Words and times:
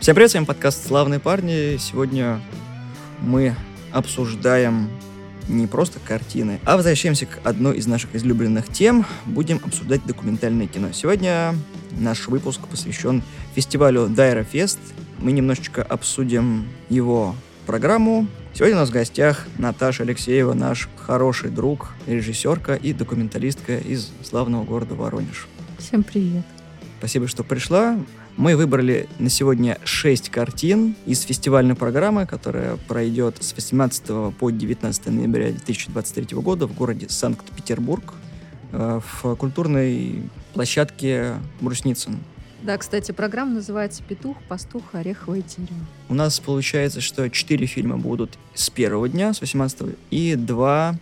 Всем 0.00 0.14
привет, 0.14 0.30
с 0.30 0.34
вами 0.34 0.44
подкаст 0.44 0.86
«Славные 0.86 1.18
парни». 1.18 1.78
Сегодня 1.78 2.40
мы 3.20 3.56
обсуждаем 3.90 4.90
не 5.48 5.66
просто 5.66 5.98
картины, 5.98 6.60
а 6.64 6.76
возвращаемся 6.76 7.26
к 7.26 7.40
одной 7.44 7.78
из 7.78 7.86
наших 7.86 8.14
излюбленных 8.14 8.68
тем. 8.68 9.06
Будем 9.24 9.60
обсуждать 9.64 10.04
документальное 10.06 10.66
кино. 10.66 10.92
Сегодня 10.92 11.54
наш 11.92 12.28
выпуск 12.28 12.60
посвящен 12.68 13.22
фестивалю 13.54 14.08
Дайра 14.08 14.44
Фест. 14.44 14.78
Мы 15.18 15.32
немножечко 15.32 15.82
обсудим 15.82 16.66
его 16.88 17.34
программу. 17.66 18.26
Сегодня 18.52 18.76
у 18.76 18.80
нас 18.80 18.90
в 18.90 18.92
гостях 18.92 19.46
Наташа 19.58 20.02
Алексеева, 20.02 20.52
наш 20.54 20.88
хороший 20.96 21.50
друг, 21.50 21.94
режиссерка 22.06 22.74
и 22.74 22.92
документалистка 22.92 23.78
из 23.78 24.10
славного 24.22 24.64
города 24.64 24.94
Воронеж. 24.94 25.48
Всем 25.78 26.02
привет. 26.02 26.44
Спасибо, 26.98 27.26
что 27.26 27.42
пришла. 27.42 27.98
Мы 28.36 28.56
выбрали 28.56 29.08
на 29.20 29.30
сегодня 29.30 29.78
6 29.84 30.28
картин 30.28 30.96
из 31.06 31.22
фестивальной 31.22 31.76
программы, 31.76 32.26
которая 32.26 32.76
пройдет 32.88 33.36
с 33.40 33.54
18 33.54 34.34
по 34.36 34.50
19 34.50 35.06
ноября 35.06 35.50
2023 35.50 36.36
года 36.38 36.66
в 36.66 36.74
городе 36.74 37.08
Санкт-Петербург 37.08 38.14
э, 38.72 39.00
в 39.22 39.36
культурной 39.36 40.28
площадке 40.52 41.34
Брусницын. 41.60 42.18
Да, 42.62 42.76
кстати, 42.76 43.12
программа 43.12 43.54
называется 43.54 44.02
«Петух, 44.02 44.36
пастух, 44.48 44.82
ореховое 44.94 45.42
дерево». 45.42 45.86
У 46.08 46.14
нас 46.14 46.40
получается, 46.40 47.00
что 47.00 47.30
4 47.30 47.66
фильма 47.66 47.98
будут 47.98 48.36
с 48.54 48.68
первого 48.68 49.08
дня, 49.08 49.32
с 49.32 49.42
18 49.42 49.94
и 50.10 50.34
2 50.34 50.98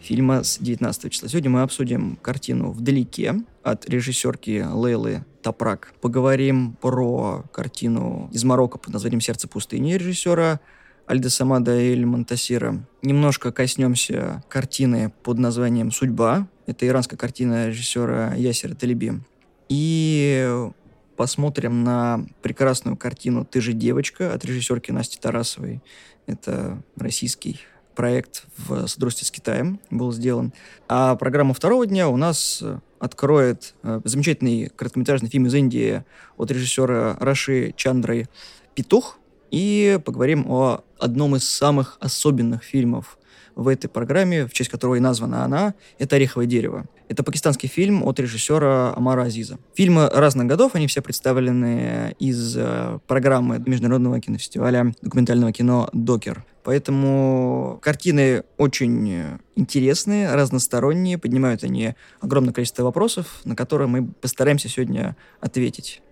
фильма 0.00 0.42
с 0.42 0.58
19 0.58 1.12
числа. 1.12 1.28
Сегодня 1.28 1.50
мы 1.50 1.62
обсудим 1.62 2.18
картину 2.20 2.72
«Вдалеке» 2.72 3.36
от 3.62 3.88
режиссерки 3.88 4.66
Лейлы 4.68 5.24
Топрак. 5.42 5.92
Поговорим 6.00 6.76
про 6.80 7.44
картину 7.52 8.30
из 8.32 8.44
Марокко 8.44 8.78
под 8.78 8.92
названием 8.92 9.20
«Сердце 9.20 9.48
пустыни» 9.48 9.94
режиссера 9.94 10.60
Альдесамада 11.06 11.72
Эль 11.72 12.06
Монтасира. 12.06 12.86
Немножко 13.02 13.50
коснемся 13.50 14.44
картины 14.48 15.12
под 15.24 15.38
названием 15.38 15.90
«Судьба». 15.90 16.46
Это 16.66 16.86
иранская 16.86 17.18
картина 17.18 17.68
режиссера 17.68 18.34
Ясера 18.34 18.74
Талиби. 18.74 19.20
И 19.68 20.70
посмотрим 21.16 21.82
на 21.82 22.24
прекрасную 22.40 22.96
картину 22.96 23.44
«Ты 23.44 23.60
же 23.60 23.72
девочка» 23.72 24.32
от 24.32 24.44
режиссерки 24.44 24.92
Насти 24.92 25.18
Тарасовой. 25.20 25.82
Это 26.26 26.80
российский 26.96 27.60
проект 27.96 28.44
в 28.56 28.86
содружестве 28.86 29.26
с 29.26 29.30
Китаем 29.30 29.80
был 29.90 30.12
сделан. 30.12 30.52
А 30.88 31.16
программа 31.16 31.52
второго 31.52 31.86
дня 31.86 32.08
у 32.08 32.16
нас 32.16 32.62
откроет 33.02 33.74
э, 33.82 34.00
замечательный 34.04 34.70
короткометражный 34.76 35.28
фильм 35.28 35.46
из 35.46 35.54
Индии 35.54 36.04
от 36.36 36.52
режиссера 36.52 37.16
Раши 37.18 37.74
Чандры 37.76 38.28
«Петух». 38.76 39.18
И 39.50 39.98
поговорим 40.04 40.46
о 40.48 40.84
одном 41.00 41.34
из 41.34 41.46
самых 41.48 41.98
особенных 41.98 42.62
фильмов 42.62 43.18
в 43.54 43.68
этой 43.68 43.88
программе, 43.88 44.46
в 44.46 44.52
честь 44.52 44.70
которого 44.70 44.96
и 44.96 45.00
названа 45.00 45.44
она, 45.44 45.74
это 45.98 46.16
«Ореховое 46.16 46.46
дерево». 46.46 46.86
Это 47.08 47.22
пакистанский 47.22 47.68
фильм 47.68 48.02
от 48.04 48.18
режиссера 48.20 48.94
Амара 48.94 49.22
Азиза. 49.24 49.58
Фильмы 49.74 50.08
разных 50.08 50.46
годов, 50.46 50.74
они 50.74 50.86
все 50.86 51.02
представлены 51.02 52.16
из 52.18 52.56
э, 52.56 52.98
программы 53.06 53.62
Международного 53.64 54.20
кинофестиваля 54.20 54.94
документального 55.02 55.52
кино 55.52 55.90
«Докер». 55.92 56.44
Поэтому 56.64 57.80
картины 57.82 58.44
очень 58.56 59.38
интересные, 59.56 60.32
разносторонние, 60.32 61.18
поднимают 61.18 61.64
они 61.64 61.94
огромное 62.20 62.54
количество 62.54 62.84
вопросов, 62.84 63.40
на 63.44 63.56
которые 63.56 63.88
мы 63.88 64.06
постараемся 64.06 64.68
сегодня 64.68 65.16
ответить. 65.40 66.02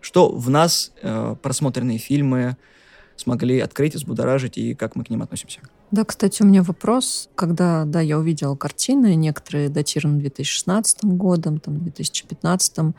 Что 0.00 0.28
в 0.28 0.50
нас 0.50 0.92
э, 1.02 1.36
просмотренные 1.40 1.98
фильмы 1.98 2.56
смогли 3.22 3.60
открыть, 3.60 3.94
взбудоражить 3.94 4.58
и 4.58 4.74
как 4.74 4.96
мы 4.96 5.04
к 5.04 5.10
ним 5.10 5.22
относимся. 5.22 5.60
Да, 5.90 6.04
кстати, 6.04 6.42
у 6.42 6.46
меня 6.46 6.62
вопрос. 6.62 7.28
Когда, 7.34 7.84
да, 7.84 8.00
я 8.00 8.18
увидела 8.18 8.56
картины, 8.56 9.14
некоторые 9.14 9.68
датированы 9.68 10.20
2016 10.20 11.04
годом, 11.04 11.58
там, 11.60 11.78
2015. 11.82 12.94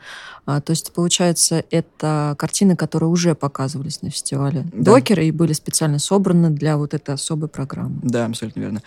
А, 0.46 0.60
то 0.60 0.70
есть, 0.70 0.92
получается, 0.92 1.64
это 1.70 2.34
картины, 2.38 2.76
которые 2.76 3.10
уже 3.10 3.34
показывались 3.34 4.02
на 4.02 4.10
фестивале 4.10 4.66
да. 4.72 4.92
Докера 4.92 5.22
и 5.22 5.30
были 5.30 5.52
специально 5.52 5.98
собраны 5.98 6.50
для 6.50 6.76
вот 6.76 6.94
этой 6.94 7.14
особой 7.14 7.48
программы. 7.48 7.98
Да, 8.02 8.26
абсолютно 8.26 8.60
верно. 8.60 8.82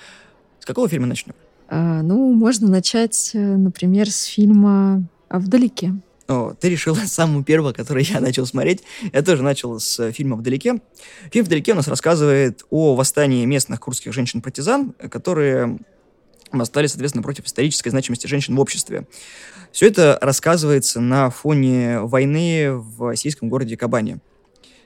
С 0.59 0.65
какого 0.65 0.87
фильма 0.87 1.07
начнем? 1.07 1.33
А, 1.69 2.01
ну, 2.01 2.33
можно 2.33 2.69
начать, 2.69 3.31
э, 3.33 3.39
например, 3.39 4.09
с 4.09 4.23
фильма 4.23 5.03
«Вдалеке». 5.29 5.93
О, 6.27 6.53
ты 6.59 6.69
решила 6.69 6.95
самого 7.05 7.43
первого, 7.43 7.73
который 7.73 8.03
я 8.03 8.19
начал 8.19 8.45
смотреть. 8.45 8.83
Я 9.13 9.21
тоже 9.21 9.43
начал 9.43 9.79
с 9.79 10.11
фильма 10.11 10.35
«Вдалеке». 10.35 10.79
Фильм 11.31 11.45
«Вдалеке» 11.45 11.73
у 11.73 11.75
нас 11.75 11.87
рассказывает 11.87 12.63
о 12.69 12.95
восстании 12.95 13.45
местных 13.45 13.79
курдских 13.79 14.13
женщин-партизан, 14.13 14.93
которые 15.09 15.79
восстали, 16.51 16.87
соответственно, 16.87 17.23
против 17.23 17.45
исторической 17.45 17.89
значимости 17.89 18.27
женщин 18.27 18.55
в 18.55 18.59
обществе. 18.59 19.07
Все 19.71 19.87
это 19.87 20.17
рассказывается 20.21 21.01
на 21.01 21.29
фоне 21.29 21.99
войны 21.99 22.71
в 22.73 23.15
сирийском 23.15 23.49
городе 23.49 23.77
Кабане. 23.77 24.19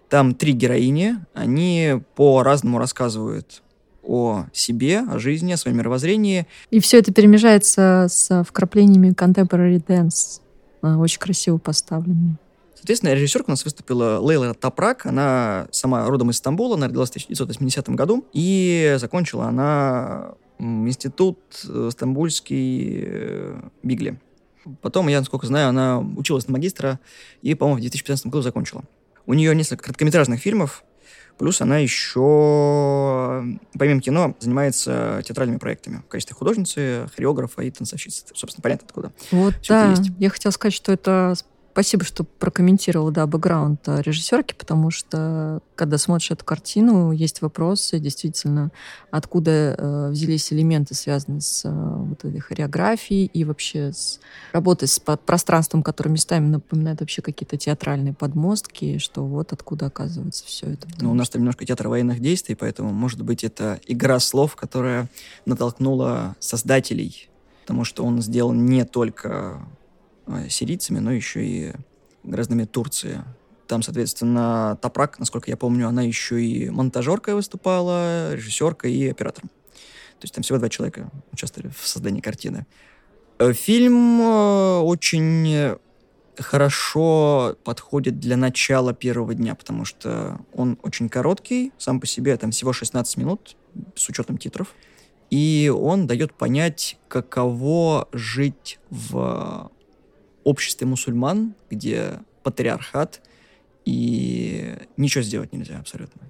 Там 0.09 0.35
три 0.35 0.53
героини, 0.53 1.15
они 1.33 2.01
по-разному 2.15 2.77
рассказывают 2.79 3.63
о 4.03 4.45
себе, 4.51 4.99
о 4.99 5.19
жизни, 5.19 5.53
о 5.53 5.57
своем 5.57 5.77
мировоззрении. 5.77 6.47
И 6.71 6.79
все 6.79 6.99
это 6.99 7.13
перемежается 7.13 8.07
с 8.09 8.43
вкраплениями 8.43 9.13
contemporary 9.13 9.81
dance 9.83 10.41
очень 10.81 11.19
красиво 11.19 11.57
поставленный. 11.57 12.37
Соответственно, 12.75 13.13
режиссерка 13.13 13.49
у 13.49 13.51
нас 13.51 13.63
выступила 13.63 14.19
Лейла 14.19 14.53
Тапрак. 14.55 15.05
Она 15.05 15.67
сама 15.71 16.07
родом 16.07 16.31
из 16.31 16.37
Стамбула, 16.37 16.75
она 16.75 16.87
родилась 16.87 17.09
в 17.09 17.13
1980 17.13 17.89
году. 17.89 18.25
И 18.33 18.95
закончила 18.97 19.45
она 19.45 20.33
институт 20.57 21.39
э, 21.67 21.89
стамбульский 21.91 23.03
э, 23.05 23.61
Бигли. 23.83 24.19
Потом, 24.81 25.07
я, 25.07 25.19
насколько 25.19 25.47
знаю, 25.47 25.69
она 25.69 25.99
училась 25.99 26.47
на 26.47 26.53
магистра 26.53 26.99
и, 27.41 27.55
по-моему, 27.55 27.77
в 27.77 27.81
2015 27.81 28.27
году 28.27 28.41
закончила. 28.41 28.83
У 29.25 29.33
нее 29.33 29.55
несколько 29.55 29.83
короткометражных 29.83 30.39
фильмов, 30.39 30.83
плюс 31.37 31.61
она 31.61 31.77
еще, 31.77 32.19
помимо 33.81 33.99
кино, 33.99 34.35
занимается 34.39 35.23
театральными 35.25 35.57
проектами 35.57 36.03
в 36.05 36.07
качестве 36.07 36.35
художницы, 36.35 37.09
хореографа 37.15 37.63
и 37.63 37.71
танцовщицы. 37.71 38.25
Собственно, 38.31 38.61
понятно 38.61 38.85
откуда. 38.85 39.11
Вот, 39.31 39.55
Все 39.59 39.73
да. 39.73 39.95
Я 40.19 40.29
хотела 40.29 40.51
сказать, 40.51 40.75
что 40.75 40.91
это 40.91 41.33
Спасибо, 41.71 42.03
что 42.03 42.25
прокомментировал, 42.25 43.11
да, 43.11 43.25
бэкграунд 43.25 43.87
э, 43.87 44.01
режиссерки, 44.01 44.53
потому 44.57 44.91
что, 44.91 45.61
когда 45.75 45.97
смотришь 45.97 46.31
эту 46.31 46.43
картину, 46.43 47.11
есть 47.11 47.41
вопросы, 47.41 47.97
действительно, 47.97 48.71
откуда 49.09 49.75
э, 49.77 50.09
взялись 50.09 50.51
элементы, 50.51 50.95
связанные 50.95 51.39
с 51.39 51.63
э, 51.63 51.69
вот 51.71 52.25
этой 52.25 52.39
хореографией 52.41 53.25
и 53.25 53.45
вообще 53.45 53.93
с 53.93 54.19
работой 54.51 54.89
с 54.89 54.99
пространством, 54.99 55.81
которое 55.81 56.09
местами 56.09 56.47
напоминает 56.47 56.99
вообще 56.99 57.21
какие-то 57.21 57.55
театральные 57.55 58.13
подмостки, 58.13 58.97
что 58.97 59.25
вот 59.25 59.53
откуда 59.53 59.85
оказывается 59.85 60.45
все 60.45 60.71
это. 60.71 60.89
Ну, 60.99 61.11
у 61.11 61.13
нас 61.13 61.29
там 61.29 61.41
немножко 61.41 61.65
театр 61.65 61.87
военных 61.87 62.19
действий, 62.19 62.55
поэтому, 62.55 62.91
может 62.91 63.21
быть, 63.21 63.45
это 63.45 63.79
игра 63.87 64.19
слов, 64.19 64.57
которая 64.57 65.09
натолкнула 65.45 66.35
создателей, 66.39 67.29
потому 67.61 67.85
что 67.85 68.03
он 68.03 68.21
сделан 68.21 68.65
не 68.65 68.83
только 68.83 69.61
сирийцами, 70.49 70.99
но 70.99 71.11
еще 71.11 71.45
и 71.45 71.73
гражданами 72.23 72.65
Турции. 72.65 73.23
Там, 73.67 73.81
соответственно, 73.81 74.77
Топрак, 74.81 75.19
насколько 75.19 75.49
я 75.49 75.57
помню, 75.57 75.87
она 75.87 76.01
еще 76.01 76.43
и 76.43 76.69
монтажеркой 76.69 77.35
выступала, 77.35 78.33
режиссеркой 78.33 78.93
и 78.93 79.09
оператором. 79.09 79.49
То 80.19 80.25
есть 80.25 80.33
там 80.33 80.43
всего 80.43 80.59
два 80.59 80.69
человека 80.69 81.09
участвовали 81.31 81.71
в 81.75 81.87
создании 81.87 82.21
картины. 82.21 82.65
Э, 83.39 83.53
фильм 83.53 84.21
э, 84.21 84.79
очень 84.81 85.77
хорошо 86.37 87.57
подходит 87.63 88.19
для 88.19 88.37
начала 88.37 88.93
первого 88.93 89.33
дня, 89.33 89.55
потому 89.55 89.85
что 89.85 90.39
он 90.53 90.77
очень 90.83 91.09
короткий, 91.09 91.71
сам 91.77 91.99
по 91.99 92.07
себе, 92.07 92.37
там 92.37 92.51
всего 92.51 92.73
16 92.73 93.17
минут, 93.17 93.55
с 93.95 94.07
учетом 94.09 94.37
титров. 94.37 94.75
И 95.29 95.73
он 95.73 96.07
дает 96.07 96.33
понять, 96.33 96.97
каково 97.07 98.09
жить 98.11 98.79
в 98.89 99.71
обществе 100.43 100.87
мусульман, 100.87 101.53
где 101.69 102.19
патриархат, 102.43 103.21
и 103.85 104.75
ничего 104.97 105.23
сделать 105.23 105.53
нельзя 105.53 105.79
абсолютно. 105.79 106.21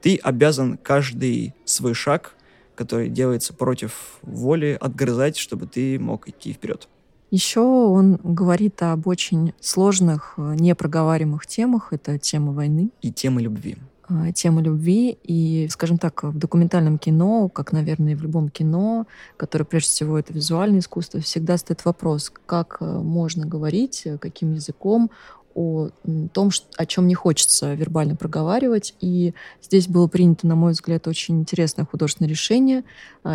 Ты 0.00 0.16
обязан 0.16 0.78
каждый 0.78 1.54
свой 1.64 1.94
шаг, 1.94 2.34
который 2.74 3.08
делается 3.08 3.52
против 3.52 4.18
воли, 4.22 4.76
отгрызать, 4.80 5.36
чтобы 5.36 5.66
ты 5.66 5.98
мог 5.98 6.28
идти 6.28 6.52
вперед. 6.52 6.88
Еще 7.30 7.60
он 7.60 8.18
говорит 8.24 8.82
об 8.82 9.06
очень 9.06 9.52
сложных, 9.60 10.34
непроговариваемых 10.36 11.46
темах. 11.46 11.92
Это 11.92 12.18
тема 12.18 12.52
войны. 12.52 12.90
И 13.02 13.12
тема 13.12 13.40
любви. 13.40 13.76
А, 14.10 14.32
тема 14.32 14.60
любви. 14.60 15.18
И, 15.22 15.68
скажем 15.70 15.98
так, 15.98 16.24
в 16.24 16.36
документальном 16.36 16.98
кино, 16.98 17.48
как, 17.48 17.72
наверное, 17.72 18.12
и 18.12 18.16
в 18.16 18.22
любом 18.22 18.48
кино, 18.48 19.06
которое 19.36 19.64
прежде 19.64 19.90
всего 19.90 20.18
это 20.18 20.32
визуальное 20.32 20.80
искусство, 20.80 21.20
всегда 21.20 21.56
стоит 21.56 21.84
вопрос, 21.84 22.32
как 22.46 22.78
э, 22.80 22.84
можно 22.84 23.46
говорить, 23.46 24.02
э, 24.04 24.18
каким 24.18 24.54
языком 24.54 25.10
о 25.54 25.90
том, 26.32 26.50
о 26.76 26.86
чем 26.86 27.08
не 27.08 27.14
хочется 27.14 27.74
вербально 27.74 28.14
проговаривать. 28.14 28.94
И 29.00 29.34
здесь 29.60 29.88
было 29.88 30.06
принято, 30.06 30.46
на 30.46 30.54
мой 30.54 30.72
взгляд, 30.72 31.08
очень 31.08 31.40
интересное 31.40 31.84
художественное 31.84 32.30
решение. 32.30 32.84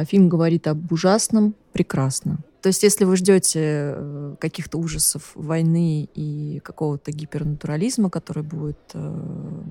Фильм 0.05 0.29
говорит 0.29 0.65
об 0.67 0.91
ужасном 0.93 1.55
прекрасно. 1.73 2.39
То 2.65 2.69
есть, 2.69 2.81
если 2.81 3.05
вы 3.05 3.15
ждете 3.15 3.59
э, 3.61 4.35
каких-то 4.39 4.79
ужасов 4.79 5.33
войны 5.35 6.09
и 6.15 6.59
какого-то 6.63 7.11
гипернатурализма, 7.11 8.09
который 8.09 8.41
будет 8.41 8.79
э, 8.95 9.61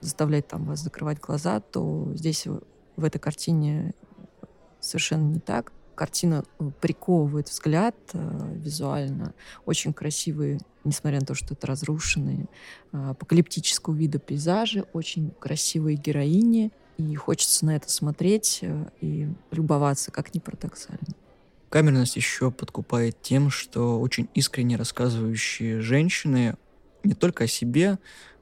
заставлять 0.00 0.48
там 0.48 0.64
вас 0.64 0.80
закрывать 0.80 1.20
глаза, 1.20 1.60
то 1.60 2.10
здесь 2.14 2.46
в 2.96 3.04
этой 3.04 3.18
картине 3.18 3.94
совершенно 4.80 5.24
не 5.24 5.40
так. 5.40 5.72
Картина 5.94 6.44
э, 6.58 6.70
приковывает 6.80 7.48
взгляд 7.48 7.94
э, 8.14 8.54
визуально. 8.54 9.34
Очень 9.66 9.92
красивые, 9.92 10.58
несмотря 10.84 11.20
на 11.20 11.26
то, 11.26 11.34
что 11.34 11.54
это 11.54 11.66
разрушенные, 11.66 12.46
э, 12.92 13.10
апокалиптического 13.10 13.94
вида 13.94 14.18
пейзажи, 14.18 14.86
очень 14.92 15.30
красивые 15.38 15.96
героини. 15.96 16.72
И 16.96 17.14
хочется 17.16 17.66
на 17.66 17.76
это 17.76 17.90
смотреть 17.90 18.60
э, 18.62 18.86
и 19.00 19.28
любоваться, 19.50 20.10
как 20.10 20.34
ни 20.34 20.38
парадоксально. 20.38 21.14
Камерность 21.68 22.16
еще 22.16 22.50
подкупает 22.50 23.20
тем, 23.22 23.50
что 23.50 24.00
очень 24.00 24.28
искренне 24.34 24.76
рассказывающие 24.76 25.80
женщины 25.80 26.56
не 27.04 27.14
только 27.14 27.44
о 27.44 27.46
себе, 27.46 27.98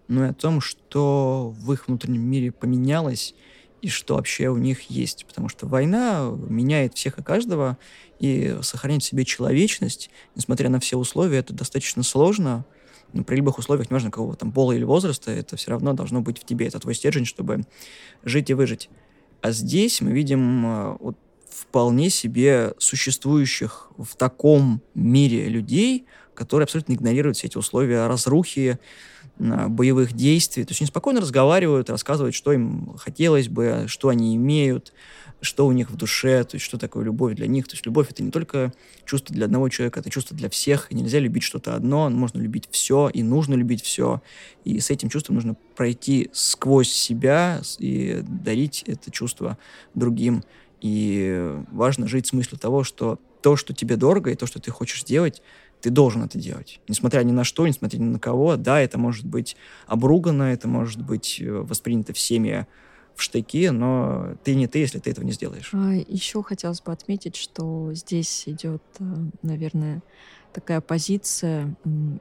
но 0.08 0.26
и 0.26 0.28
о 0.30 0.34
том, 0.34 0.60
что 0.60 1.54
в 1.56 1.72
их 1.72 1.86
внутреннем 1.86 2.22
мире 2.22 2.50
поменялось, 2.50 3.34
и 3.80 3.88
что 3.88 4.14
вообще 4.14 4.48
у 4.48 4.56
них 4.56 4.90
есть. 4.90 5.24
Потому 5.26 5.48
что 5.48 5.66
война 5.66 6.30
меняет 6.48 6.94
всех 6.94 7.18
и 7.18 7.22
каждого, 7.22 7.78
и 8.18 8.56
сохранить 8.62 9.02
в 9.04 9.06
себе 9.06 9.24
человечность, 9.24 10.10
несмотря 10.34 10.68
на 10.68 10.80
все 10.80 10.96
условия, 10.96 11.38
это 11.38 11.52
достаточно 11.52 12.02
сложно. 12.02 12.64
Но 13.12 13.24
при 13.24 13.36
любых 13.36 13.58
условиях, 13.58 13.90
неважно 13.90 14.10
какого 14.10 14.34
там 14.34 14.52
пола 14.52 14.72
или 14.72 14.84
возраста, 14.84 15.30
это 15.30 15.56
все 15.56 15.70
равно 15.70 15.92
должно 15.92 16.20
быть 16.20 16.38
в 16.38 16.44
тебе. 16.44 16.66
Это 16.66 16.78
твой 16.80 16.94
стержень, 16.94 17.24
чтобы 17.24 17.64
жить 18.24 18.50
и 18.50 18.54
выжить. 18.54 18.90
А 19.40 19.52
здесь 19.52 20.00
мы 20.00 20.10
видим 20.10 20.66
э, 20.66 20.96
вот, 21.00 21.16
вполне 21.48 22.10
себе 22.10 22.74
существующих 22.78 23.90
в 23.96 24.16
таком 24.16 24.82
мире 24.94 25.48
людей, 25.48 26.06
которые 26.38 26.64
абсолютно 26.64 26.92
игнорируют 26.92 27.36
все 27.36 27.48
эти 27.48 27.58
условия 27.58 28.06
разрухи, 28.06 28.78
боевых 29.38 30.12
действий. 30.12 30.64
То 30.64 30.70
есть 30.70 30.80
они 30.80 30.86
спокойно 30.86 31.20
разговаривают, 31.20 31.90
рассказывают, 31.90 32.34
что 32.34 32.52
им 32.52 32.96
хотелось 32.96 33.48
бы, 33.48 33.84
что 33.88 34.08
они 34.08 34.36
имеют, 34.36 34.92
что 35.40 35.66
у 35.66 35.72
них 35.72 35.90
в 35.90 35.96
душе, 35.96 36.42
то 36.44 36.56
есть 36.56 36.64
что 36.64 36.78
такое 36.78 37.04
любовь 37.04 37.34
для 37.34 37.46
них. 37.46 37.66
То 37.66 37.74
есть 37.74 37.86
любовь— 37.86 38.08
это 38.10 38.22
не 38.22 38.30
только 38.30 38.72
чувство 39.04 39.34
для 39.34 39.46
одного 39.46 39.68
человека, 39.68 40.00
это 40.00 40.10
чувство 40.10 40.36
для 40.36 40.48
всех, 40.48 40.90
и 40.90 40.94
нельзя 40.94 41.18
любить 41.18 41.42
что-то 41.42 41.74
одно, 41.74 42.08
можно 42.10 42.40
любить 42.40 42.68
все, 42.70 43.08
и 43.08 43.22
нужно 43.22 43.54
любить 43.54 43.82
все. 43.82 44.22
И 44.64 44.80
с 44.80 44.90
этим 44.90 45.08
чувством 45.08 45.36
нужно 45.36 45.56
пройти 45.76 46.30
сквозь 46.32 46.90
себя 46.90 47.60
и 47.78 48.22
дарить 48.26 48.84
это 48.86 49.10
чувство 49.10 49.58
другим. 49.94 50.44
И 50.80 51.52
важно 51.72 52.06
жить 52.06 52.28
с 52.28 52.32
мыслью 52.32 52.58
того, 52.58 52.84
что 52.84 53.18
то, 53.40 53.56
что 53.56 53.72
тебе 53.72 53.96
дорого, 53.96 54.30
и 54.30 54.34
то, 54.34 54.46
что 54.46 54.60
ты 54.60 54.70
хочешь 54.70 55.02
сделать, 55.02 55.42
ты 55.80 55.90
должен 55.90 56.24
это 56.24 56.38
делать. 56.38 56.80
Несмотря 56.88 57.22
ни 57.22 57.32
на 57.32 57.44
что, 57.44 57.66
несмотря 57.66 57.98
ни 57.98 58.04
на 58.04 58.18
кого. 58.18 58.56
Да, 58.56 58.80
это 58.80 58.98
может 58.98 59.26
быть 59.26 59.56
обругано, 59.86 60.44
это 60.44 60.68
может 60.68 61.02
быть 61.02 61.40
э, 61.40 61.50
воспринято 61.50 62.12
всеми 62.12 62.66
в 63.14 63.22
штыки, 63.22 63.68
но 63.70 64.36
ты 64.44 64.54
не 64.54 64.68
ты, 64.68 64.78
если 64.78 65.00
ты 65.00 65.10
этого 65.10 65.24
не 65.24 65.32
сделаешь. 65.32 65.70
А, 65.72 65.92
еще 65.92 66.42
хотелось 66.42 66.80
бы 66.80 66.92
отметить, 66.92 67.36
что 67.36 67.92
здесь 67.92 68.44
идет, 68.46 68.82
э, 69.00 69.04
наверное, 69.42 70.02
такая 70.52 70.80
позиция 70.80 71.76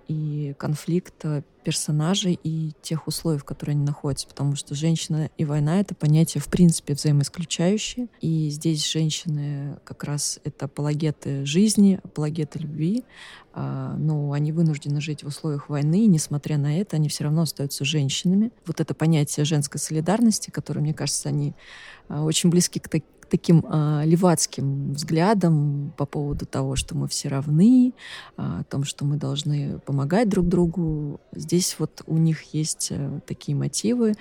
и 0.08 0.56
конфликт 0.58 1.26
персонажей 1.68 2.40
и 2.44 2.72
тех 2.82 3.08
условий, 3.08 3.40
в 3.40 3.44
которых 3.44 3.76
они 3.76 3.84
находятся, 3.84 4.26
потому 4.26 4.56
что 4.56 4.74
женщина 4.74 5.30
и 5.38 5.44
война— 5.44 5.80
это 5.82 5.96
понятие, 5.96 6.42
в 6.42 6.48
принципе, 6.48 6.94
взаимоисключающие. 6.94 8.08
И 8.22 8.50
здесь 8.50 8.90
женщины 8.90 9.78
как 9.84 10.06
раз— 10.06 10.40
это 10.46 10.66
апологеты 10.66 11.46
жизни, 11.46 12.00
апологеты 12.02 12.60
любви, 12.60 13.04
а, 13.52 13.98
но 13.98 14.32
они 14.32 14.54
вынуждены 14.54 15.02
жить 15.02 15.24
в 15.24 15.28
условиях 15.28 15.68
войны, 15.68 16.06
и, 16.06 16.08
несмотря 16.08 16.58
на 16.58 16.80
это, 16.80 16.96
они 16.96 17.10
все 17.10 17.26
равно 17.26 17.42
остаются 17.42 17.84
женщинами. 17.84 18.52
Вот 18.66 18.80
это 18.80 18.94
понятие 18.94 19.44
женской 19.44 19.82
солидарности, 19.82 20.52
которое, 20.52 20.80
мне 20.80 20.94
кажется, 20.94 21.28
они 21.28 21.54
а, 22.08 22.24
очень 22.24 22.50
близки 22.50 22.80
к, 22.80 22.88
таким 23.30 23.66
э, 23.68 24.04
левацким 24.06 24.94
взглядом 24.94 25.94
по 25.98 26.06
поводу 26.06 26.46
того, 26.46 26.76
что 26.76 26.96
мы 26.96 27.08
все 27.08 27.30
равны, 27.30 27.94
э, 28.38 28.42
о 28.42 28.64
том, 28.64 28.84
что 28.84 29.06
мы 29.06 29.18
должны 29.18 29.80
помогать 29.80 30.30
друг 30.30 30.48
другу. 30.48 31.20
Здесь 31.34 31.76
вот 31.80 32.02
у 32.08 32.18
них 32.18 32.54
есть 32.54 32.90
э, 32.92 33.20
такие 33.26 33.56
мотивы 33.56 34.14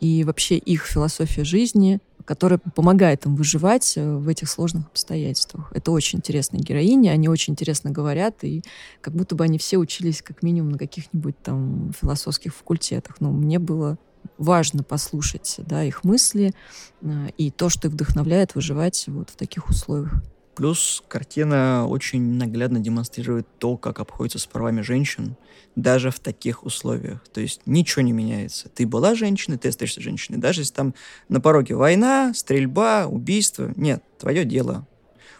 и 0.00 0.24
вообще 0.24 0.56
их 0.56 0.84
философия 0.84 1.44
жизни, 1.44 2.00
которая 2.24 2.58
помогает 2.58 3.24
им 3.24 3.36
выживать 3.36 3.96
э, 3.96 4.16
в 4.16 4.28
этих 4.28 4.50
сложных 4.50 4.86
обстоятельствах. 4.88 5.72
Это 5.74 5.90
очень 5.90 6.18
интересные 6.18 6.60
героини, 6.60 7.08
они 7.08 7.28
очень 7.28 7.54
интересно 7.54 7.90
говорят, 7.90 8.44
и 8.44 8.62
как 9.00 9.14
будто 9.14 9.34
бы 9.34 9.44
они 9.44 9.58
все 9.58 9.78
учились 9.78 10.20
как 10.22 10.42
минимум 10.42 10.72
на 10.72 10.78
каких-нибудь 10.78 11.38
там 11.42 11.92
философских 11.98 12.54
факультетах. 12.54 13.16
Но 13.20 13.30
мне 13.30 13.58
было 13.58 13.98
важно 14.38 14.82
послушать 14.82 15.56
да, 15.58 15.84
их 15.84 16.04
мысли 16.04 16.54
э, 17.00 17.28
и 17.36 17.50
то, 17.50 17.68
что 17.68 17.88
их 17.88 17.94
вдохновляет 17.94 18.54
выживать 18.54 19.04
вот 19.08 19.30
в 19.30 19.36
таких 19.36 19.68
условиях. 19.68 20.22
Плюс 20.58 21.04
картина 21.06 21.86
очень 21.86 22.20
наглядно 22.34 22.80
демонстрирует 22.80 23.46
то, 23.58 23.76
как 23.76 24.00
обходится 24.00 24.40
с 24.40 24.46
правами 24.46 24.80
женщин, 24.80 25.36
даже 25.76 26.10
в 26.10 26.18
таких 26.18 26.64
условиях. 26.64 27.22
То 27.32 27.40
есть 27.40 27.60
ничего 27.64 28.02
не 28.02 28.10
меняется. 28.10 28.68
Ты 28.68 28.84
была 28.84 29.14
женщиной, 29.14 29.58
ты 29.58 29.68
остаешься 29.68 30.00
женщиной. 30.00 30.38
Даже 30.38 30.62
если 30.62 30.74
там 30.74 30.94
на 31.28 31.40
пороге 31.40 31.76
война, 31.76 32.32
стрельба, 32.34 33.06
убийство. 33.06 33.72
Нет, 33.76 34.02
твое 34.18 34.44
дело 34.44 34.84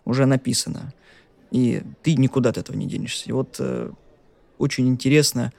уже 0.04 0.24
написано. 0.24 0.94
И 1.50 1.82
ты 2.04 2.14
никуда 2.14 2.50
от 2.50 2.58
этого 2.58 2.76
не 2.76 2.86
денешься. 2.86 3.28
И 3.28 3.32
вот 3.32 3.56
э, 3.58 3.90
очень 4.58 4.88
интересно, 4.88 5.52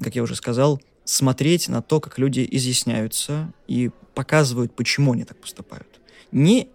как 0.00 0.14
я 0.14 0.22
уже 0.22 0.36
сказал, 0.36 0.80
смотреть 1.10 1.68
на 1.68 1.82
то, 1.82 2.00
как 2.00 2.18
люди 2.18 2.46
изъясняются 2.48 3.52
и 3.66 3.90
показывают, 4.14 4.74
почему 4.74 5.12
они 5.12 5.24
так 5.24 5.38
поступают. 5.38 6.00
Не 6.30 6.68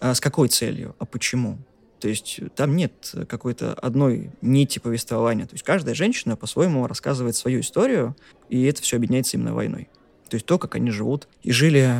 а, 0.00 0.14
с 0.14 0.20
какой 0.20 0.48
целью, 0.48 0.94
а 0.98 1.06
почему. 1.06 1.58
То 1.98 2.08
есть 2.08 2.40
там 2.54 2.76
нет 2.76 3.14
какой-то 3.28 3.72
одной 3.72 4.30
нити 4.42 4.78
повествования. 4.78 5.46
То 5.46 5.54
есть 5.54 5.64
каждая 5.64 5.94
женщина 5.94 6.36
по-своему 6.36 6.86
рассказывает 6.86 7.34
свою 7.34 7.60
историю, 7.60 8.14
и 8.50 8.62
это 8.64 8.82
все 8.82 8.96
объединяется 8.96 9.36
именно 9.36 9.54
войной. 9.54 9.88
То 10.28 10.34
есть 10.34 10.44
то, 10.44 10.58
как 10.58 10.74
они 10.74 10.90
живут 10.90 11.26
и 11.42 11.50
жили 11.50 11.90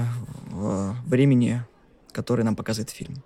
в 0.51 0.95
времени, 1.07 1.65
которое 2.13 2.45
нам 2.45 2.55
показывает 2.55 2.91
фильм. 2.91 3.17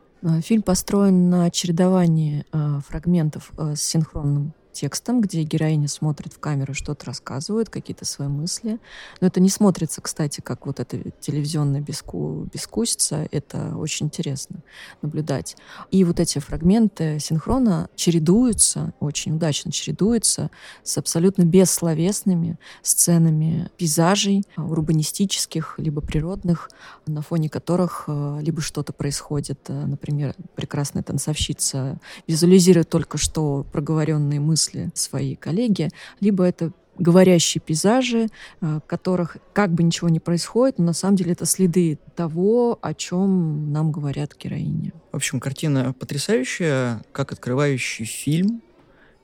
Фильм 0.42 0.62
построен 0.62 1.30
на 1.30 1.50
чередовании 1.50 2.44
э, 2.52 2.80
фрагментов 2.86 3.50
э, 3.58 3.74
с 3.74 3.82
синхронным 3.82 4.54
текстом, 4.72 5.20
где 5.20 5.42
героиня 5.42 5.88
смотрит 5.88 6.32
в 6.32 6.38
камеру, 6.38 6.74
что-то 6.74 7.06
рассказывает, 7.06 7.68
какие-то 7.68 8.04
свои 8.04 8.28
мысли. 8.28 8.78
Но 9.20 9.26
это 9.26 9.40
не 9.40 9.48
смотрится, 9.48 10.00
кстати, 10.00 10.40
как 10.40 10.66
вот 10.66 10.80
эта 10.80 10.98
телевизионная 11.20 11.80
беску... 11.80 12.48
бескусица. 12.52 13.28
Это 13.30 13.76
очень 13.76 14.06
интересно 14.06 14.62
наблюдать. 15.02 15.56
И 15.90 16.04
вот 16.04 16.18
эти 16.18 16.38
фрагменты 16.38 17.18
синхрона 17.20 17.88
чередуются, 17.94 18.94
очень 19.00 19.36
удачно 19.36 19.70
чередуются 19.70 20.50
с 20.82 20.98
абсолютно 20.98 21.42
бессловесными 21.42 22.58
сценами 22.82 23.70
пейзажей 23.76 24.44
а, 24.56 24.64
урбанистических, 24.64 25.74
либо 25.76 26.00
природных, 26.00 26.70
на 27.06 27.22
фоне 27.22 27.48
которых 27.48 28.04
а, 28.06 28.38
либо 28.40 28.60
что-то 28.60 28.92
происходит. 28.92 29.58
Например, 29.68 30.34
прекрасная 30.54 31.02
танцовщица 31.02 31.98
визуализирует 32.26 32.88
только 32.88 33.18
что 33.18 33.66
проговоренные 33.72 34.40
мысли 34.40 34.61
мысли 34.62 34.90
свои 34.94 35.34
коллеги, 35.36 35.90
либо 36.20 36.44
это 36.44 36.72
говорящие 36.98 37.60
пейзажи, 37.60 38.28
э, 38.60 38.80
которых 38.86 39.38
как 39.54 39.72
бы 39.72 39.82
ничего 39.82 40.08
не 40.08 40.20
происходит, 40.20 40.78
но 40.78 40.86
на 40.86 40.92
самом 40.92 41.16
деле 41.16 41.32
это 41.32 41.46
следы 41.46 41.98
того, 42.14 42.78
о 42.80 42.94
чем 42.94 43.72
нам 43.72 43.90
говорят 43.90 44.36
героини. 44.38 44.92
В 45.10 45.16
общем, 45.16 45.40
картина 45.40 45.94
потрясающая, 45.98 47.02
как 47.12 47.32
открывающий 47.32 48.04
фильм. 48.04 48.62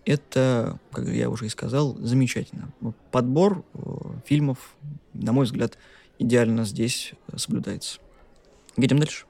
Это, 0.07 0.79
как 0.91 1.07
я 1.09 1.29
уже 1.29 1.47
и 1.47 1.51
сказал, 1.51 1.95
замечательно. 1.99 2.73
Подбор 3.11 3.65
э, 3.75 3.81
фильмов, 4.25 4.75
на 5.13 5.33
мой 5.33 5.45
взгляд, 5.45 5.77
идеально 6.19 6.65
здесь 6.65 7.13
соблюдается. 7.37 8.01
Едем 8.77 8.99
дальше. 8.99 9.27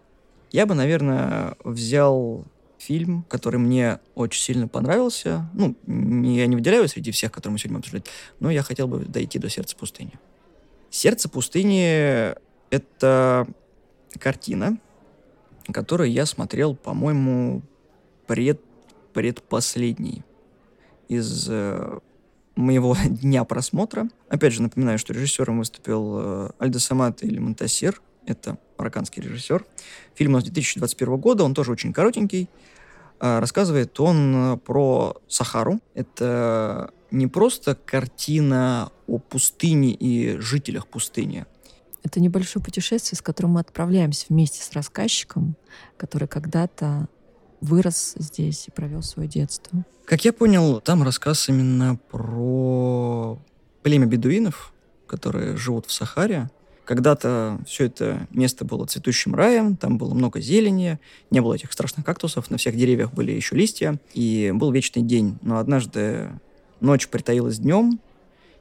Я 0.52 0.64
бы, 0.64 0.74
наверное, 0.74 1.56
взял 1.64 2.44
фильм, 2.78 3.24
который 3.28 3.58
мне 3.58 3.98
очень 4.14 4.42
сильно 4.42 4.68
понравился. 4.68 5.50
Ну, 5.54 5.76
я 5.86 6.46
не 6.46 6.56
выделяю 6.56 6.88
среди 6.88 7.10
всех, 7.10 7.32
которые 7.32 7.52
мы 7.52 7.58
сегодня 7.58 7.78
обсуждали, 7.78 8.04
но 8.40 8.50
я 8.50 8.62
хотел 8.62 8.88
бы 8.88 9.00
дойти 9.00 9.38
до 9.38 9.48
«Сердца 9.48 9.76
пустыни». 9.76 10.12
«Сердце 10.90 11.28
пустыни»— 11.28 12.34
это 12.70 13.46
картина, 14.18 14.78
которую 15.72 16.10
я 16.10 16.24
смотрел, 16.24 16.74
по-моему, 16.74 17.62
пред, 18.26 18.60
предпоследний 19.12 20.22
из 21.08 21.48
э, 21.50 21.98
моего 22.56 22.96
дня 23.06 23.44
просмотра. 23.44 24.08
Опять 24.28 24.54
же, 24.54 24.62
напоминаю, 24.62 24.98
что 24.98 25.12
режиссером 25.12 25.58
выступил 25.58 26.18
э, 26.18 26.50
Альдо 26.58 26.78
Самат 26.78 27.22
или 27.22 27.38
Монтасир. 27.38 28.00
Это 28.28 28.58
марокканский 28.76 29.22
режиссер. 29.22 29.64
Фильм 30.14 30.32
у 30.32 30.34
нас 30.34 30.44
2021 30.44 31.16
года, 31.16 31.44
он 31.44 31.54
тоже 31.54 31.72
очень 31.72 31.94
коротенький. 31.94 32.50
А, 33.20 33.40
рассказывает 33.40 33.98
он 33.98 34.34
э, 34.34 34.56
про 34.58 35.16
Сахару. 35.28 35.80
Это 35.94 36.90
не 37.10 37.26
просто 37.26 37.74
картина 37.74 38.92
о 39.06 39.18
пустыне 39.18 39.92
и 39.92 40.38
жителях 40.38 40.86
пустыни. 40.86 41.46
Это 42.04 42.20
небольшое 42.20 42.62
путешествие, 42.62 43.18
с 43.18 43.22
которым 43.22 43.52
мы 43.52 43.60
отправляемся 43.60 44.26
вместе 44.28 44.62
с 44.62 44.72
рассказчиком, 44.72 45.56
который 45.96 46.28
когда-то 46.28 47.08
вырос 47.62 48.14
здесь 48.18 48.68
и 48.68 48.70
провел 48.70 49.02
свое 49.02 49.26
детство. 49.26 49.84
Как 50.04 50.24
я 50.24 50.34
понял, 50.34 50.80
там 50.80 51.02
рассказ 51.02 51.48
именно 51.48 51.96
про 52.10 53.38
племя 53.82 54.06
бедуинов, 54.06 54.72
которые 55.06 55.56
живут 55.56 55.86
в 55.86 55.92
Сахаре. 55.92 56.50
Когда-то 56.88 57.60
все 57.66 57.84
это 57.84 58.26
место 58.30 58.64
было 58.64 58.86
цветущим 58.86 59.34
раем, 59.34 59.76
там 59.76 59.98
было 59.98 60.14
много 60.14 60.40
зелени, 60.40 60.98
не 61.30 61.42
было 61.42 61.52
этих 61.52 61.70
страшных 61.70 62.06
кактусов, 62.06 62.50
на 62.50 62.56
всех 62.56 62.76
деревьях 62.76 63.12
были 63.12 63.30
еще 63.30 63.56
листья, 63.56 64.00
и 64.14 64.50
был 64.54 64.72
вечный 64.72 65.02
день. 65.02 65.36
Но 65.42 65.58
однажды 65.58 66.30
ночь 66.80 67.08
притаилась 67.08 67.58
днем 67.58 68.00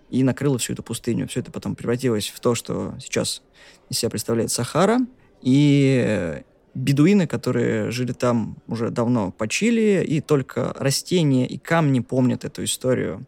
и 0.09 0.23
накрыла 0.23 0.57
всю 0.57 0.73
эту 0.73 0.83
пустыню. 0.83 1.29
Все 1.29 1.39
это 1.39 1.51
потом 1.53 1.73
превратилось 1.73 2.27
в 2.27 2.41
то, 2.41 2.53
что 2.53 2.95
сейчас 2.99 3.43
из 3.89 3.99
себя 3.99 4.09
представляет 4.09 4.51
Сахара. 4.51 4.99
И 5.41 6.43
бедуины, 6.73 7.27
которые 7.27 7.91
жили 7.91 8.11
там 8.11 8.57
уже 8.67 8.89
давно, 8.89 9.31
почили, 9.31 10.03
и 10.05 10.19
только 10.19 10.75
растения 10.77 11.47
и 11.47 11.57
камни 11.57 12.01
помнят 12.01 12.43
эту 12.43 12.65
историю. 12.65 13.25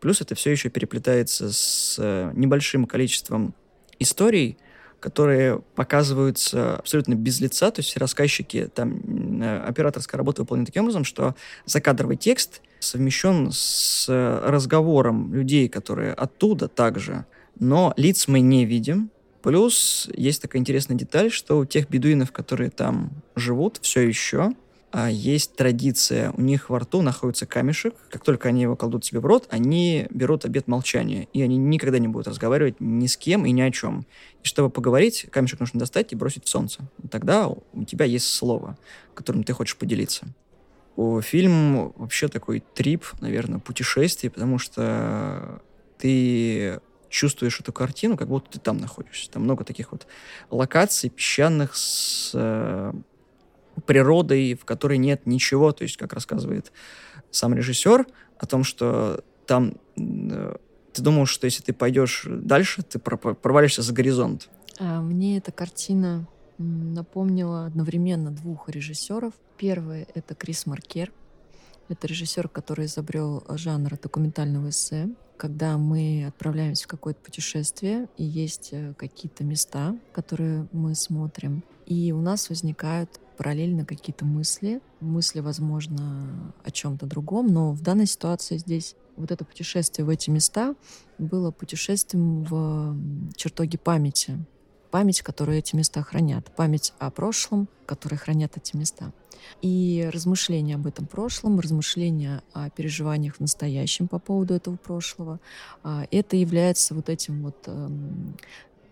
Плюс 0.00 0.22
это 0.22 0.34
все 0.34 0.50
еще 0.50 0.70
переплетается 0.70 1.52
с 1.52 1.98
небольшим 2.32 2.86
количеством 2.86 3.54
историй, 4.00 4.58
которые 4.98 5.62
показываются 5.76 6.76
абсолютно 6.76 7.14
без 7.14 7.40
лица, 7.40 7.70
то 7.70 7.80
есть 7.80 7.96
рассказчики, 7.96 8.68
там 8.74 9.40
э, 9.40 9.60
операторская 9.60 10.18
работа 10.18 10.42
выполнена 10.42 10.66
таким 10.66 10.82
образом, 10.82 11.04
что 11.04 11.34
закадровый 11.64 12.16
текст 12.16 12.60
совмещен 12.80 13.50
с 13.52 14.06
разговором 14.08 15.32
людей, 15.32 15.68
которые 15.68 16.12
оттуда 16.12 16.68
также, 16.68 17.24
но 17.58 17.94
лиц 17.96 18.26
мы 18.26 18.40
не 18.40 18.64
видим, 18.64 19.10
Плюс 19.42 20.08
есть 20.14 20.42
такая 20.42 20.60
интересная 20.60 20.96
деталь, 20.96 21.30
что 21.30 21.58
у 21.58 21.64
тех 21.64 21.88
бедуинов, 21.88 22.30
которые 22.32 22.70
там 22.70 23.10
живут 23.34 23.78
все 23.80 24.02
еще, 24.02 24.52
а 24.92 25.08
есть 25.08 25.54
традиция, 25.54 26.32
у 26.32 26.40
них 26.40 26.68
во 26.68 26.80
рту 26.80 27.00
находится 27.02 27.46
камешек, 27.46 27.94
как 28.10 28.24
только 28.24 28.48
они 28.48 28.62
его 28.62 28.74
кладут 28.74 29.04
себе 29.04 29.20
в 29.20 29.26
рот, 29.26 29.46
они 29.50 30.06
берут 30.10 30.44
обет 30.44 30.66
молчания, 30.66 31.28
и 31.32 31.42
они 31.42 31.56
никогда 31.56 31.98
не 31.98 32.08
будут 32.08 32.26
разговаривать 32.26 32.80
ни 32.80 33.06
с 33.06 33.16
кем 33.16 33.46
и 33.46 33.52
ни 33.52 33.60
о 33.60 33.70
чем. 33.70 34.04
И 34.42 34.46
чтобы 34.46 34.68
поговорить, 34.68 35.28
камешек 35.30 35.60
нужно 35.60 35.78
достать 35.78 36.12
и 36.12 36.16
бросить 36.16 36.44
в 36.44 36.48
солнце. 36.48 36.80
Тогда 37.10 37.46
у 37.48 37.84
тебя 37.86 38.04
есть 38.04 38.28
слово, 38.28 38.76
которым 39.14 39.44
ты 39.44 39.52
хочешь 39.52 39.76
поделиться. 39.76 40.26
У 40.96 41.20
фильм 41.20 41.92
вообще 41.96 42.26
такой 42.26 42.62
трип, 42.74 43.06
наверное, 43.20 43.60
путешествие, 43.60 44.30
потому 44.30 44.58
что 44.58 45.62
ты 45.98 46.80
чувствуешь 47.08 47.60
эту 47.60 47.72
картину, 47.72 48.16
как 48.16 48.28
будто 48.28 48.50
ты 48.50 48.58
там 48.58 48.78
находишься. 48.78 49.30
Там 49.30 49.44
много 49.44 49.64
таких 49.64 49.92
вот 49.92 50.06
локаций 50.50 51.10
песчаных 51.10 51.76
с 51.76 52.32
э, 52.34 52.92
природой, 53.80 54.54
в 54.54 54.64
которой 54.64 54.98
нет 54.98 55.26
ничего. 55.26 55.72
То 55.72 55.84
есть, 55.84 55.96
как 55.96 56.12
рассказывает 56.12 56.72
сам 57.30 57.54
режиссер 57.54 58.06
о 58.38 58.46
том, 58.46 58.64
что 58.64 59.22
там 59.46 59.74
э, 59.96 60.56
ты 60.92 61.02
думал, 61.02 61.26
что 61.26 61.46
если 61.46 61.62
ты 61.62 61.72
пойдешь 61.72 62.26
дальше, 62.26 62.82
ты 62.82 62.98
провалишься 62.98 63.82
за 63.82 63.92
горизонт. 63.92 64.48
А, 64.78 65.00
мне 65.00 65.38
эта 65.38 65.52
картина 65.52 66.26
напомнила 66.58 67.66
одновременно 67.66 68.30
двух 68.30 68.68
режиссеров. 68.68 69.32
Первый— 69.56 70.06
это 70.14 70.34
Крис 70.34 70.66
Маркер. 70.66 71.12
Это 71.88 72.06
режиссер, 72.06 72.48
который 72.48 72.86
изобрел 72.86 73.44
жанр 73.48 73.98
документального 73.98 74.70
эссе 74.70 75.08
когда 75.40 75.78
мы 75.78 76.26
отправляемся 76.28 76.84
в 76.84 76.88
какое-то 76.88 77.20
путешествие, 77.22 78.08
и 78.18 78.24
есть 78.24 78.68
э, 78.72 78.92
какие-то 78.98 79.42
места, 79.42 79.96
которые 80.12 80.68
мы 80.70 80.94
смотрим, 80.94 81.64
и 81.86 82.12
у 82.12 82.20
нас 82.20 82.50
возникают 82.50 83.18
параллельно 83.40 83.86
какие-то 83.86 84.26
мысли, 84.26 84.82
мысли, 85.00 85.40
возможно, 85.40 86.52
о 86.62 86.70
чем-то 86.70 87.06
другом, 87.06 87.46
но 87.46 87.72
в 87.72 87.80
данной 87.80 88.04
ситуации 88.04 88.58
здесь 88.58 88.96
вот 89.16 89.30
это 89.30 89.46
путешествие 89.46 90.04
в 90.04 90.10
эти 90.10 90.28
места 90.28 90.74
было 91.16 91.50
путешествием 91.50 92.44
в 92.44 92.94
чертоге 93.36 93.78
памяти, 93.78 94.44
память, 94.90 95.22
которую 95.22 95.56
эти 95.56 95.74
места 95.74 96.02
хранят, 96.02 96.54
память 96.54 96.92
о 96.98 97.10
прошлом, 97.10 97.66
которые 97.86 98.18
хранят 98.18 98.58
эти 98.58 98.76
места. 98.76 99.10
И 99.62 100.06
размышления 100.12 100.74
об 100.74 100.86
этом 100.86 101.06
прошлом, 101.06 101.60
размышления 101.60 102.42
о 102.52 102.68
переживаниях 102.68 103.36
в 103.36 103.40
настоящем 103.40 104.06
по 104.06 104.18
поводу 104.18 104.52
этого 104.52 104.76
прошлого, 104.76 105.40
а, 105.82 106.06
это 106.10 106.36
является 106.36 106.94
вот 106.94 107.08
этим 107.08 107.42
вот 107.44 107.56
эм, 107.68 108.36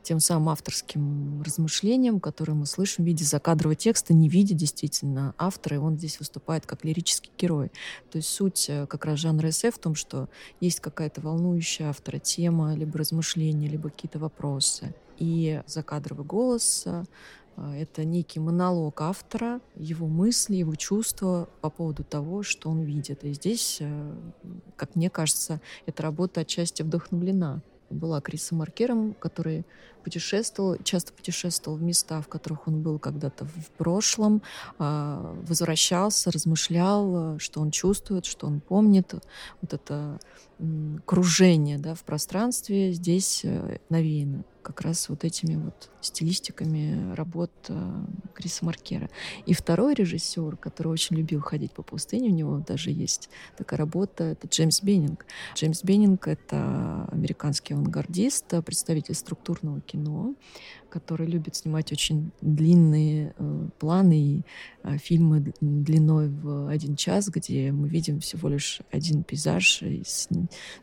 тем 0.08 0.20
самым 0.20 0.48
авторским 0.48 1.42
размышлением, 1.42 2.18
которое 2.18 2.54
мы 2.54 2.64
слышим 2.64 3.04
в 3.04 3.06
виде 3.06 3.26
закадрового 3.26 3.74
текста, 3.74 4.14
не 4.14 4.30
видя 4.30 4.54
действительно 4.54 5.34
автора, 5.36 5.76
и 5.76 5.78
он 5.78 5.98
здесь 5.98 6.18
выступает 6.18 6.64
как 6.64 6.82
лирический 6.82 7.30
герой. 7.36 7.70
То 8.10 8.16
есть 8.16 8.30
суть 8.30 8.70
э, 8.70 8.86
как 8.86 9.04
раз 9.04 9.18
жанра 9.18 9.50
эссе 9.50 9.70
в 9.70 9.76
том, 9.76 9.94
что 9.94 10.30
есть 10.60 10.80
какая-то 10.80 11.20
волнующая 11.20 11.90
автора 11.90 12.18
тема, 12.18 12.74
либо 12.74 12.98
размышления, 12.98 13.68
либо 13.68 13.90
какие-то 13.90 14.18
вопросы. 14.18 14.94
И 15.18 15.60
закадровый 15.66 16.24
голос 16.24 16.84
э, 16.86 17.04
это 17.58 18.06
некий 18.06 18.40
монолог 18.40 19.02
автора, 19.02 19.60
его 19.76 20.06
мысли, 20.06 20.56
его 20.56 20.74
чувства 20.74 21.50
по 21.60 21.68
поводу 21.68 22.02
того, 22.02 22.42
что 22.42 22.70
он 22.70 22.80
видит. 22.80 23.24
И 23.24 23.34
здесь, 23.34 23.76
э, 23.80 24.14
как 24.74 24.96
мне 24.96 25.10
кажется, 25.10 25.60
эта 25.84 26.02
работа 26.02 26.40
отчасти 26.40 26.80
вдохновлена 26.80 27.60
была 27.90 28.20
Крисом 28.20 28.58
Маркером, 28.58 29.14
который 29.14 29.64
путешествовал, 30.04 30.76
часто 30.84 31.12
путешествовал 31.12 31.78
в 31.78 31.82
места, 31.82 32.20
в 32.22 32.28
которых 32.28 32.66
он 32.68 32.82
был 32.82 32.98
когда-то 32.98 33.44
в 33.44 33.70
прошлом, 33.76 34.42
а, 34.78 35.34
возвращался, 35.42 36.30
размышлял, 36.30 37.38
что 37.38 37.60
он 37.60 37.70
чувствует, 37.70 38.24
что 38.24 38.46
он 38.46 38.60
помнит. 38.60 39.14
Вот 39.60 39.72
это 39.72 40.18
кружение 41.04 41.78
да, 41.78 41.94
в 41.94 42.02
пространстве 42.02 42.92
здесь 42.92 43.42
э, 43.44 43.78
навеяно 43.90 44.44
как 44.68 44.82
раз 44.82 45.08
вот 45.08 45.24
этими 45.24 45.56
вот 45.56 45.88
стилистиками 46.02 47.14
работ 47.14 47.50
э, 47.68 48.04
Криса 48.34 48.66
Маркера. 48.66 49.08
И 49.46 49.54
второй 49.54 49.94
режиссер, 49.94 50.56
который 50.56 50.88
очень 50.88 51.16
любил 51.16 51.40
ходить 51.40 51.72
по 51.72 51.82
пустыне, 51.82 52.28
у 52.28 52.32
него 52.32 52.58
даже 52.58 52.90
есть 52.90 53.30
такая 53.56 53.78
работа, 53.78 54.24
это 54.24 54.46
Джеймс 54.46 54.82
Беннинг. 54.82 55.24
Джеймс 55.54 55.82
Беннинг— 55.82 56.28
это 56.28 57.08
американский 57.10 57.72
авангардист, 57.72 58.62
представитель 58.62 59.14
структурного 59.14 59.80
кино, 59.80 60.34
который 60.90 61.26
любит 61.26 61.56
снимать 61.56 61.90
очень 61.92 62.30
длинные 62.42 63.34
э, 63.38 63.68
планы 63.78 64.18
и 64.18 64.42
э, 64.82 64.98
фильмы 64.98 65.52
длиной 65.60 66.28
в 66.28 66.68
один 66.68 66.94
час, 66.94 67.28
где 67.28 67.72
мы 67.72 67.88
видим 67.88 68.20
всего 68.20 68.48
лишь 68.50 68.80
один 68.90 69.22
пейзаж 69.22 69.82
с, 69.82 70.28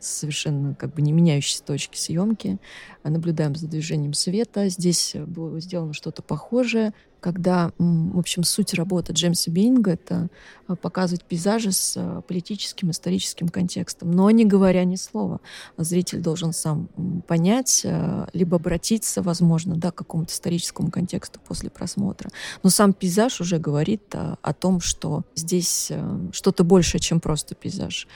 совершенно 0.00 0.74
как 0.74 0.94
бы 0.94 1.02
не 1.02 1.12
меняющейся 1.12 1.62
точки 1.62 1.96
съемки, 1.96 2.58
наблюдаем 3.04 3.54
за 3.54 3.68
движением 3.76 4.14
света. 4.14 4.68
Здесь 4.68 5.14
было 5.14 5.60
сделано 5.60 5.92
что-то 5.92 6.22
похожее 6.22 6.92
когда, 7.20 7.72
в 7.78 8.18
общем, 8.18 8.44
суть 8.44 8.74
работы 8.74 9.12
Джеймса 9.12 9.50
Бинга— 9.50 9.90
это 9.92 10.28
а, 10.68 10.76
показывать 10.76 11.24
пейзажи 11.24 11.72
с 11.72 11.94
а, 11.96 12.20
политическим, 12.22 12.90
историческим 12.90 13.48
контекстом, 13.48 14.10
но 14.10 14.30
не 14.30 14.44
говоря 14.44 14.84
ни 14.84 14.96
слова. 14.96 15.40
Зритель 15.76 16.20
должен 16.20 16.52
сам 16.52 16.88
понять, 17.26 17.82
а, 17.84 18.28
либо 18.32 18.56
обратиться, 18.56 19.22
возможно, 19.22 19.76
да, 19.76 19.90
к 19.90 19.96
какому-то 19.96 20.32
историческому 20.32 20.90
контексту 20.90 21.40
после 21.46 21.70
просмотра. 21.70 22.30
Но 22.62 22.70
сам 22.70 22.92
пейзаж 22.92 23.40
уже 23.40 23.58
говорит 23.58 24.14
о 24.14 24.52
том, 24.52 24.80
что 24.80 25.24
здесь 25.34 25.90
что-то 26.32 26.64
большее, 26.64 27.00
чем 27.00 27.20
просто 27.20 27.54
пейзаж, 27.54 28.06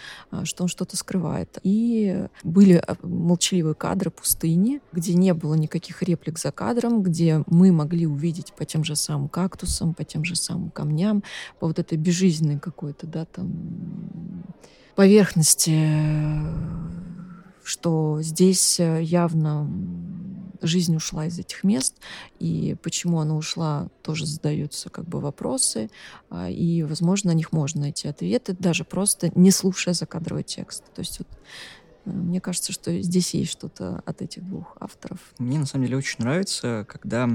что 0.44 0.64
он 0.64 0.68
что-то 0.68 0.96
скрывает. 0.96 1.58
И 1.62 2.26
были 2.42 2.82
молчаливые 3.02 3.74
кадры 3.74 4.10
пустыни, 4.10 4.80
где 4.92 5.14
не 5.14 5.34
было 5.34 5.54
никаких 5.54 6.02
реплик 6.02 6.38
за 6.38 6.52
кадром, 6.52 7.02
где 7.02 7.42
мы 7.46 7.72
могли 7.72 8.06
увидеть 8.06 8.52
по 8.54 8.64
тем 8.64 8.84
же 8.84 8.89
самым 8.94 9.28
кактусам, 9.28 9.94
по 9.94 10.04
тем 10.04 10.24
же 10.24 10.36
самым 10.36 10.70
камням, 10.70 11.22
по 11.58 11.66
вот 11.66 11.78
этой 11.78 11.98
безжизненной 11.98 12.58
какой-то, 12.58 13.06
да, 13.06 13.24
там 13.24 14.44
поверхности, 14.94 15.78
что 17.62 18.18
здесь 18.22 18.78
явно 18.78 19.68
жизнь 20.62 20.96
ушла 20.96 21.26
из 21.26 21.38
этих 21.38 21.64
мест, 21.64 21.94
и 22.38 22.76
почему 22.82 23.20
она 23.20 23.36
ушла, 23.36 23.88
тоже 24.02 24.26
задаются 24.26 24.90
как 24.90 25.06
бы 25.06 25.20
вопросы, 25.20 25.90
а, 26.28 26.50
и, 26.50 26.82
возможно, 26.82 27.32
на 27.32 27.36
них 27.36 27.52
можно 27.52 27.82
найти 27.82 28.08
ответы, 28.08 28.54
даже 28.58 28.84
просто 28.84 29.30
не 29.34 29.50
слушая 29.50 29.94
закадровый 29.94 30.42
текст. 30.42 30.84
То 30.94 31.00
есть 31.00 31.18
вот 31.18 31.28
Мне 32.04 32.40
кажется, 32.40 32.72
что 32.72 33.00
здесь 33.02 33.34
есть 33.34 33.52
что-то 33.52 34.02
от 34.06 34.22
этих 34.22 34.46
двух 34.46 34.76
авторов. 34.80 35.18
Мне 35.38 35.58
на 35.58 35.66
самом 35.66 35.84
деле 35.84 35.98
очень 35.98 36.16
нравится, 36.18 36.86
когда 36.88 37.28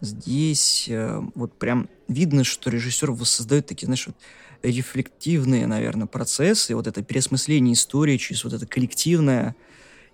здесь 0.00 0.86
э, 0.88 1.20
вот 1.34 1.58
прям 1.58 1.88
видно, 2.08 2.44
что 2.44 2.70
режиссер 2.70 3.12
воссоздает 3.12 3.66
такие, 3.66 3.86
знаешь, 3.86 4.06
вот 4.06 4.16
рефлективные, 4.62 5.66
наверное, 5.66 6.06
процессы, 6.06 6.74
вот 6.74 6.86
это 6.86 7.02
переосмысление 7.02 7.74
истории 7.74 8.16
через 8.16 8.44
вот 8.44 8.52
это 8.52 8.66
коллективное 8.66 9.54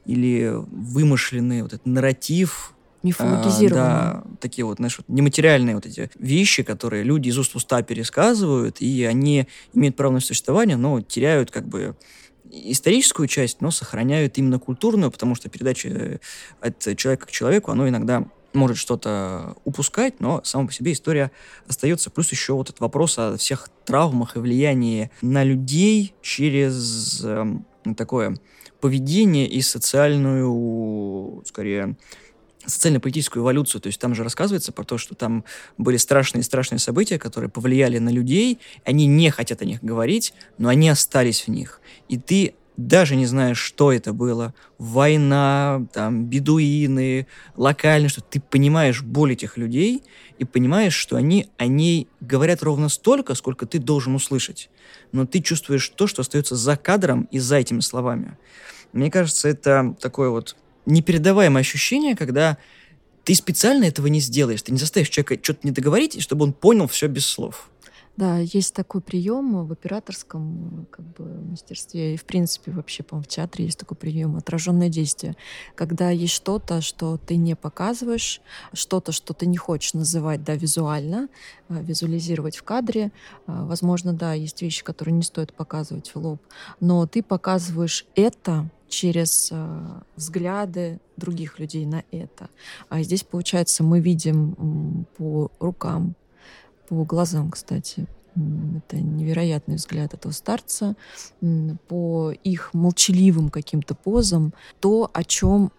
или 0.04 0.52
вымышленный 0.54 1.62
вот 1.62 1.72
этот 1.72 1.86
нарратив, 1.86 2.74
Мифологизированные. 3.02 3.82
А, 3.82 4.22
да, 4.22 4.36
такие 4.40 4.64
вот, 4.66 4.76
знаешь, 4.76 4.98
вот 4.98 5.08
нематериальные 5.08 5.74
вот 5.74 5.86
эти 5.86 6.10
вещи, 6.18 6.62
которые 6.62 7.02
люди 7.02 7.30
из 7.30 7.38
уст 7.38 7.54
в 7.54 7.56
уста 7.56 7.82
пересказывают, 7.82 8.82
и 8.82 9.04
они 9.04 9.48
имеют 9.72 9.96
право 9.96 10.12
на 10.12 10.20
существование, 10.20 10.76
но 10.76 11.00
теряют 11.00 11.50
как 11.50 11.66
бы 11.66 11.96
историческую 12.50 13.28
часть, 13.28 13.60
но 13.60 13.70
сохраняют 13.70 14.38
именно 14.38 14.58
культурную, 14.58 15.10
потому 15.10 15.34
что 15.34 15.48
передача 15.48 15.88
э, 15.88 16.18
от 16.60 16.96
человека 16.96 17.26
к 17.26 17.30
человеку, 17.30 17.70
оно 17.70 17.88
иногда 17.88 18.26
может 18.52 18.78
что-то 18.78 19.54
упускать, 19.64 20.20
но 20.20 20.40
сама 20.44 20.66
по 20.66 20.72
себе 20.72 20.92
история 20.92 21.30
остается. 21.68 22.10
Плюс 22.10 22.30
еще 22.32 22.54
вот 22.54 22.68
этот 22.68 22.80
вопрос 22.80 23.18
о 23.18 23.36
всех 23.36 23.68
травмах 23.84 24.36
и 24.36 24.40
влиянии 24.40 25.10
на 25.22 25.44
людей 25.44 26.14
через 26.22 27.22
э, 27.24 27.46
такое 27.96 28.36
поведение 28.80 29.46
и 29.46 29.60
социальную, 29.60 31.42
скорее, 31.46 31.96
социально-политическую 32.66 33.42
эволюцию. 33.42 33.80
То 33.80 33.86
есть 33.88 34.00
там 34.00 34.14
же 34.14 34.22
рассказывается 34.22 34.72
про 34.72 34.84
то, 34.84 34.98
что 34.98 35.14
там 35.14 35.44
были 35.78 35.96
страшные-страшные 35.96 36.78
события, 36.78 37.18
которые 37.18 37.50
повлияли 37.50 37.98
на 37.98 38.10
людей, 38.10 38.58
они 38.84 39.06
не 39.06 39.30
хотят 39.30 39.62
о 39.62 39.64
них 39.64 39.82
говорить, 39.82 40.34
но 40.58 40.68
они 40.68 40.88
остались 40.88 41.46
в 41.46 41.48
них. 41.48 41.80
И 42.08 42.18
ты 42.18 42.54
даже 42.76 43.14
не 43.14 43.26
знаешь, 43.26 43.58
что 43.58 43.92
это 43.92 44.12
было, 44.12 44.54
война, 44.78 45.86
там, 45.92 46.24
бедуины, 46.24 47.26
локально, 47.56 48.08
что 48.08 48.22
ты 48.22 48.40
понимаешь 48.40 49.02
боль 49.02 49.34
этих 49.34 49.56
людей 49.56 50.02
и 50.38 50.44
понимаешь, 50.44 50.94
что 50.94 51.16
они 51.16 51.50
о 51.58 51.66
ней 51.66 52.08
говорят 52.20 52.62
ровно 52.62 52.88
столько, 52.88 53.34
сколько 53.34 53.66
ты 53.66 53.78
должен 53.78 54.14
услышать. 54.14 54.70
Но 55.12 55.26
ты 55.26 55.40
чувствуешь 55.40 55.88
то, 55.90 56.06
что 56.06 56.22
остается 56.22 56.56
за 56.56 56.76
кадром 56.76 57.28
и 57.30 57.38
за 57.38 57.56
этими 57.56 57.80
словами. 57.80 58.38
Мне 58.92 59.10
кажется, 59.10 59.48
это 59.48 59.94
такое 60.00 60.30
вот 60.30 60.56
непередаваемое 60.86 61.60
ощущение, 61.60 62.16
когда 62.16 62.58
ты 63.24 63.34
специально 63.34 63.84
этого 63.84 64.06
не 64.06 64.20
сделаешь, 64.20 64.62
ты 64.62 64.72
не 64.72 64.78
заставишь 64.78 65.08
человека 65.08 65.38
что-то 65.42 65.60
не 65.64 65.72
договорить, 65.72 66.20
чтобы 66.22 66.44
он 66.44 66.52
понял 66.52 66.86
все 66.86 67.06
без 67.06 67.26
слов. 67.26 67.70
Да, 68.16 68.36
есть 68.36 68.74
такой 68.74 69.00
прием 69.00 69.64
в 69.64 69.72
операторском 69.72 70.86
как 70.90 71.06
бы, 71.14 71.24
мастерстве, 71.24 72.14
и 72.14 72.16
в 72.18 72.24
принципе 72.24 72.70
вообще, 72.70 73.02
по 73.02 73.18
в 73.18 73.26
театре 73.26 73.64
есть 73.64 73.78
такой 73.78 73.96
прием 73.96 74.36
отраженное 74.36 74.90
действие, 74.90 75.36
когда 75.74 76.10
есть 76.10 76.34
что-то, 76.34 76.82
что 76.82 77.16
ты 77.16 77.36
не 77.36 77.54
показываешь, 77.56 78.42
что-то, 78.74 79.12
что 79.12 79.32
ты 79.32 79.46
не 79.46 79.56
хочешь 79.56 79.94
называть 79.94 80.44
да, 80.44 80.54
визуально, 80.54 81.28
а, 81.68 81.80
визуализировать 81.80 82.58
в 82.58 82.62
кадре. 82.62 83.10
А, 83.46 83.64
возможно, 83.64 84.12
да, 84.12 84.34
есть 84.34 84.60
вещи, 84.60 84.84
которые 84.84 85.14
не 85.14 85.22
стоит 85.22 85.54
показывать 85.54 86.14
в 86.14 86.16
лоб, 86.16 86.42
но 86.78 87.06
ты 87.06 87.22
показываешь 87.22 88.04
это 88.16 88.68
через 88.90 89.48
э, 89.50 90.00
взгляды 90.16 91.00
других 91.16 91.58
людей 91.58 91.86
на 91.86 92.04
это. 92.10 92.50
А 92.88 93.02
здесь, 93.02 93.22
получается, 93.22 93.82
мы 93.82 94.00
видим 94.00 95.06
по 95.16 95.50
рукам, 95.58 96.14
по 96.88 97.04
глазам, 97.04 97.50
кстати, 97.50 98.06
это 98.34 98.96
невероятный 98.96 99.76
взгляд 99.76 100.14
этого 100.14 100.32
старца, 100.32 100.96
по 101.88 102.32
их 102.44 102.74
молчаливым 102.74 103.50
каким-то 103.50 103.94
позам, 103.94 104.54
то, 104.80 105.10
о 105.12 105.24
чем 105.24 105.72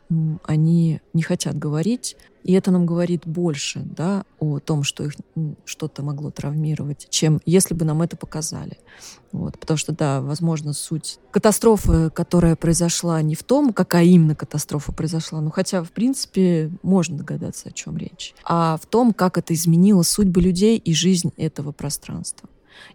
они 0.43 1.01
не 1.13 1.21
хотят 1.21 1.57
говорить, 1.57 2.17
и 2.43 2.53
это 2.53 2.71
нам 2.71 2.85
говорит 2.85 3.25
больше 3.25 3.81
да, 3.83 4.25
о 4.39 4.59
том, 4.59 4.83
что 4.83 5.03
их 5.03 5.13
что-то 5.65 6.03
могло 6.03 6.31
травмировать, 6.31 7.07
чем 7.09 7.39
если 7.45 7.73
бы 7.73 7.85
нам 7.85 8.01
это 8.01 8.17
показали. 8.17 8.79
Вот, 9.31 9.59
потому 9.59 9.77
что, 9.77 9.93
да, 9.93 10.21
возможно, 10.21 10.73
суть 10.73 11.19
катастрофы, 11.29 12.09
которая 12.09 12.55
произошла 12.55 13.21
не 13.21 13.35
в 13.35 13.43
том, 13.43 13.73
какая 13.73 14.05
именно 14.05 14.35
катастрофа 14.35 14.91
произошла, 14.91 15.39
ну 15.39 15.51
хотя, 15.51 15.83
в 15.83 15.91
принципе, 15.91 16.71
можно 16.81 17.17
догадаться, 17.17 17.69
о 17.69 17.71
чем 17.71 17.97
речь, 17.97 18.33
а 18.43 18.77
в 18.77 18.85
том, 18.87 19.13
как 19.13 19.37
это 19.37 19.53
изменило 19.53 20.01
судьбы 20.01 20.41
людей 20.41 20.77
и 20.77 20.93
жизнь 20.93 21.31
этого 21.37 21.71
пространства. 21.71 22.49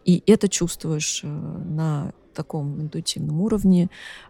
И 0.04 0.22
это 0.26 0.48
чувствуешь 0.48 1.20
э, 1.22 1.28
на 1.28 2.12
таком 2.34 2.80
интуитивном 2.80 3.40
уровне 3.40 3.88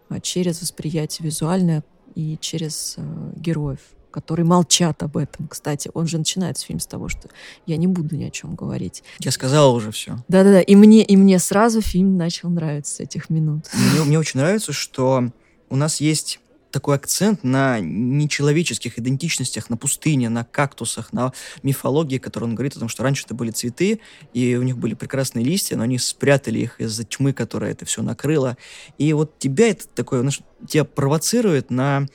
э, 0.09 0.20
через 0.20 0.61
восприятие 0.61 1.27
визуальное 1.27 1.83
и 2.16 2.37
через 2.40 2.94
э, 2.96 3.33
героев 3.37 3.79
которые 4.16 4.46
молчат 4.46 5.02
об 5.02 5.18
этом. 5.18 5.46
Кстати, 5.46 5.90
он 5.92 6.07
же 6.07 6.16
начинает 6.16 6.57
фильм 6.57 6.81
с 6.81 6.87
того, 6.87 7.11
что 7.11 7.29
я 7.66 7.76
не 7.76 7.87
буду 7.87 8.16
ни 8.16 8.24
о 8.24 8.31
чем 8.31 8.55
говорить. 8.55 9.02
Я 9.18 9.31
сказала 9.31 9.70
уже 9.72 9.90
все. 9.90 10.16
Да-да-да, 10.26 10.62
и 10.62 10.74
мне, 10.74 11.05
и 11.05 11.18
мне 11.18 11.38
сразу 11.38 11.83
фильм 11.83 12.16
начал 12.16 12.48
нравиться 12.48 12.94
с 12.94 13.00
этих 13.00 13.29
минут. 13.29 13.66
Мне, 13.74 14.05
мне 14.05 14.18
очень 14.18 14.40
нравится, 14.40 14.72
что 14.72 15.31
у 15.68 15.76
нас 15.76 16.00
есть 16.00 16.40
такой 16.76 16.96
акцент 16.96 17.42
на 17.42 17.80
нечеловеческих 17.80 18.98
идентичностях, 18.98 19.70
на 19.70 19.78
пустыне, 19.78 20.28
на 20.28 20.44
кактусах, 20.44 21.10
на 21.10 21.32
мифологии, 21.62 22.18
которую 22.18 22.50
он 22.50 22.54
говорит 22.54 22.76
о 22.76 22.80
том, 22.80 22.90
что 22.90 23.02
раньше 23.02 23.24
это 23.24 23.34
были 23.34 23.50
цветы, 23.50 24.00
и 24.34 24.56
у 24.56 24.62
них 24.62 24.76
были 24.76 24.92
прекрасные 24.92 25.42
листья, 25.42 25.78
но 25.78 25.84
они 25.84 25.96
спрятали 25.96 26.58
их 26.58 26.78
из-за 26.78 27.04
тьмы, 27.04 27.32
которая 27.32 27.70
это 27.70 27.86
все 27.86 28.02
накрыла. 28.02 28.58
И 28.98 29.10
вот 29.14 29.38
тебя 29.38 29.70
это 29.70 29.88
такое, 29.88 30.20
знаешь, 30.20 30.40
тебя 30.68 30.84
провоцирует 30.84 31.70
на 31.70 32.06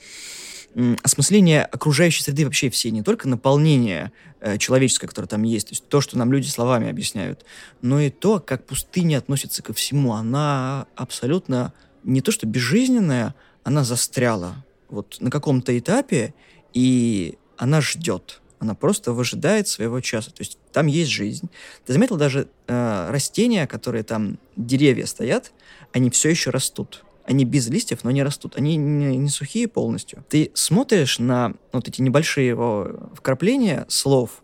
осмысление 1.02 1.64
окружающей 1.64 2.22
среды 2.22 2.44
вообще 2.44 2.70
все, 2.70 2.92
не 2.92 3.02
только 3.02 3.28
наполнение 3.28 4.12
э, 4.40 4.58
человеческое, 4.58 5.08
которое 5.08 5.26
там 5.26 5.42
есть, 5.42 5.70
то 5.70 5.72
есть 5.72 5.88
то, 5.88 6.00
что 6.00 6.16
нам 6.16 6.32
люди 6.32 6.46
словами 6.46 6.88
объясняют, 6.88 7.44
но 7.80 8.00
и 8.00 8.10
то, 8.10 8.38
как 8.38 8.64
пустыня 8.64 9.18
относится 9.18 9.60
ко 9.60 9.72
всему. 9.72 10.12
Она 10.12 10.86
абсолютно 10.94 11.72
не 12.04 12.20
то 12.20 12.30
что 12.30 12.46
безжизненная, 12.46 13.34
она 13.64 13.84
застряла 13.84 14.64
вот 14.88 15.16
на 15.20 15.30
каком-то 15.30 15.76
этапе, 15.78 16.34
и 16.72 17.38
она 17.56 17.80
ждет. 17.80 18.40
Она 18.58 18.74
просто 18.74 19.12
выжидает 19.12 19.66
своего 19.66 20.00
часа. 20.00 20.30
То 20.30 20.40
есть 20.40 20.58
там 20.72 20.86
есть 20.86 21.10
жизнь. 21.10 21.50
Ты 21.84 21.92
заметил 21.92 22.16
даже 22.16 22.48
э, 22.68 23.10
растения, 23.10 23.66
которые 23.66 24.04
там, 24.04 24.38
деревья 24.56 25.06
стоят, 25.06 25.52
они 25.92 26.10
все 26.10 26.30
еще 26.30 26.50
растут 26.50 27.04
они 27.24 27.44
без 27.44 27.68
листьев, 27.68 28.04
но 28.04 28.10
не 28.10 28.22
растут. 28.22 28.56
Они 28.56 28.76
не, 28.76 29.16
не 29.16 29.28
сухие 29.28 29.68
полностью. 29.68 30.24
Ты 30.28 30.50
смотришь 30.54 31.18
на 31.18 31.54
вот 31.72 31.88
эти 31.88 32.02
небольшие 32.02 32.48
его 32.48 33.10
вкрапления 33.14 33.86
слов, 33.88 34.42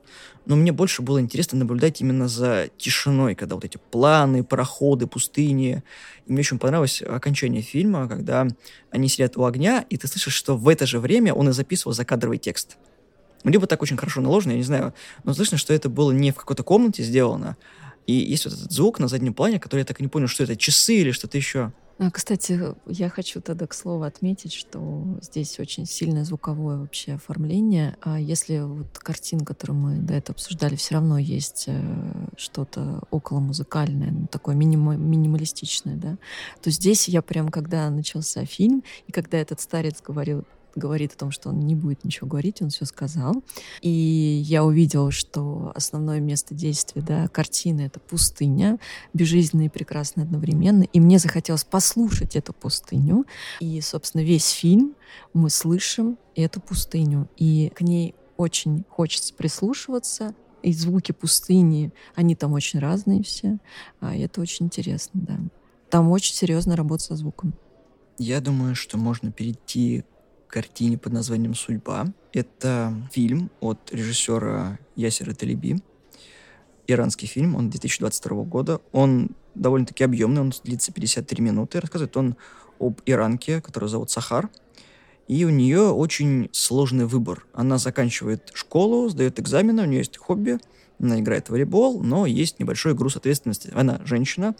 но 0.48 0.56
мне 0.56 0.72
больше 0.72 1.02
было 1.02 1.20
интересно 1.20 1.58
наблюдать 1.58 2.00
именно 2.00 2.26
за 2.26 2.70
тишиной, 2.78 3.34
когда 3.34 3.54
вот 3.54 3.66
эти 3.66 3.78
планы, 3.90 4.42
пароходы, 4.42 5.06
пустыни. 5.06 5.82
И 6.26 6.32
мне 6.32 6.40
очень 6.40 6.58
понравилось 6.58 7.02
окончание 7.02 7.60
фильма, 7.60 8.08
когда 8.08 8.48
они 8.90 9.08
сидят 9.08 9.36
у 9.36 9.44
огня, 9.44 9.84
и 9.90 9.98
ты 9.98 10.08
слышишь, 10.08 10.32
что 10.32 10.56
в 10.56 10.66
это 10.68 10.86
же 10.86 11.00
время 11.00 11.34
он 11.34 11.50
и 11.50 11.52
записывал 11.52 11.92
закадровый 11.92 12.38
текст. 12.38 12.78
Либо 13.44 13.66
так 13.66 13.82
очень 13.82 13.98
хорошо 13.98 14.22
наложено, 14.22 14.52
я 14.52 14.56
не 14.56 14.64
знаю, 14.64 14.94
но 15.22 15.34
слышно, 15.34 15.58
что 15.58 15.74
это 15.74 15.90
было 15.90 16.12
не 16.12 16.32
в 16.32 16.36
какой-то 16.36 16.62
комнате 16.62 17.02
сделано, 17.02 17.58
и 18.06 18.14
есть 18.14 18.46
вот 18.46 18.54
этот 18.54 18.72
звук 18.72 19.00
на 19.00 19.08
заднем 19.08 19.34
плане, 19.34 19.60
который 19.60 19.80
я 19.80 19.84
так 19.84 20.00
и 20.00 20.02
не 20.02 20.08
понял, 20.08 20.28
что 20.28 20.44
это, 20.44 20.56
часы 20.56 20.96
или 20.96 21.10
что-то 21.10 21.36
еще. 21.36 21.72
А, 22.00 22.12
кстати, 22.12 22.60
я 22.86 23.08
хочу 23.08 23.40
тогда 23.40 23.66
к 23.66 23.74
слову 23.74 24.04
отметить, 24.04 24.52
что 24.52 25.18
здесь 25.20 25.58
очень 25.58 25.84
сильное 25.84 26.24
звуковое 26.24 26.76
вообще 26.76 27.14
оформление. 27.14 27.96
А 28.00 28.20
если 28.20 28.60
вот 28.60 28.96
картин, 28.98 29.40
которую 29.40 29.78
мы 29.78 29.96
до 29.96 30.14
этого 30.14 30.34
обсуждали, 30.36 30.76
все 30.76 30.94
равно 30.94 31.18
есть 31.18 31.64
э, 31.66 32.26
что-то 32.36 33.02
около 33.10 33.40
музыкальное, 33.40 34.12
ну, 34.12 34.26
такое 34.28 34.54
миним, 34.54 34.88
минималистичное, 35.10 35.96
да, 35.96 36.18
то 36.62 36.70
здесь 36.70 37.08
я 37.08 37.20
прям, 37.20 37.48
когда 37.48 37.90
начался 37.90 38.44
фильм, 38.44 38.84
и 39.08 39.12
когда 39.12 39.38
этот 39.38 39.60
старец 39.60 40.00
говорил, 40.00 40.44
говорит 40.78 41.12
о 41.12 41.16
том, 41.16 41.30
что 41.30 41.50
он 41.50 41.60
не 41.60 41.74
будет 41.74 42.04
ничего 42.04 42.26
говорить, 42.26 42.62
он 42.62 42.70
все 42.70 42.84
сказал. 42.84 43.42
И 43.82 43.90
я 43.90 44.64
увидела, 44.64 45.10
что 45.10 45.72
основное 45.74 46.20
место 46.20 46.54
действия, 46.54 47.02
да, 47.02 47.28
картины— 47.28 47.80
это 47.82 48.00
пустыня, 48.00 48.78
безжизненная 49.12 49.66
и 49.66 49.70
прекрасная 49.70 50.24
одновременно. 50.24 50.84
И 50.84 51.00
мне 51.00 51.18
захотелось 51.18 51.64
послушать 51.64 52.36
эту 52.36 52.52
пустыню. 52.52 53.26
И, 53.60 53.80
собственно, 53.80 54.22
весь 54.22 54.48
фильм 54.50 54.94
мы 55.34 55.50
слышим 55.50 56.18
эту 56.34 56.60
пустыню. 56.60 57.28
И 57.36 57.70
к 57.74 57.82
ней 57.82 58.14
очень 58.36 58.84
хочется 58.88 59.34
прислушиваться, 59.34 60.34
и 60.62 60.72
звуки 60.72 61.12
пустыни, 61.12 61.92
они 62.14 62.34
там 62.34 62.52
очень 62.52 62.78
разные 62.78 63.22
все. 63.22 63.58
А 64.00 64.14
это 64.16 64.40
очень 64.40 64.66
интересно, 64.66 65.20
да. 65.22 65.38
Там 65.90 66.10
очень 66.10 66.34
серьезно 66.34 66.76
работа 66.76 67.04
со 67.04 67.16
звуком. 67.16 67.54
Я 68.18 68.40
думаю, 68.40 68.74
что 68.74 68.98
можно 68.98 69.30
перейти 69.30 70.04
картине 70.48 70.98
под 70.98 71.12
названием 71.12 71.54
«Судьба». 71.54 72.06
Это 72.32 72.92
фильм 73.12 73.50
от 73.60 73.78
режиссера 73.92 74.78
Ясера 74.96 75.34
Талиби. 75.34 75.80
Иранский 76.86 77.28
фильм, 77.28 77.54
он 77.54 77.70
2022 77.70 78.42
года. 78.44 78.80
Он 78.92 79.30
довольно-таки 79.54 80.04
объемный, 80.04 80.40
он 80.40 80.52
длится 80.64 80.92
53 80.92 81.42
минуты. 81.42 81.80
Рассказывает 81.80 82.16
он 82.16 82.36
об 82.80 83.00
иранке, 83.06 83.60
которую 83.60 83.90
зовут 83.90 84.10
Сахар. 84.10 84.48
И 85.28 85.44
у 85.44 85.50
нее 85.50 85.90
очень 85.90 86.48
сложный 86.52 87.04
выбор. 87.04 87.46
Она 87.52 87.76
заканчивает 87.76 88.50
школу, 88.54 89.08
сдает 89.10 89.38
экзамены, 89.38 89.82
у 89.82 89.86
нее 89.86 89.98
есть 89.98 90.16
хобби, 90.16 90.58
она 90.98 91.20
играет 91.20 91.48
в 91.48 91.50
волейбол, 91.50 92.02
но 92.02 92.24
есть 92.24 92.58
небольшой 92.58 92.94
груз 92.94 93.16
ответственности. 93.16 93.70
Она 93.74 94.00
женщина, 94.04 94.54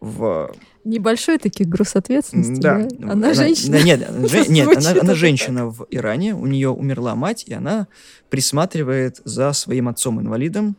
в... 0.00 0.54
Небольшой 0.86 1.38
таки 1.38 1.64
груз 1.64 1.96
ответственности, 1.96 2.60
да? 2.60 2.78
да? 2.78 2.96
Она, 3.02 3.12
она 3.12 3.34
женщина? 3.34 3.76
Да, 3.76 3.82
нет, 3.82 4.08
она, 4.08 4.44
нет 4.46 4.68
она, 4.76 5.00
она 5.00 5.14
женщина 5.14 5.66
в 5.66 5.84
Иране, 5.90 6.36
у 6.36 6.46
нее 6.46 6.68
умерла 6.68 7.16
мать, 7.16 7.42
и 7.48 7.52
она 7.52 7.88
присматривает 8.30 9.20
за 9.24 9.52
своим 9.52 9.88
отцом-инвалидом, 9.88 10.76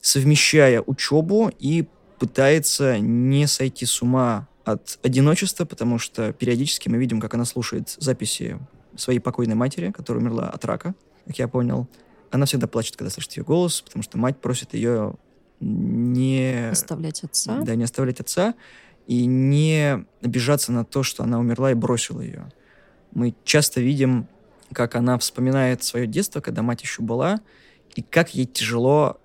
совмещая 0.00 0.80
учебу 0.80 1.52
и 1.58 1.86
пытается 2.18 2.98
не 2.98 3.46
сойти 3.46 3.84
с 3.84 4.00
ума 4.00 4.48
от 4.64 4.98
одиночества, 5.02 5.66
потому 5.66 5.98
что 5.98 6.32
периодически 6.32 6.88
мы 6.88 6.96
видим, 6.96 7.20
как 7.20 7.34
она 7.34 7.44
слушает 7.44 7.94
записи 7.98 8.58
своей 8.96 9.18
покойной 9.18 9.56
матери, 9.56 9.90
которая 9.90 10.22
умерла 10.22 10.48
от 10.48 10.64
рака, 10.64 10.94
как 11.26 11.38
я 11.38 11.48
понял. 11.48 11.86
Она 12.30 12.46
всегда 12.46 12.66
плачет, 12.66 12.96
когда 12.96 13.10
слышит 13.10 13.32
ее 13.32 13.44
голос, 13.44 13.82
потому 13.82 14.02
что 14.02 14.16
мать 14.16 14.38
просит 14.38 14.72
ее 14.72 15.16
не... 15.60 16.70
Оставлять 16.70 17.22
отца? 17.24 17.60
Да, 17.60 17.74
не 17.74 17.84
оставлять 17.84 18.20
отца 18.20 18.54
и 19.10 19.26
не 19.26 20.04
обижаться 20.22 20.70
на 20.70 20.84
то, 20.84 21.02
что 21.02 21.24
она 21.24 21.40
умерла 21.40 21.72
и 21.72 21.74
бросила 21.74 22.20
ее. 22.20 22.52
Мы 23.10 23.34
часто 23.42 23.80
видим, 23.80 24.28
как 24.72 24.94
она 24.94 25.18
вспоминает 25.18 25.82
свое 25.82 26.06
детство, 26.06 26.40
когда 26.40 26.62
мать 26.62 26.82
еще 26.82 27.02
была, 27.02 27.40
и 27.96 28.02
как 28.02 28.36
ей 28.36 28.46
тяжело, 28.46 29.20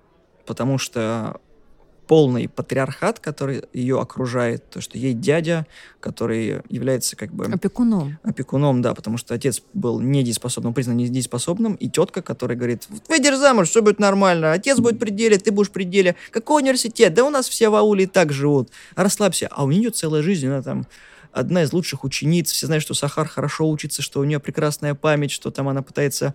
потому 0.47 0.79
что 0.79 1.39
полный 2.07 2.47
патриархат, 2.47 3.19
который 3.19 3.63
ее 3.73 3.99
окружает, 3.99 4.69
то, 4.69 4.81
что 4.81 4.97
ей 4.97 5.13
дядя, 5.13 5.65
который 5.99 6.61
является 6.69 7.15
как 7.15 7.33
бы... 7.33 7.45
Опекуном. 7.45 8.17
Опекуном, 8.23 8.81
да, 8.81 8.93
потому 8.93 9.17
что 9.17 9.33
отец 9.33 9.61
был 9.73 9.99
недееспособным, 9.99 10.73
признан 10.73 10.97
недееспособным, 10.97 11.75
и 11.75 11.89
тетка, 11.89 12.21
которая 12.21 12.57
говорит, 12.57 12.87
выйдешь 13.07 13.37
замуж, 13.37 13.69
все 13.69 13.81
будет 13.81 13.99
нормально, 13.99 14.53
отец 14.53 14.79
будет 14.79 14.99
при 14.99 15.09
деле, 15.09 15.37
ты 15.37 15.51
будешь 15.51 15.71
при 15.71 15.83
деле. 15.83 16.15
Какой 16.31 16.61
университет? 16.61 17.13
Да 17.13 17.23
у 17.25 17.29
нас 17.29 17.47
все 17.47 17.69
в 17.69 17.75
ауле 17.75 18.03
и 18.03 18.07
так 18.07 18.31
живут. 18.31 18.69
Расслабься. 18.95 19.47
А 19.51 19.63
у 19.63 19.71
нее 19.71 19.89
целая 19.89 20.21
жизнь, 20.21 20.47
она 20.47 20.61
там 20.61 20.85
одна 21.35 21.63
из 21.63 21.73
лучших 21.73 22.03
учениц. 22.03 22.51
Все 22.51 22.65
знают, 22.65 22.83
что 22.83 22.93
Сахар 22.93 23.27
хорошо 23.27 23.69
учится, 23.69 24.01
что 24.01 24.21
у 24.21 24.23
нее 24.23 24.39
прекрасная 24.39 24.95
память, 24.95 25.31
что 25.31 25.51
там 25.51 25.67
она 25.67 25.81
пытается 25.81 26.33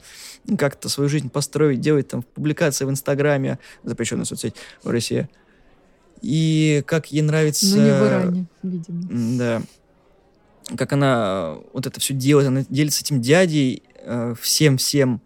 как-то 0.58 0.88
свою 0.88 1.08
жизнь 1.08 1.30
построить, 1.30 1.80
делать 1.80 2.08
там 2.08 2.22
публикации 2.22 2.84
в 2.84 2.90
Инстаграме, 2.90 3.58
запрещенная 3.82 4.26
соцсеть 4.26 4.54
в 4.82 4.90
России. 4.90 5.28
И 6.22 6.82
как 6.86 7.12
ей 7.12 7.22
нравится... 7.22 7.66
Ну, 7.76 7.82
не 7.82 7.90
в 7.90 8.06
Иране, 8.06 8.46
видимо. 8.62 9.38
Да. 9.38 9.62
Как 10.76 10.92
она 10.92 11.56
вот 11.72 11.86
это 11.86 11.98
все 12.00 12.14
делает, 12.14 12.48
она 12.48 12.64
делится 12.68 13.02
этим 13.02 13.20
дядей 13.20 13.82
э, 13.96 14.34
всем-всем. 14.40 15.20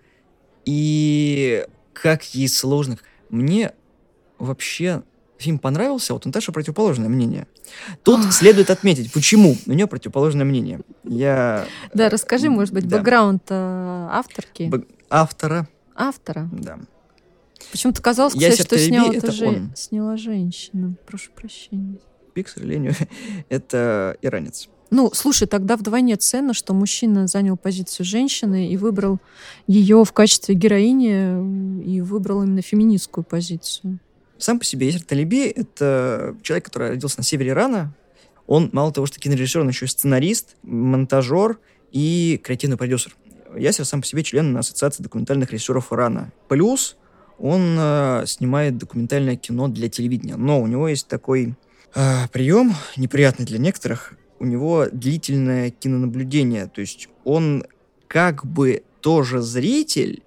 И 0.64 1.66
как 1.92 2.22
ей 2.35 2.48
сложно. 2.48 2.98
Мне 3.28 3.72
вообще 4.38 5.02
фильм 5.38 5.59
понравился, 5.59 6.14
вот 6.14 6.24
у 6.24 6.28
Наташи 6.28 6.52
противоположное 6.52 7.09
мнение. 7.09 7.46
Тут 8.02 8.20
Ох. 8.24 8.33
следует 8.33 8.70
отметить, 8.70 9.12
почему 9.12 9.57
у 9.66 9.72
нее 9.72 9.87
противоположное 9.87 10.44
мнение. 10.44 10.80
Я... 11.02 11.66
Да, 11.92 12.09
расскажи, 12.09 12.48
может 12.48 12.72
быть, 12.72 12.88
да. 12.88 12.98
бэкграунд 12.98 13.42
э, 13.50 14.09
авторки. 14.11 14.64
Б... 14.64 14.85
Автора. 15.11 15.68
Автора? 15.94 16.48
Да. 16.52 16.78
Почему-то 17.75 18.01
казалось, 18.03 18.35
кстати, 18.35 18.63
что 18.63 18.79
снял 18.79 19.11
это, 19.11 19.33
же... 19.33 19.49
он. 19.49 19.73
сняла 19.75 20.17
женщина. 20.17 20.95
Прошу 21.09 21.33
прощения. 21.33 21.99
Пи, 22.33 22.45
к 22.45 22.49
сожалению, 22.49 22.95
это 23.49 24.17
иранец. 24.23 24.69
Ну, 24.91 25.11
слушай, 25.13 25.49
тогда 25.49 25.77
вдвойне 25.77 26.15
ценно, 26.15 26.55
что 26.55 26.73
мужчина 26.73 27.27
занял 27.27 27.57
позицию 27.57 28.07
женщины 28.07 28.71
и 28.71 28.77
выбрал 28.77 29.19
ее 29.67 30.05
в 30.05 30.13
качестве 30.13 30.55
героини 30.55 31.83
и 31.85 32.01
выбрал 32.01 32.45
именно 32.45 32.63
феминистскую 32.63 33.25
позицию. 33.25 33.99
Сам 34.39 34.61
по 34.61 34.65
себе 34.65 34.87
Ясер 34.87 35.03
Талиби— 35.03 35.49
это 35.57 36.37
человек, 36.43 36.67
который 36.67 36.91
родился 36.91 37.19
на 37.19 37.25
севере 37.25 37.51
Ирана. 37.51 37.93
Он, 38.47 38.71
мало 38.73 38.93
того, 38.93 39.07
что 39.07 39.19
кинорежиссер, 39.19 39.63
он 39.63 39.69
еще 39.69 39.87
и 39.87 39.89
сценарист, 39.89 40.55
монтажер 40.63 41.59
и 41.91 42.41
креативный 42.41 42.77
продюсер. 42.77 43.17
Ясер 43.57 43.85
сам 43.85 44.01
по 44.01 44.07
себе 44.07 44.23
член 44.23 44.57
Ассоциации 44.57 45.03
документальных 45.03 45.51
режиссеров 45.51 45.93
Ирана. 45.93 46.33
Плюс 46.47 46.97
он 47.38 47.77
э, 47.79 48.25
снимает 48.27 48.79
документальное 48.79 49.37
кино 49.37 49.68
для 49.68 49.88
телевидения. 49.88 50.37
Но 50.37 50.61
у 50.61 50.66
него 50.66 50.88
есть 50.88 51.09
такой 51.09 51.55
э, 51.94 52.29
прием, 52.33 52.75
неприятный 52.97 53.47
для 53.47 53.59
некоторых. 53.59 54.14
У 54.38 54.44
него 54.44 54.87
длительное 54.90 55.70
кинонаблюдение. 55.70 56.66
То 56.66 56.81
есть 56.81 57.09
он 57.25 57.64
как 58.09 58.44
бы 58.44 58.83
тоже 59.05 59.43
зритель, 59.43 60.23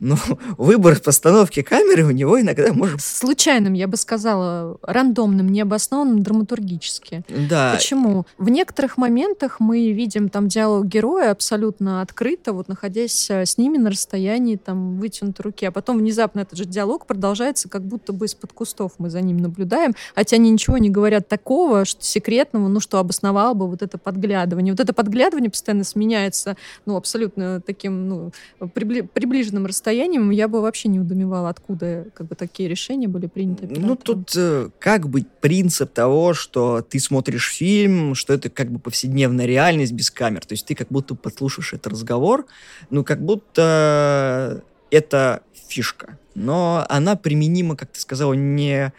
но 0.00 0.16
выбор 0.56 0.98
постановки 1.00 1.60
камеры 1.60 2.06
у 2.06 2.12
него 2.12 2.40
иногда 2.40 2.72
может... 2.72 3.02
Случайным, 3.02 3.74
я 3.74 3.86
бы 3.86 3.98
сказала, 3.98 4.78
рандомным, 4.80 5.50
необоснованным 5.50 6.22
драматургически. 6.22 7.24
Да. 7.28 7.74
Почему? 7.76 8.24
В 8.38 8.48
некоторых 8.48 8.96
моментах 8.96 9.60
мы 9.60 9.92
видим 9.92 10.30
там 10.30 10.48
диалог 10.48 10.86
героя 10.86 11.30
абсолютно 11.30 12.00
открыто, 12.00 12.54
вот 12.54 12.68
находясь 12.68 13.28
э, 13.28 13.44
с 13.44 13.58
ними 13.58 13.76
на 13.76 13.90
расстоянии 13.90 14.56
там 14.56 14.98
вытянутой 14.98 15.42
руки, 15.42 15.66
а 15.66 15.70
потом 15.70 15.98
внезапно 15.98 16.40
этот 16.40 16.56
же 16.56 16.64
диалог 16.64 17.04
продолжается, 17.04 17.68
как 17.68 17.82
будто 17.82 18.14
бы 18.14 18.24
из-под 18.24 18.54
кустов 18.54 18.92
мы 18.96 19.10
за 19.10 19.20
ним 19.20 19.36
наблюдаем, 19.36 19.92
хотя 20.14 20.36
они 20.36 20.48
ничего 20.48 20.78
не 20.78 20.88
говорят 20.88 21.28
такого, 21.28 21.84
что 21.84 22.02
секретного, 22.02 22.68
ну, 22.68 22.80
что 22.80 22.96
обосновало 22.96 23.52
бы 23.52 23.68
вот 23.68 23.82
это 23.82 23.98
подглядывание. 23.98 24.72
Вот 24.72 24.80
это 24.80 24.94
подглядывание 24.94 25.50
постоянно 25.50 25.84
сменяется, 25.84 26.56
ну, 26.86 26.96
абсолютно 26.96 27.60
таким, 27.60 28.08
ну, 28.08 28.21
прибли- 28.60 29.06
приближенным 29.06 29.66
расстоянием, 29.66 30.30
я 30.30 30.48
бы 30.48 30.60
вообще 30.60 30.88
не 30.88 31.00
удумевала, 31.00 31.48
откуда 31.48 32.06
как 32.14 32.28
бы 32.28 32.34
такие 32.34 32.68
решения 32.68 33.08
были 33.08 33.26
приняты. 33.26 33.64
Оператором. 33.64 33.88
Ну, 33.88 33.96
тут 33.96 34.32
э, 34.36 34.68
как 34.78 35.08
бы 35.08 35.24
принцип 35.40 35.92
того, 35.92 36.34
что 36.34 36.82
ты 36.82 36.98
смотришь 36.98 37.50
фильм, 37.50 38.14
что 38.14 38.32
это 38.32 38.50
как 38.50 38.70
бы 38.70 38.78
повседневная 38.78 39.46
реальность 39.46 39.92
без 39.92 40.10
камер. 40.10 40.44
То 40.46 40.52
есть 40.54 40.66
ты 40.66 40.74
как 40.74 40.88
будто 40.88 41.14
подслушаешь 41.14 41.72
этот 41.72 41.92
разговор, 41.92 42.46
ну, 42.90 43.04
как 43.04 43.22
будто 43.22 44.62
это 44.90 45.42
фишка. 45.68 46.18
Но 46.34 46.86
она 46.88 47.16
применима, 47.16 47.76
как 47.76 47.90
ты 47.90 48.00
сказала, 48.00 48.32
не 48.34 48.92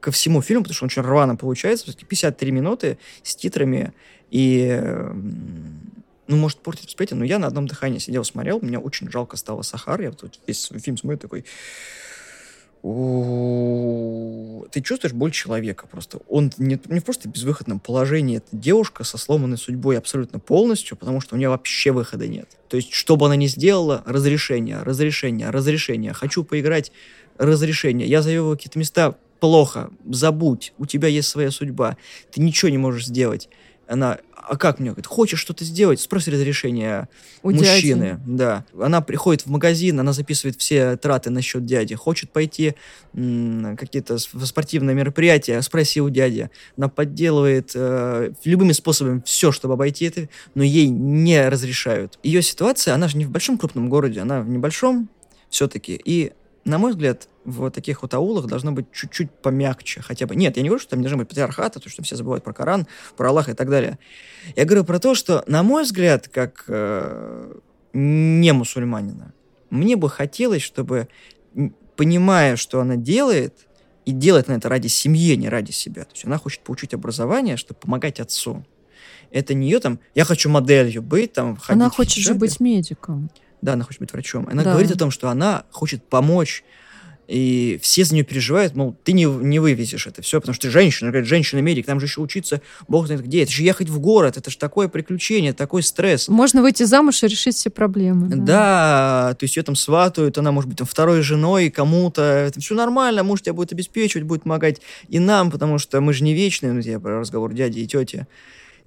ко 0.00 0.10
всему 0.10 0.42
фильму, 0.42 0.62
потому 0.62 0.74
что 0.74 0.84
он 0.84 0.86
очень 0.88 1.02
рвано 1.02 1.36
получается. 1.36 1.92
53 1.94 2.50
минуты 2.50 2.98
с 3.22 3.36
титрами 3.36 3.92
и 4.30 4.82
ну, 6.30 6.36
может 6.36 6.60
портить 6.60 6.86
восприятие, 6.86 7.18
но 7.18 7.24
я 7.24 7.38
на 7.38 7.46
одном 7.48 7.66
дыхании 7.66 7.98
сидел, 7.98 8.24
смотрел, 8.24 8.60
мне 8.60 8.78
очень 8.78 9.10
жалко 9.10 9.36
стало 9.36 9.62
Сахар, 9.62 10.00
я 10.00 10.12
тут 10.12 10.38
весь 10.46 10.70
фильм 10.82 10.96
смотрю 10.96 11.18
такой, 11.18 11.44
ты 12.82 14.80
чувствуешь 14.80 15.12
боль 15.12 15.32
человека 15.32 15.86
просто. 15.86 16.20
Он 16.28 16.50
не, 16.56 16.80
не 16.86 17.00
просто 17.00 17.28
в 17.28 17.32
безвыходном 17.32 17.78
положении. 17.78 18.38
Это 18.38 18.46
девушка 18.52 19.04
со 19.04 19.18
сломанной 19.18 19.58
судьбой 19.58 19.98
абсолютно 19.98 20.38
полностью, 20.38 20.96
потому 20.96 21.20
что 21.20 21.34
у 21.34 21.38
нее 21.38 21.50
вообще 21.50 21.90
выхода 21.90 22.26
нет. 22.26 22.48
То 22.68 22.78
есть, 22.78 22.94
что 22.94 23.16
бы 23.16 23.26
она 23.26 23.36
ни 23.36 23.48
сделала, 23.48 24.02
разрешение, 24.06 24.82
разрешение, 24.82 25.50
разрешение. 25.50 26.14
Хочу 26.14 26.42
поиграть, 26.42 26.90
разрешение. 27.36 28.08
Я 28.08 28.22
завел 28.22 28.52
какие-то 28.52 28.78
места, 28.78 29.14
плохо, 29.40 29.90
забудь, 30.08 30.72
у 30.78 30.86
тебя 30.86 31.08
есть 31.08 31.28
своя 31.28 31.50
судьба. 31.50 31.98
Ты 32.30 32.40
ничего 32.40 32.70
не 32.70 32.78
можешь 32.78 33.06
сделать. 33.06 33.50
Она, 33.88 34.18
а 34.48 34.56
как 34.56 34.78
мне? 34.78 34.90
Говорит, 34.90 35.06
хочешь 35.06 35.38
что-то 35.40 35.64
сделать? 35.64 36.00
Спроси 36.00 36.30
разрешение 36.30 37.08
У 37.42 37.50
мужчины. 37.50 38.18
Дяди. 38.24 38.36
Да. 38.36 38.64
Она 38.80 39.00
приходит 39.00 39.42
в 39.42 39.50
магазин, 39.50 40.00
она 40.00 40.12
записывает 40.12 40.56
все 40.60 40.96
траты 40.96 41.30
на 41.30 41.42
счет 41.42 41.64
дяди. 41.64 41.94
Хочет 41.94 42.30
пойти 42.30 42.74
какие-то 43.12 44.18
спортивные 44.18 44.94
мероприятия, 44.94 45.60
спроси 45.62 46.00
у 46.00 46.10
дяди. 46.10 46.50
Она 46.76 46.88
подделывает 46.88 47.72
э, 47.74 48.32
любыми 48.44 48.72
способами 48.72 49.22
все, 49.24 49.52
чтобы 49.52 49.74
обойти 49.74 50.06
это, 50.06 50.28
но 50.54 50.62
ей 50.62 50.88
не 50.88 51.48
разрешают. 51.48 52.18
Ее 52.22 52.42
ситуация, 52.42 52.94
она 52.94 53.08
же 53.08 53.16
не 53.16 53.24
в 53.24 53.30
большом 53.30 53.58
крупном 53.58 53.88
городе, 53.88 54.20
она 54.20 54.40
в 54.40 54.48
небольшом 54.48 55.08
все-таки. 55.48 56.00
И 56.04 56.32
на 56.64 56.78
мой 56.78 56.92
взгляд, 56.92 57.28
в 57.44 57.70
таких 57.70 58.02
вот 58.02 58.12
аулах 58.14 58.46
должно 58.46 58.72
быть 58.72 58.92
чуть-чуть 58.92 59.30
помягче 59.30 60.02
хотя 60.02 60.26
бы. 60.26 60.36
Нет, 60.36 60.56
я 60.56 60.62
не 60.62 60.68
говорю, 60.68 60.80
что 60.80 60.90
там 60.90 61.00
не 61.00 61.04
должно 61.04 61.18
быть 61.18 61.28
патриархата, 61.28 61.80
то, 61.80 61.88
что 61.88 62.02
все 62.02 62.16
забывают 62.16 62.44
про 62.44 62.52
Коран, 62.52 62.86
про 63.16 63.30
Аллаха 63.30 63.52
и 63.52 63.54
так 63.54 63.70
далее. 63.70 63.98
Я 64.56 64.64
говорю 64.64 64.84
про 64.84 64.98
то, 64.98 65.14
что, 65.14 65.42
на 65.46 65.62
мой 65.62 65.84
взгляд, 65.84 66.28
как 66.28 66.64
э, 66.68 67.54
не 67.92 68.52
мусульманина, 68.52 69.32
мне 69.70 69.96
бы 69.96 70.10
хотелось, 70.10 70.62
чтобы, 70.62 71.08
понимая, 71.96 72.56
что 72.56 72.80
она 72.80 72.96
делает, 72.96 73.66
и 74.04 74.12
делает 74.12 74.48
она 74.48 74.58
это 74.58 74.68
ради 74.68 74.88
семьи, 74.88 75.32
а 75.32 75.36
не 75.36 75.48
ради 75.48 75.70
себя. 75.70 76.04
То 76.04 76.12
есть 76.12 76.24
она 76.24 76.38
хочет 76.38 76.60
получить 76.60 76.94
образование, 76.94 77.56
чтобы 77.56 77.80
помогать 77.80 78.20
отцу. 78.20 78.64
Это 79.30 79.54
не 79.54 79.68
ее 79.68 79.78
там, 79.78 80.00
я 80.14 80.24
хочу 80.24 80.50
моделью 80.50 81.02
быть, 81.02 81.32
там, 81.32 81.56
ходить 81.56 81.80
Она 81.80 81.90
хочет 81.90 82.22
же 82.22 82.34
быть 82.34 82.58
медиком. 82.60 83.30
Да, 83.62 83.74
она 83.74 83.84
хочет 83.84 84.00
быть 84.00 84.12
врачом. 84.12 84.48
Она 84.50 84.64
да. 84.64 84.72
говорит 84.72 84.90
о 84.90 84.98
том, 84.98 85.10
что 85.10 85.28
она 85.28 85.64
хочет 85.70 86.02
помочь 86.02 86.64
И 87.30 87.78
все 87.80 88.04
за 88.04 88.14
нее 88.14 88.24
переживают, 88.24 88.74
мол, 88.74 88.96
ты 89.04 89.12
не, 89.12 89.24
не 89.24 89.60
вывезешь 89.60 90.08
это 90.08 90.20
все, 90.20 90.40
потому 90.40 90.52
что 90.52 90.66
ты 90.66 90.70
женщина, 90.72 91.10
говорит, 91.10 91.28
женщина-медик, 91.28 91.86
там 91.86 92.00
же 92.00 92.06
еще 92.06 92.20
учиться, 92.20 92.60
бог 92.88 93.06
знает 93.06 93.22
где, 93.24 93.44
это 93.44 93.52
же 93.52 93.62
ехать 93.62 93.88
в 93.88 94.00
город, 94.00 94.36
это 94.36 94.50
же 94.50 94.58
такое 94.58 94.88
приключение, 94.88 95.52
такой 95.52 95.84
стресс. 95.84 96.26
Можно 96.26 96.60
выйти 96.60 96.82
замуж 96.82 97.22
и 97.22 97.28
решить 97.28 97.54
все 97.54 97.70
проблемы. 97.70 98.30
Да, 98.30 98.36
да 98.36 99.34
то 99.34 99.44
есть 99.44 99.56
ее 99.56 99.62
там 99.62 99.76
сватают, 99.76 100.38
она 100.38 100.50
может 100.50 100.68
быть 100.68 100.78
там 100.78 100.88
второй 100.88 101.22
женой 101.22 101.70
кому-то, 101.70 102.20
это 102.22 102.58
все 102.60 102.74
нормально, 102.74 103.22
муж 103.22 103.42
тебя 103.42 103.52
будет 103.52 103.72
обеспечивать, 103.72 104.26
будет 104.26 104.42
помогать 104.42 104.80
и 105.08 105.20
нам, 105.20 105.52
потому 105.52 105.78
что 105.78 106.00
мы 106.00 106.12
же 106.12 106.24
не 106.24 106.34
вечные, 106.34 106.72
ну, 106.72 106.80
я 106.80 106.98
про 106.98 107.20
разговор 107.20 107.52
дяди 107.54 107.78
и 107.78 107.86
тети. 107.86 108.26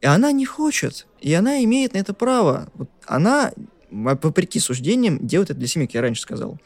И 0.01 0.05
она 0.05 0.33
не 0.33 0.45
хочет, 0.45 1.07
и 1.21 1.33
она 1.33 1.63
имеет 1.63 1.93
на 1.93 1.99
это 1.99 2.13
право. 2.13 2.69
Вот 2.73 2.89
она, 3.05 3.53
вопреки 3.89 4.59
суждениям, 4.59 5.25
делает 5.25 5.51
это 5.51 5.59
для 5.59 5.67
семьи, 5.69 5.87
как 5.87 5.93
я 5.95 6.01
раньше 6.01 6.23
сказал. 6.23 6.59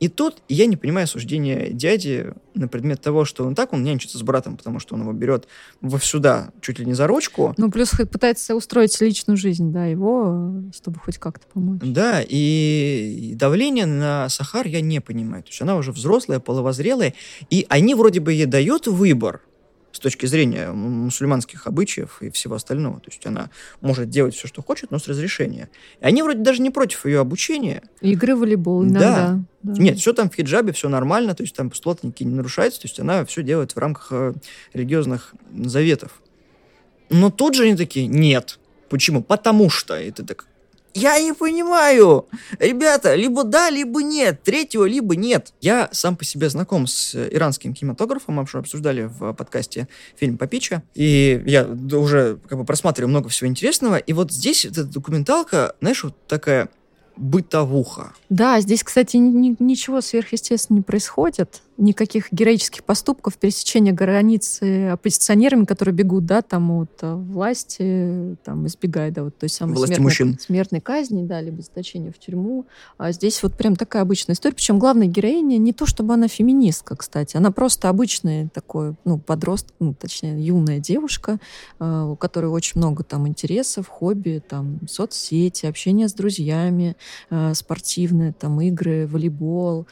И 0.00 0.08
тут 0.08 0.42
я 0.48 0.66
не 0.66 0.76
понимаю 0.76 1.06
суждения 1.06 1.68
дяди 1.70 2.32
на 2.54 2.68
предмет 2.68 3.02
того, 3.02 3.26
что 3.26 3.44
он 3.44 3.54
так, 3.54 3.72
он 3.74 3.84
нянчится 3.84 4.18
с 4.18 4.22
братом, 4.22 4.56
потому 4.56 4.80
что 4.80 4.94
он 4.94 5.02
его 5.02 5.12
берет 5.12 5.46
во 5.82 6.00
сюда 6.00 6.50
чуть 6.62 6.78
ли 6.78 6.86
не 6.86 6.94
за 6.94 7.06
ручку. 7.06 7.54
Ну, 7.58 7.70
плюс 7.70 7.90
пытается 7.90 8.56
устроить 8.56 8.98
личную 9.00 9.36
жизнь, 9.36 9.72
да, 9.72 9.84
его, 9.84 10.62
чтобы 10.74 10.98
хоть 10.98 11.18
как-то 11.18 11.46
помочь. 11.52 11.80
Да, 11.84 12.24
и 12.26 13.34
давление 13.36 13.84
на 13.86 14.28
Сахар 14.30 14.66
я 14.66 14.80
не 14.80 15.00
понимаю. 15.00 15.42
То 15.42 15.50
есть 15.50 15.60
она 15.60 15.76
уже 15.76 15.92
взрослая, 15.92 16.40
половозрелая, 16.40 17.12
и 17.50 17.66
они 17.68 17.94
вроде 17.94 18.20
бы 18.20 18.32
ей 18.32 18.46
дают 18.46 18.86
выбор, 18.86 19.42
с 19.92 19.98
точки 19.98 20.26
зрения 20.26 20.70
мусульманских 20.70 21.66
обычаев 21.66 22.22
и 22.22 22.30
всего 22.30 22.54
остального. 22.54 23.00
То 23.00 23.10
есть 23.10 23.26
она 23.26 23.50
может 23.80 24.08
делать 24.08 24.34
все, 24.34 24.46
что 24.48 24.62
хочет, 24.62 24.90
но 24.90 24.98
с 24.98 25.08
разрешения. 25.08 25.68
И 26.00 26.04
они 26.04 26.22
вроде 26.22 26.40
даже 26.40 26.62
не 26.62 26.70
против 26.70 27.06
ее 27.06 27.20
обучения. 27.20 27.82
Игры 28.00 28.34
в 28.34 28.40
волейбол 28.40 28.84
иногда. 28.84 29.38
Да. 29.62 29.74
да. 29.74 29.82
Нет, 29.82 29.98
все 29.98 30.12
там 30.12 30.30
в 30.30 30.34
хиджабе, 30.34 30.72
все 30.72 30.88
нормально, 30.88 31.34
то 31.34 31.42
есть 31.42 31.54
там 31.54 31.70
постулаты 31.70 32.06
никакие 32.06 32.30
не 32.30 32.36
нарушаются, 32.36 32.80
то 32.80 32.88
есть 32.88 33.00
она 33.00 33.24
все 33.24 33.42
делает 33.42 33.72
в 33.72 33.78
рамках 33.78 34.08
э, 34.10 34.32
религиозных 34.72 35.34
заветов. 35.52 36.22
Но 37.10 37.30
тут 37.30 37.54
же 37.54 37.64
они 37.64 37.76
такие, 37.76 38.06
нет. 38.06 38.58
Почему? 38.88 39.22
Потому 39.22 39.70
что. 39.70 40.00
И 40.00 40.10
ты 40.10 40.24
так, 40.24 40.46
я 40.94 41.20
не 41.20 41.32
понимаю. 41.32 42.26
Ребята, 42.58 43.14
либо 43.14 43.44
да, 43.44 43.70
либо 43.70 44.02
нет. 44.02 44.42
Третьего 44.42 44.84
либо 44.84 45.16
нет. 45.16 45.52
Я 45.60 45.88
сам 45.92 46.16
по 46.16 46.24
себе 46.24 46.48
знаком 46.48 46.86
с 46.86 47.14
иранским 47.14 47.74
кинематографом. 47.74 48.36
Мы 48.36 48.42
обсуждали 48.42 49.02
в 49.02 49.32
подкасте 49.32 49.88
фильм 50.16 50.38
Папича. 50.38 50.82
И 50.94 51.42
я 51.46 51.66
уже 51.66 52.38
как 52.48 52.58
бы 52.58 52.64
просматриваю 52.64 53.10
много 53.10 53.28
всего 53.28 53.48
интересного. 53.48 53.96
И 53.96 54.12
вот 54.12 54.32
здесь 54.32 54.64
эта 54.64 54.84
документалка, 54.84 55.74
знаешь, 55.80 56.02
вот 56.04 56.14
такая 56.26 56.68
бытовуха. 57.16 58.12
Да, 58.28 58.60
здесь, 58.60 58.82
кстати, 58.82 59.16
ни, 59.16 59.54
ничего 59.58 60.00
сверхъестественного 60.00 60.80
не 60.80 60.82
происходит 60.82 61.62
никаких 61.80 62.32
героических 62.32 62.84
поступков, 62.84 63.36
пересечения 63.38 63.92
границы 63.92 64.88
оппозиционерами, 64.88 65.64
которые 65.64 65.94
бегут, 65.94 66.26
да, 66.26 66.42
там 66.42 66.70
от 66.72 66.90
э, 67.00 67.14
власти, 67.14 68.36
там, 68.44 68.66
избегая, 68.66 69.10
да, 69.10 69.24
вот 69.24 69.38
той 69.38 69.48
самой 69.48 69.74
власти 69.76 69.94
смертной, 69.94 70.04
мужчин. 70.04 70.38
смертной 70.38 70.80
казни, 70.80 71.24
да, 71.24 71.40
либо 71.40 71.62
заточения 71.62 72.12
в 72.12 72.18
тюрьму. 72.18 72.66
А 72.98 73.12
здесь 73.12 73.42
вот 73.42 73.54
прям 73.54 73.76
такая 73.76 74.02
обычная 74.02 74.34
история. 74.34 74.54
Причем 74.54 74.78
главная 74.78 75.06
героиня 75.06 75.56
не 75.56 75.72
то, 75.72 75.86
чтобы 75.86 76.14
она 76.14 76.28
феминистка, 76.28 76.96
кстати, 76.96 77.36
она 77.36 77.50
просто 77.50 77.88
обычная 77.88 78.48
такой, 78.52 78.94
ну, 79.04 79.18
подросток, 79.18 79.74
ну, 79.80 79.94
точнее, 79.94 80.44
юная 80.44 80.78
девушка, 80.78 81.38
э, 81.78 82.02
у 82.02 82.14
которой 82.16 82.46
очень 82.46 82.72
много 82.76 83.04
там 83.04 83.26
интересов, 83.26 83.88
хобби, 83.88 84.42
там, 84.46 84.80
соцсети, 84.86 85.66
общение 85.66 86.08
с 86.08 86.12
друзьями, 86.12 86.96
э, 87.30 87.54
спортивные, 87.54 88.32
там, 88.32 88.60
игры, 88.60 89.06
волейбол. 89.06 89.86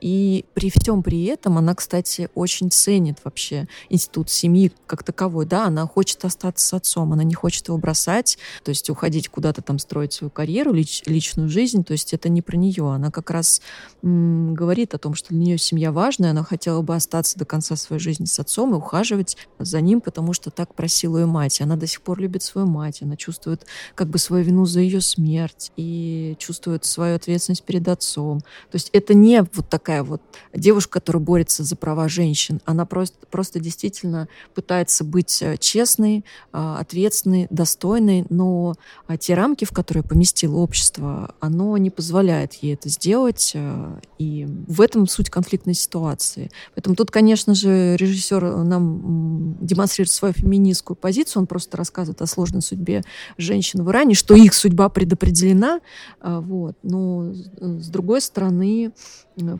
И 0.00 0.44
при 0.52 0.68
всем 0.68 1.03
при 1.04 1.26
этом 1.26 1.58
она, 1.58 1.74
кстати, 1.74 2.30
очень 2.34 2.70
ценит 2.70 3.18
вообще 3.24 3.68
институт 3.90 4.30
семьи 4.30 4.72
как 4.86 5.02
таковой. 5.04 5.44
Да, 5.44 5.66
она 5.66 5.86
хочет 5.86 6.24
остаться 6.24 6.66
с 6.66 6.72
отцом, 6.72 7.12
она 7.12 7.22
не 7.22 7.34
хочет 7.34 7.68
его 7.68 7.76
бросать, 7.76 8.38
то 8.64 8.70
есть 8.70 8.88
уходить 8.88 9.28
куда-то 9.28 9.60
там 9.60 9.78
строить 9.78 10.14
свою 10.14 10.30
карьеру, 10.30 10.72
лич, 10.72 11.02
личную 11.04 11.50
жизнь. 11.50 11.84
То 11.84 11.92
есть 11.92 12.14
это 12.14 12.30
не 12.30 12.40
про 12.40 12.56
нее. 12.56 12.90
Она 12.90 13.10
как 13.10 13.30
раз 13.30 13.60
м, 14.02 14.54
говорит 14.54 14.94
о 14.94 14.98
том, 14.98 15.14
что 15.14 15.28
для 15.28 15.38
нее 15.38 15.58
семья 15.58 15.92
важная, 15.92 16.30
она 16.30 16.42
хотела 16.42 16.80
бы 16.80 16.94
остаться 16.94 17.38
до 17.38 17.44
конца 17.44 17.76
своей 17.76 18.00
жизни 18.00 18.24
с 18.24 18.40
отцом 18.40 18.72
и 18.72 18.78
ухаживать 18.78 19.36
за 19.58 19.82
ним, 19.82 20.00
потому 20.00 20.32
что 20.32 20.50
так 20.50 20.74
просила 20.74 21.18
ее 21.18 21.26
мать. 21.26 21.60
Она 21.60 21.76
до 21.76 21.86
сих 21.86 22.00
пор 22.00 22.18
любит 22.18 22.42
свою 22.42 22.66
мать, 22.66 23.02
она 23.02 23.16
чувствует 23.16 23.66
как 23.94 24.08
бы 24.08 24.18
свою 24.18 24.42
вину 24.42 24.64
за 24.64 24.80
ее 24.80 25.02
смерть 25.02 25.70
и 25.76 26.34
чувствует 26.38 26.86
свою 26.86 27.16
ответственность 27.16 27.64
перед 27.64 27.86
отцом. 27.88 28.40
То 28.70 28.76
есть 28.76 28.88
это 28.94 29.12
не 29.12 29.42
вот 29.52 29.68
такая 29.68 30.02
вот 30.02 30.22
девушка, 30.54 30.93
которая 30.94 31.20
борется 31.20 31.64
за 31.64 31.74
права 31.74 32.08
женщин. 32.08 32.60
Она 32.66 32.86
просто, 32.86 33.16
просто 33.28 33.58
действительно 33.58 34.28
пытается 34.54 35.02
быть 35.02 35.42
э, 35.42 35.56
честной, 35.58 36.24
а, 36.52 36.78
ответственной, 36.78 37.48
достойной, 37.50 38.26
но 38.30 38.76
а, 39.08 39.16
те 39.16 39.34
рамки, 39.34 39.64
в 39.64 39.72
которые 39.72 40.04
поместило 40.04 40.54
общество, 40.54 41.34
оно 41.40 41.76
не 41.78 41.90
позволяет 41.90 42.54
ей 42.62 42.74
это 42.74 42.88
сделать. 42.88 43.50
Э, 43.56 43.98
и 44.20 44.46
в 44.68 44.80
этом 44.80 45.08
суть 45.08 45.30
конфликтной 45.30 45.74
ситуации. 45.74 46.52
Поэтому 46.76 46.94
тут, 46.94 47.10
конечно 47.10 47.56
же, 47.56 47.96
режиссер 47.96 48.58
нам 48.62 49.56
демонстрирует 49.60 50.12
свою 50.12 50.32
феминистскую 50.32 50.96
позицию. 50.96 51.40
Он 51.40 51.46
просто 51.48 51.76
рассказывает 51.76 52.22
о 52.22 52.26
сложной 52.26 52.62
судьбе 52.62 53.02
женщин 53.36 53.82
в 53.82 53.90
Иране, 53.90 54.14
что 54.14 54.36
их 54.36 54.54
судьба 54.54 54.88
предопределена. 54.90 55.80
А, 56.20 56.40
вот. 56.40 56.76
Но 56.84 57.32
э, 57.32 57.80
с 57.80 57.88
другой 57.88 58.20
стороны, 58.20 58.92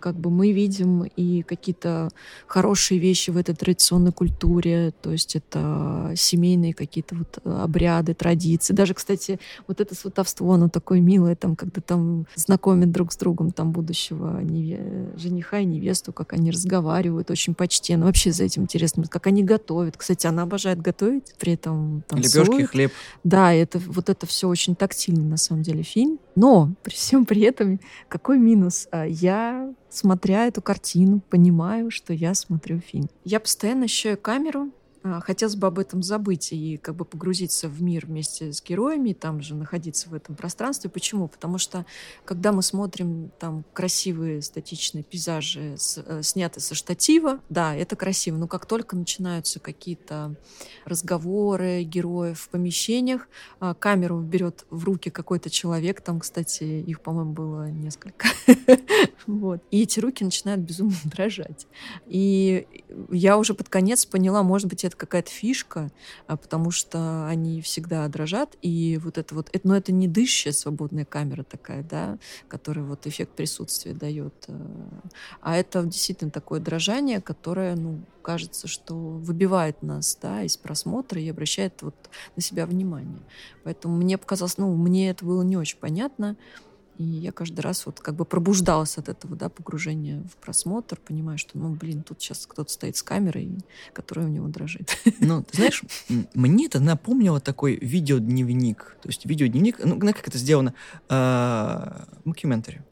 как 0.01 0.17
бы 0.17 0.31
мы 0.31 0.53
видим 0.53 1.03
и 1.03 1.43
какие-то 1.43 2.11
хорошие 2.47 3.01
вещи 3.01 3.31
в 3.31 3.37
этой 3.37 3.55
традиционной 3.55 4.13
культуре, 4.13 4.93
то 5.03 5.11
есть 5.11 5.37
это 5.37 6.13
семейные 6.17 6.75
какие-то 6.75 7.17
вот 7.17 7.39
обряды, 7.45 8.15
традиции. 8.15 8.73
Даже, 8.73 8.95
кстати, 8.95 9.41
вот 9.67 9.81
это 9.81 9.95
сватовство, 9.95 10.53
оно 10.53 10.69
такое 10.69 11.01
милое, 11.01 11.35
там, 11.35 11.57
когда 11.57 11.81
там 11.81 12.27
знакомят 12.35 12.93
друг 12.93 13.13
с 13.13 13.17
другом 13.17 13.51
там 13.51 13.73
будущего 13.73 14.41
неве... 14.41 15.11
жениха 15.17 15.59
и 15.59 15.65
невесту, 15.65 16.13
как 16.13 16.33
они 16.33 16.51
разговаривают, 16.51 17.31
очень 17.31 17.55
почтенно. 17.55 18.07
Вообще 18.07 18.33
за 18.33 18.45
этим 18.45 18.63
интересно, 18.63 19.05
как 19.09 19.27
они 19.27 19.43
готовят. 19.43 19.97
Кстати, 19.97 20.27
она 20.27 20.43
обожает 20.43 20.81
готовить, 20.81 21.35
при 21.39 21.55
этом 21.55 22.05
танцует. 22.09 22.49
Лепешки, 22.49 22.65
хлеб. 22.65 22.93
Да, 23.25 23.53
это, 23.53 23.79
вот 23.79 24.09
это 24.09 24.27
все 24.27 24.49
очень 24.49 24.75
тактильно, 24.77 25.25
на 25.25 25.37
самом 25.37 25.63
деле, 25.63 25.83
фильм. 25.83 26.19
Но 26.35 26.75
при 26.83 26.94
всем 26.94 27.27
при 27.27 27.42
этом, 27.42 27.81
какой 28.09 28.38
минус? 28.38 28.88
А, 28.90 29.05
я 29.07 29.73
смотря 29.88 30.47
эту 30.47 30.62
картину, 30.62 31.20
понимаю, 31.31 31.90
что 31.90 32.12
я 32.12 32.35
смотрю 32.35 32.81
фильм. 32.81 33.09
Я 33.25 33.40
постоянно 33.40 33.85
ощущаю 33.85 34.18
камеру, 34.18 34.70
хотелось 35.21 35.57
бы 35.57 35.67
об 35.67 35.79
этом 35.79 36.03
забыть 36.03 36.53
и 36.53 36.79
как 36.79 36.97
бы 36.97 37.05
погрузиться 37.05 37.69
в 37.69 37.83
мир 37.83 38.07
вместе 38.07 38.53
с 38.53 38.62
героями, 38.62 39.12
там 39.12 39.43
же 39.43 39.55
находиться 39.55 40.09
в 40.09 40.14
этом 40.14 40.35
пространстве. 40.35 40.88
Почему? 40.88 41.29
Потому 41.29 41.59
что 41.59 41.85
когда 42.25 42.53
мы 42.53 42.62
смотрим 42.62 43.31
там 43.38 43.64
красивые 43.75 44.40
статичные 44.40 45.05
пейзажи, 45.05 45.75
с, 45.77 46.03
э, 46.05 46.23
снятые 46.23 46.62
со 46.62 46.75
штатива, 46.75 47.40
да, 47.51 47.75
это 47.75 47.97
красиво, 47.97 48.37
но 48.37 48.49
как 48.49 48.64
только 48.67 48.97
начинаются 48.97 49.61
какие-то 49.61 50.37
разговоры 50.87 51.83
героев 51.83 52.40
в 52.40 52.49
помещениях, 52.49 53.29
э, 53.61 53.75
камеру 53.79 54.21
берет 54.21 54.64
в 54.71 54.85
руки 54.85 55.11
какой-то 55.11 55.51
человек, 55.51 56.01
там, 56.01 56.21
кстати, 56.21 56.64
их, 56.64 57.03
по-моему, 57.03 57.33
было 57.33 57.71
несколько, 57.71 58.29
вот, 59.27 59.62
и 59.71 59.83
эти 59.83 60.01
руки 60.01 60.25
начинают 60.25 60.62
безумно 60.62 60.97
дрожать. 61.05 61.67
И 62.07 62.67
я 63.11 63.37
уже 63.37 63.53
под 63.55 63.69
конец 63.69 64.07
поняла, 64.07 64.43
может 64.43 64.69
быть, 64.69 64.85
это 64.85 64.93
это 64.94 64.96
какая-то 64.96 65.30
фишка, 65.30 65.90
а, 66.26 66.37
потому 66.37 66.70
что 66.70 67.26
они 67.26 67.61
всегда 67.61 68.07
дрожат, 68.09 68.57
и 68.62 68.98
вот 69.02 69.18
это 69.18 69.35
вот, 69.35 69.50
это, 69.52 69.66
но 69.66 69.76
это 69.76 69.92
не 69.92 70.09
дышащая 70.09 70.52
свободная 70.52 71.04
камера 71.04 71.42
такая, 71.42 71.83
да, 71.83 72.18
которая 72.48 72.85
вот 72.85 73.07
эффект 73.07 73.33
присутствия 73.33 73.92
дает, 73.92 74.35
а, 74.48 75.00
а 75.40 75.57
это 75.57 75.85
действительно 75.85 76.30
такое 76.30 76.61
дрожание, 76.61 77.20
которое, 77.20 77.76
ну, 77.76 78.00
кажется, 78.22 78.68
что 78.68 78.94
выбивает 78.94 79.83
нас, 79.83 80.16
да, 80.20 80.42
из 80.42 80.57
просмотра 80.57 81.20
и 81.20 81.28
обращает 81.28 81.83
вот 81.83 81.94
на 82.37 82.42
себя 82.42 82.64
внимание. 82.64 83.22
Поэтому 83.64 83.96
мне 83.96 84.16
показалось, 84.16 84.57
ну, 84.57 84.74
мне 84.74 85.11
это 85.11 85.24
было 85.24 85.42
не 85.42 85.57
очень 85.57 85.78
понятно, 85.78 86.37
и 86.98 87.04
я 87.04 87.33
каждый 87.33 87.61
раз 87.61 87.87
вот 87.87 88.00
как 88.00 88.14
бы 88.14 88.24
пробуждалась 88.24 88.98
от 88.98 89.09
этого, 89.09 89.37
да, 89.37 89.48
погружения 89.48 90.22
в 90.22 90.37
просмотр, 90.37 90.98
понимаю, 91.04 91.38
что, 91.38 91.59
ну, 91.59 91.70
блин, 91.70 92.02
тут 92.02 92.20
сейчас 92.22 92.46
кто-то 92.46 92.70
стоит 92.70 92.96
с 92.96 93.02
камерой, 93.02 93.59
которая 93.92 94.26
у 94.26 94.30
него 94.30 94.48
дрожит. 94.48 94.96
Ну, 95.20 95.42
ты 95.42 95.57
знаешь, 95.57 95.83
мне 96.35 96.66
это 96.66 96.80
напомнило 96.80 97.40
такой 97.40 97.76
видеодневник. 97.76 98.96
То 99.02 99.09
есть 99.09 99.26
видеодневник, 99.26 99.85
ну, 99.85 99.98
как 99.98 100.28
это 100.28 100.38
сделано? 100.38 100.74
Мокюментари. 102.24 102.83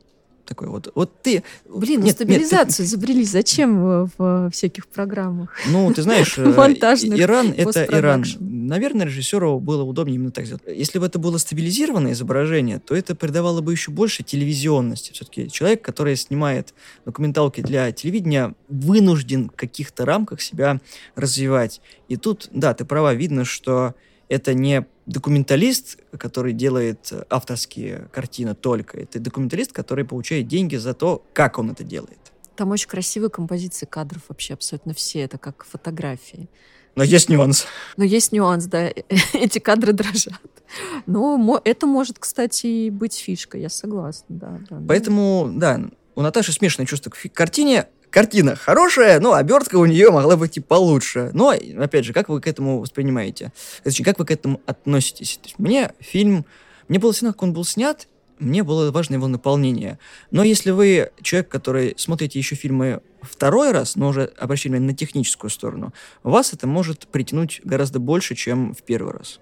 Такое 0.52 0.68
вот. 0.68 0.92
Вот 0.94 1.22
ты... 1.22 1.42
Блин, 1.68 2.02
ну 2.02 2.10
стабилизацию 2.10 2.84
нет, 2.84 2.90
изобрели. 2.90 3.24
Зачем 3.24 3.82
в, 3.82 4.10
в 4.18 4.50
всяких 4.50 4.86
программах? 4.86 5.56
Ну, 5.68 5.92
ты 5.94 6.02
знаешь, 6.02 6.38
э, 6.38 6.42
Иран— 6.44 7.54
это 7.56 7.84
Иран. 7.84 8.24
Наверное, 8.38 9.06
режиссеру 9.06 9.58
было 9.60 9.82
удобнее 9.82 10.16
именно 10.16 10.30
так 10.30 10.44
сделать. 10.44 10.62
Если 10.66 10.98
бы 10.98 11.06
это 11.06 11.18
было 11.18 11.38
стабилизированное 11.38 12.12
изображение, 12.12 12.78
то 12.78 12.94
это 12.94 13.14
придавало 13.14 13.62
бы 13.62 13.72
еще 13.72 13.90
больше 13.90 14.22
телевизионности. 14.22 15.12
Все-таки 15.12 15.50
человек, 15.50 15.82
который 15.82 16.16
снимает 16.16 16.74
документалки 17.06 17.62
для 17.62 17.90
телевидения, 17.92 18.54
вынужден 18.68 19.48
в 19.48 19.56
каких-то 19.56 20.04
рамках 20.04 20.42
себя 20.42 20.80
развивать. 21.16 21.80
И 22.08 22.16
тут, 22.16 22.48
да, 22.52 22.74
ты 22.74 22.84
права, 22.84 23.14
видно, 23.14 23.44
что 23.44 23.94
это 24.32 24.54
не 24.54 24.86
документалист, 25.04 25.98
который 26.18 26.54
делает 26.54 27.12
авторские 27.28 28.08
картины 28.12 28.54
только. 28.54 28.98
Это 28.98 29.20
документалист, 29.20 29.72
который 29.72 30.06
получает 30.06 30.48
деньги 30.48 30.76
за 30.76 30.94
то, 30.94 31.22
как 31.34 31.58
он 31.58 31.70
это 31.70 31.84
делает. 31.84 32.18
Там 32.56 32.70
очень 32.70 32.88
красивые 32.88 33.28
композиции 33.28 33.84
кадров 33.84 34.22
вообще 34.28 34.54
абсолютно 34.54 34.94
все. 34.94 35.20
Это 35.20 35.36
как 35.36 35.64
фотографии. 35.64 36.48
Но 36.94 37.02
есть 37.02 37.28
нюанс. 37.28 37.66
Но 37.98 38.04
есть 38.04 38.32
нюанс, 38.32 38.64
да. 38.64 38.90
Эти 39.34 39.58
кадры 39.58 39.92
дрожат. 39.92 40.40
Но 41.06 41.60
это 41.64 41.86
может, 41.86 42.18
кстати, 42.18 42.88
быть 42.88 43.14
фишкой, 43.14 43.60
я 43.60 43.68
согласна, 43.68 44.26
да. 44.30 44.60
да 44.70 44.82
Поэтому, 44.88 45.50
да, 45.54 45.90
у 46.14 46.22
Наташи 46.22 46.52
смешанное 46.52 46.86
чувство 46.86 47.10
к 47.10 47.18
картине. 47.34 47.88
Картина 48.12 48.56
хорошая, 48.56 49.20
но 49.20 49.32
обертка 49.32 49.76
у 49.76 49.86
нее 49.86 50.10
могла 50.10 50.36
быть 50.36 50.58
и 50.58 50.60
получше. 50.60 51.30
Но, 51.32 51.54
опять 51.78 52.04
же, 52.04 52.12
как 52.12 52.28
вы 52.28 52.42
к 52.42 52.46
этому 52.46 52.78
воспринимаете? 52.78 53.52
Точнее, 53.84 54.04
как 54.04 54.18
вы 54.18 54.26
к 54.26 54.30
этому 54.30 54.60
относитесь? 54.66 55.38
То 55.38 55.48
есть, 55.48 55.58
мне 55.58 55.92
фильм... 55.98 56.44
Мне 56.88 56.98
было 56.98 57.14
сильно, 57.14 57.32
как 57.32 57.42
он 57.42 57.54
был 57.54 57.64
снят, 57.64 58.06
мне 58.38 58.64
было 58.64 58.90
важно 58.90 59.14
его 59.14 59.28
наполнение. 59.28 59.98
Но 60.30 60.44
если 60.44 60.72
вы 60.72 61.10
человек, 61.22 61.48
который 61.48 61.94
смотрите 61.96 62.38
еще 62.38 62.54
фильмы 62.54 63.00
второй 63.22 63.72
раз, 63.72 63.96
но 63.96 64.08
уже 64.08 64.24
обращали 64.36 64.76
на 64.76 64.94
техническую 64.94 65.50
сторону, 65.50 65.94
вас 66.22 66.52
это 66.52 66.66
может 66.66 67.06
притянуть 67.06 67.62
гораздо 67.64 67.98
больше, 67.98 68.34
чем 68.34 68.74
в 68.74 68.82
первый 68.82 69.14
раз. 69.14 69.40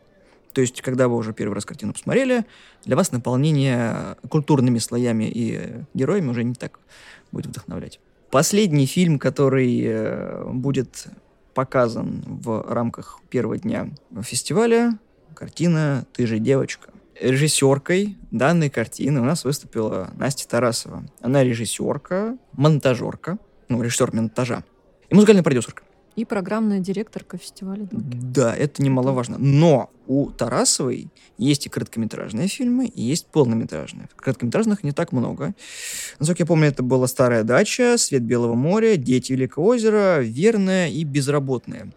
То 0.52 0.60
есть, 0.60 0.80
когда 0.80 1.08
вы 1.08 1.16
уже 1.16 1.32
первый 1.32 1.54
раз 1.54 1.64
картину 1.64 1.92
посмотрели, 1.92 2.44
для 2.84 2.94
вас 2.94 3.10
наполнение 3.10 4.16
культурными 4.28 4.78
слоями 4.78 5.24
и 5.24 5.82
героями 5.92 6.28
уже 6.28 6.44
не 6.44 6.54
так 6.54 6.78
будет 7.32 7.46
вдохновлять. 7.46 7.98
Последний 8.30 8.86
фильм, 8.86 9.18
который 9.18 9.82
э, 9.84 10.44
будет 10.52 11.06
показан 11.52 12.22
в 12.26 12.64
рамках 12.72 13.20
первого 13.28 13.58
дня 13.58 13.88
фестиваля, 14.22 14.98
картина 15.34 16.06
«Ты 16.12 16.26
же 16.26 16.38
девочка». 16.38 16.90
Режиссеркой 17.20 18.16
данной 18.30 18.70
картины 18.70 19.20
у 19.20 19.24
нас 19.24 19.44
выступила 19.44 20.10
Настя 20.16 20.48
Тарасова. 20.48 21.04
Она 21.20 21.42
режиссерка, 21.42 22.38
монтажерка, 22.52 23.38
ну, 23.68 23.82
режиссер 23.82 24.14
монтажа 24.14 24.64
и 25.08 25.14
музыкальная 25.14 25.42
продюсерка 25.42 25.82
и 26.16 26.24
программная 26.24 26.80
директорка 26.80 27.38
фестиваля. 27.38 27.88
Да, 27.90 28.54
это 28.54 28.82
немаловажно. 28.82 29.38
Но 29.38 29.90
у 30.06 30.30
Тарасовой 30.30 31.08
есть 31.38 31.66
и 31.66 31.68
короткометражные 31.68 32.48
фильмы, 32.48 32.86
и 32.86 33.02
есть 33.02 33.26
полнометражные. 33.26 34.08
Короткометражных 34.16 34.82
не 34.82 34.92
так 34.92 35.12
много. 35.12 35.54
Насколько 36.18 36.42
я 36.42 36.46
помню, 36.46 36.68
это 36.68 36.82
была 36.82 37.06
«Старая 37.06 37.44
дача», 37.44 37.96
«Свет 37.96 38.22
Белого 38.22 38.54
моря», 38.54 38.96
«Дети 38.96 39.32
Великого 39.32 39.68
озера», 39.68 40.20
«Верная» 40.20 40.88
и 40.88 41.04
«Безработная». 41.04 41.92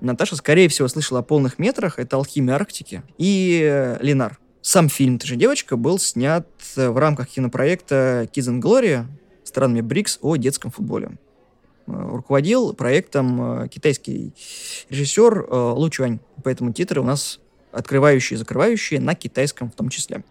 Наташа, 0.00 0.36
скорее 0.36 0.68
всего, 0.68 0.88
слышала 0.88 1.20
о 1.20 1.22
полных 1.22 1.58
метрах. 1.58 1.98
Это 1.98 2.16
«Алхимия 2.16 2.54
Арктики» 2.54 3.02
и 3.18 3.60
э, 3.62 3.98
«Ленар». 4.00 4.38
Сам 4.60 4.88
фильм 4.88 5.18
«Ты 5.18 5.26
же 5.26 5.36
девочка» 5.36 5.76
был 5.76 5.98
снят 5.98 6.46
в 6.76 6.98
рамках 6.98 7.28
кинопроекта 7.28 8.28
«Kids 8.32 8.50
and 8.52 8.60
Glory» 8.60 9.06
странами 9.44 9.80
БРИКС 9.80 10.18
о 10.22 10.36
детском 10.36 10.70
футболе. 10.70 11.12
Э, 11.86 11.92
руководил 11.92 12.74
проектом 12.74 13.62
э, 13.62 13.68
китайский 13.68 14.34
режиссер 14.90 15.46
э, 15.48 15.72
Лу 15.72 15.88
Чуань. 15.90 16.18
Поэтому 16.42 16.72
титры 16.72 17.00
у 17.00 17.04
нас 17.04 17.40
открывающие 17.70 18.36
и 18.36 18.38
закрывающие 18.38 19.00
на 19.00 19.14
китайском 19.14 19.70
в 19.70 19.74
том 19.74 19.88
числе. 19.88 20.24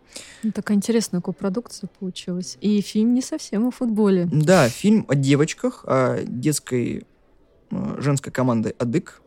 Ну, 0.44 0.52
такая 0.52 0.78
интересная 0.78 1.22
копродукция 1.22 1.90
получилась. 2.00 2.58
И 2.60 2.82
фильм 2.82 3.14
не 3.14 3.22
совсем 3.22 3.68
о 3.68 3.72
футболе. 3.72 4.28
Да, 4.32 4.68
фильм 4.68 5.06
о 5.08 5.16
девочках, 5.16 5.86
о 5.86 6.24
детской 6.24 7.06
женской 7.98 8.32
команды 8.32 8.74
«Адык», 8.80 9.22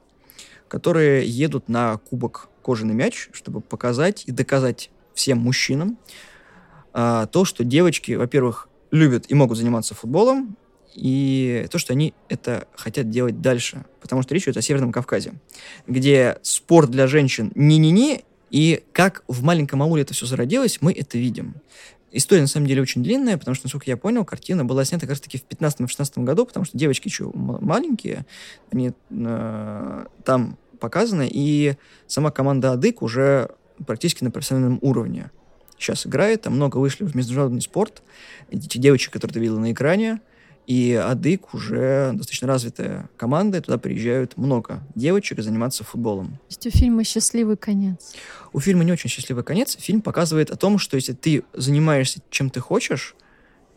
которые 0.69 1.29
едут 1.29 1.69
на 1.69 1.99
кубок 1.99 2.49
«Кожаный 2.63 2.95
мяч», 2.95 3.29
чтобы 3.33 3.61
показать 3.61 4.25
и 4.27 4.33
доказать 4.33 4.91
всем 5.15 5.39
мужчинам 5.39 5.99
а, 6.93 7.27
то, 7.27 7.45
что 7.45 7.65
девочки, 7.65 8.13
во-первых, 8.13 8.69
любят 8.91 9.27
и 9.29 9.35
могут 9.35 9.59
заниматься 9.59 9.95
футболом, 9.95 10.57
и 10.95 11.67
то, 11.71 11.79
что 11.79 11.93
они 11.93 12.15
это 12.29 12.67
хотят 12.75 13.11
делать 13.11 13.41
дальше. 13.41 13.85
Потому 14.01 14.23
что 14.23 14.35
речь 14.35 14.45
идет 14.45 14.57
о 14.57 14.63
Северном 14.63 14.93
Кавказе, 14.93 15.35
где 15.87 16.39
спорт 16.43 16.91
для 16.91 17.07
женщин 17.07 17.53
не-не-не, 17.55 18.25
и 18.51 18.83
как 18.93 19.25
в 19.29 19.43
маленьком 19.43 19.83
ауле 19.83 20.03
это 20.03 20.15
все 20.15 20.27
зародилось, 20.27 20.79
мы 20.81 20.93
это 20.93 21.19
видим. 21.19 21.57
История, 22.11 22.41
на 22.41 22.49
самом 22.49 22.67
деле, 22.67 22.81
очень 22.81 23.03
длинная, 23.03 23.37
потому 23.37 23.55
что, 23.55 23.67
насколько 23.67 23.91
я 23.91 23.99
понял, 23.99 24.25
картина 24.25 24.65
была 24.65 24.85
снята 24.85 25.03
как 25.03 25.11
раз-таки 25.11 25.39
в 25.39 25.45
15-16 25.45 26.25
году, 26.25 26.47
потому 26.47 26.65
что 26.65 26.79
девочки 26.79 27.09
еще 27.09 27.31
маленькие, 27.35 28.25
они 28.73 28.93
э, 29.11 30.05
там 30.25 30.57
показаны, 30.81 31.29
и 31.31 31.77
сама 32.07 32.31
команда 32.31 32.73
Адык 32.73 33.03
уже 33.03 33.51
практически 33.87 34.25
на 34.25 34.31
профессиональном 34.31 34.79
уровне 34.81 35.31
сейчас 35.79 36.07
играет, 36.07 36.43
там 36.43 36.55
много 36.55 36.79
вышли 36.79 37.05
в 37.05 37.15
международный 37.15 37.61
спорт. 37.61 38.03
Эти 38.51 38.79
девочки, 38.79 39.11
которые 39.13 39.35
ты 39.35 39.41
видел 39.41 39.59
на 39.59 39.73
экране, 39.73 40.21
и 40.69 40.93
Адык 40.93 41.55
уже 41.55 42.11
достаточно 42.13 42.47
развитая 42.47 43.09
команда, 43.17 43.57
и 43.57 43.61
туда 43.63 43.79
приезжают 43.79 44.37
много 44.37 44.83
девочек 44.95 45.41
заниматься 45.41 45.83
футболом. 45.83 46.33
То 46.33 46.41
есть 46.51 46.67
у 46.67 46.71
фильма 46.71 47.05
счастливый 47.05 47.57
конец? 47.57 48.15
У 48.53 48.61
фильма 48.61 48.85
не 48.85 48.93
очень 48.93 49.09
счастливый 49.09 49.45
конец. 49.45 49.79
Фильм 49.81 50.03
показывает 50.03 50.51
о 50.51 50.57
том, 50.57 50.79
что 50.79 50.97
если 50.97 51.15
ты 51.15 51.43
занимаешься 51.55 52.21
чем 52.29 52.51
ты 52.51 52.61
хочешь, 52.61 53.17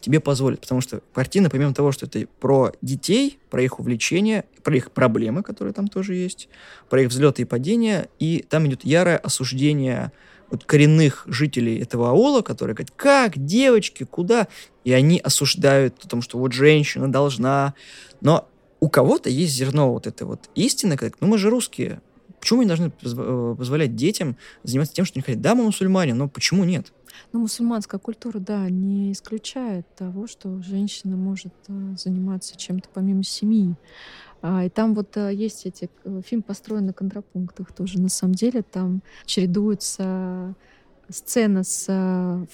тебе 0.02 0.20
позволят. 0.20 0.60
Потому 0.60 0.82
что 0.82 1.02
картина, 1.14 1.50
помимо 1.50 1.74
того, 1.74 1.94
что 1.94 2.08
это 2.08 2.28
про 2.42 2.74
детей, 2.82 3.40
про 3.50 3.64
их 3.64 3.80
увлечения, 3.80 4.44
про 4.62 4.76
их 4.76 4.92
проблемы, 4.92 5.44
которые 5.44 5.74
там 5.74 5.88
тоже 5.88 6.16
есть, 6.16 6.50
про 6.90 7.04
их 7.04 7.08
взлеты 7.08 7.44
и 7.44 7.46
падения, 7.46 8.10
и 8.20 8.46
там 8.50 8.68
идет 8.68 8.84
ярое 8.84 9.18
осуждение 9.18 10.12
вот 10.52 10.66
коренных 10.66 11.24
жителей 11.28 11.80
этого 11.80 12.10
аула, 12.10 12.42
которые 12.42 12.76
говорят, 12.76 12.94
как, 12.96 13.38
девочки, 13.38 14.04
куда? 14.04 14.48
И 14.84 14.92
они 14.92 15.20
осуждают 15.20 16.04
о 16.04 16.08
том, 16.08 16.22
что 16.22 16.38
вот 16.38 16.54
женщина 16.54 17.12
должна. 17.12 17.74
Но 18.20 18.48
у 18.80 18.90
кого-то 18.90 19.30
есть 19.30 19.54
зерно 19.54 19.92
вот 19.94 20.08
этой 20.08 20.24
вот 20.24 20.50
истины, 20.56 20.98
как, 20.98 21.20
ну 21.22 21.28
мы 21.28 21.38
же 21.38 21.50
русские, 21.50 22.02
почему 22.40 22.58
мы 22.58 22.66
не 22.66 22.68
должны 22.68 22.92
э, 23.04 23.56
позволять 23.58 23.96
детям 23.96 24.36
заниматься 24.64 24.94
тем, 24.94 25.06
что 25.06 25.18
они 25.18 25.24
хотят? 25.24 25.42
Да, 25.42 25.56
мы 25.56 25.64
мусульмане, 25.64 26.14
но 26.14 26.28
почему 26.28 26.64
нет? 26.64 26.92
Ну, 27.32 27.42
мусульманская 27.42 28.00
культура, 28.00 28.40
да, 28.40 28.70
не 28.70 29.12
исключает 29.12 29.86
того, 29.96 30.28
что 30.28 30.62
женщина 30.62 31.16
может 31.16 31.54
э, 31.68 31.96
заниматься 31.98 32.58
чем-то 32.58 32.90
помимо 32.94 33.24
семьи. 33.24 33.76
А, 34.42 34.66
и 34.66 34.70
там 34.70 34.94
вот 34.96 35.16
а, 35.18 35.30
есть 35.30 35.66
эти... 35.66 35.90
Э, 36.04 36.22
фильм 36.26 36.42
построен 36.42 36.86
на 36.88 36.94
контрапунктах 36.94 37.72
тоже. 37.72 38.00
На 38.00 38.10
самом 38.10 38.34
деле 38.34 38.64
там 38.64 39.02
чередуются 39.26 40.56
сцена 41.10 41.64
с 41.64 41.86
а, 41.90 42.46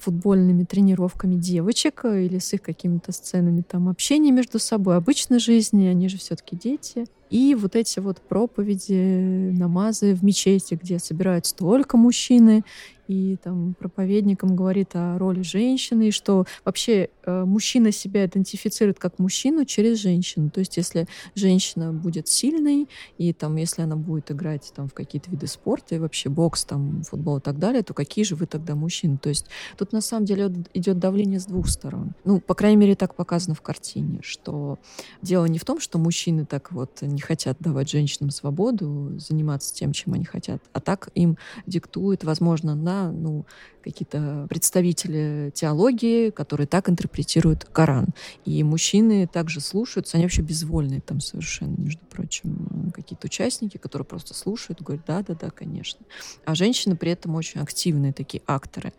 футбольными 0.00 0.64
тренировками 0.64 1.36
девочек 1.36 2.04
э, 2.04 2.24
или 2.24 2.38
с 2.38 2.52
их 2.52 2.62
какими-то 2.62 3.12
сценами 3.12 3.62
там 3.62 3.88
общения 3.88 4.32
между 4.32 4.58
собой, 4.58 4.96
обычной 4.96 5.38
жизни, 5.38 5.86
они 5.86 6.08
же 6.08 6.18
все-таки 6.18 6.56
дети. 6.56 7.06
И 7.30 7.54
вот 7.54 7.76
эти 7.76 8.00
вот 8.00 8.20
проповеди, 8.20 9.52
намазы 9.56 10.14
в 10.14 10.24
мечети, 10.24 10.78
где 10.80 10.98
собираются 10.98 11.54
только 11.54 11.96
мужчины, 11.96 12.64
и 13.10 13.36
там 13.42 13.74
проповедником 13.74 14.54
говорит 14.54 14.90
о 14.94 15.18
роли 15.18 15.42
женщины, 15.42 16.08
и 16.08 16.10
что 16.12 16.44
вообще 16.64 17.08
э, 17.24 17.44
мужчина 17.44 17.90
себя 17.90 18.24
идентифицирует 18.24 19.00
как 19.00 19.18
мужчину 19.18 19.64
через 19.64 19.98
женщину. 19.98 20.48
То 20.48 20.60
есть 20.60 20.76
если 20.76 21.08
женщина 21.34 21.92
будет 21.92 22.28
сильной, 22.28 22.88
и 23.18 23.32
там 23.32 23.56
если 23.56 23.82
она 23.82 23.96
будет 23.96 24.30
играть 24.30 24.72
там 24.76 24.86
в 24.88 24.94
какие-то 24.94 25.28
виды 25.28 25.48
спорта, 25.48 25.96
и 25.96 25.98
вообще 25.98 26.28
бокс, 26.28 26.64
там, 26.64 27.02
футбол 27.02 27.38
и 27.38 27.40
так 27.40 27.58
далее, 27.58 27.82
то 27.82 27.94
какие 27.94 28.24
же 28.24 28.36
вы 28.36 28.46
тогда 28.46 28.76
мужчины? 28.76 29.18
То 29.18 29.28
есть 29.28 29.46
тут 29.76 29.92
на 29.92 30.00
самом 30.00 30.24
деле 30.24 30.52
идет 30.72 31.00
давление 31.00 31.40
с 31.40 31.46
двух 31.46 31.68
сторон. 31.68 32.12
Ну, 32.24 32.40
по 32.40 32.54
крайней 32.54 32.76
мере, 32.76 32.94
так 32.94 33.16
показано 33.16 33.56
в 33.56 33.60
картине, 33.60 34.20
что 34.22 34.78
дело 35.20 35.46
не 35.46 35.58
в 35.58 35.64
том, 35.64 35.80
что 35.80 35.98
мужчины 35.98 36.44
так 36.44 36.70
вот 36.70 37.02
не 37.02 37.20
хотят 37.20 37.56
давать 37.58 37.90
женщинам 37.90 38.30
свободу 38.30 39.18
заниматься 39.18 39.74
тем, 39.74 39.90
чем 39.92 40.14
они 40.14 40.24
хотят, 40.24 40.62
а 40.72 40.78
так 40.78 41.08
им 41.16 41.36
диктует, 41.66 42.22
возможно, 42.22 42.76
на 42.76 42.99
ну, 43.08 43.46
какие-то 43.82 44.46
представители 44.48 45.52
теологии, 45.54 46.30
которые 46.30 46.66
так 46.66 46.88
интерпретируют 46.88 47.64
Коран. 47.64 48.08
И 48.44 48.62
мужчины 48.62 49.26
также 49.26 49.60
слушаются, 49.60 50.16
они 50.16 50.26
вообще 50.26 50.42
безвольные 50.42 51.00
там 51.00 51.20
совершенно, 51.20 51.76
между 51.76 52.04
прочим, 52.06 52.92
какие-то 52.94 53.26
участники, 53.26 53.76
которые 53.76 54.06
просто 54.06 54.34
слушают, 54.34 54.82
говорят, 54.82 55.04
да-да-да, 55.06 55.50
конечно. 55.50 56.00
А 56.44 56.54
женщины 56.54 56.96
при 56.96 57.12
этом 57.12 57.34
очень 57.34 57.60
активные 57.60 58.12
такие 58.12 58.42
акторы, 58.46 58.92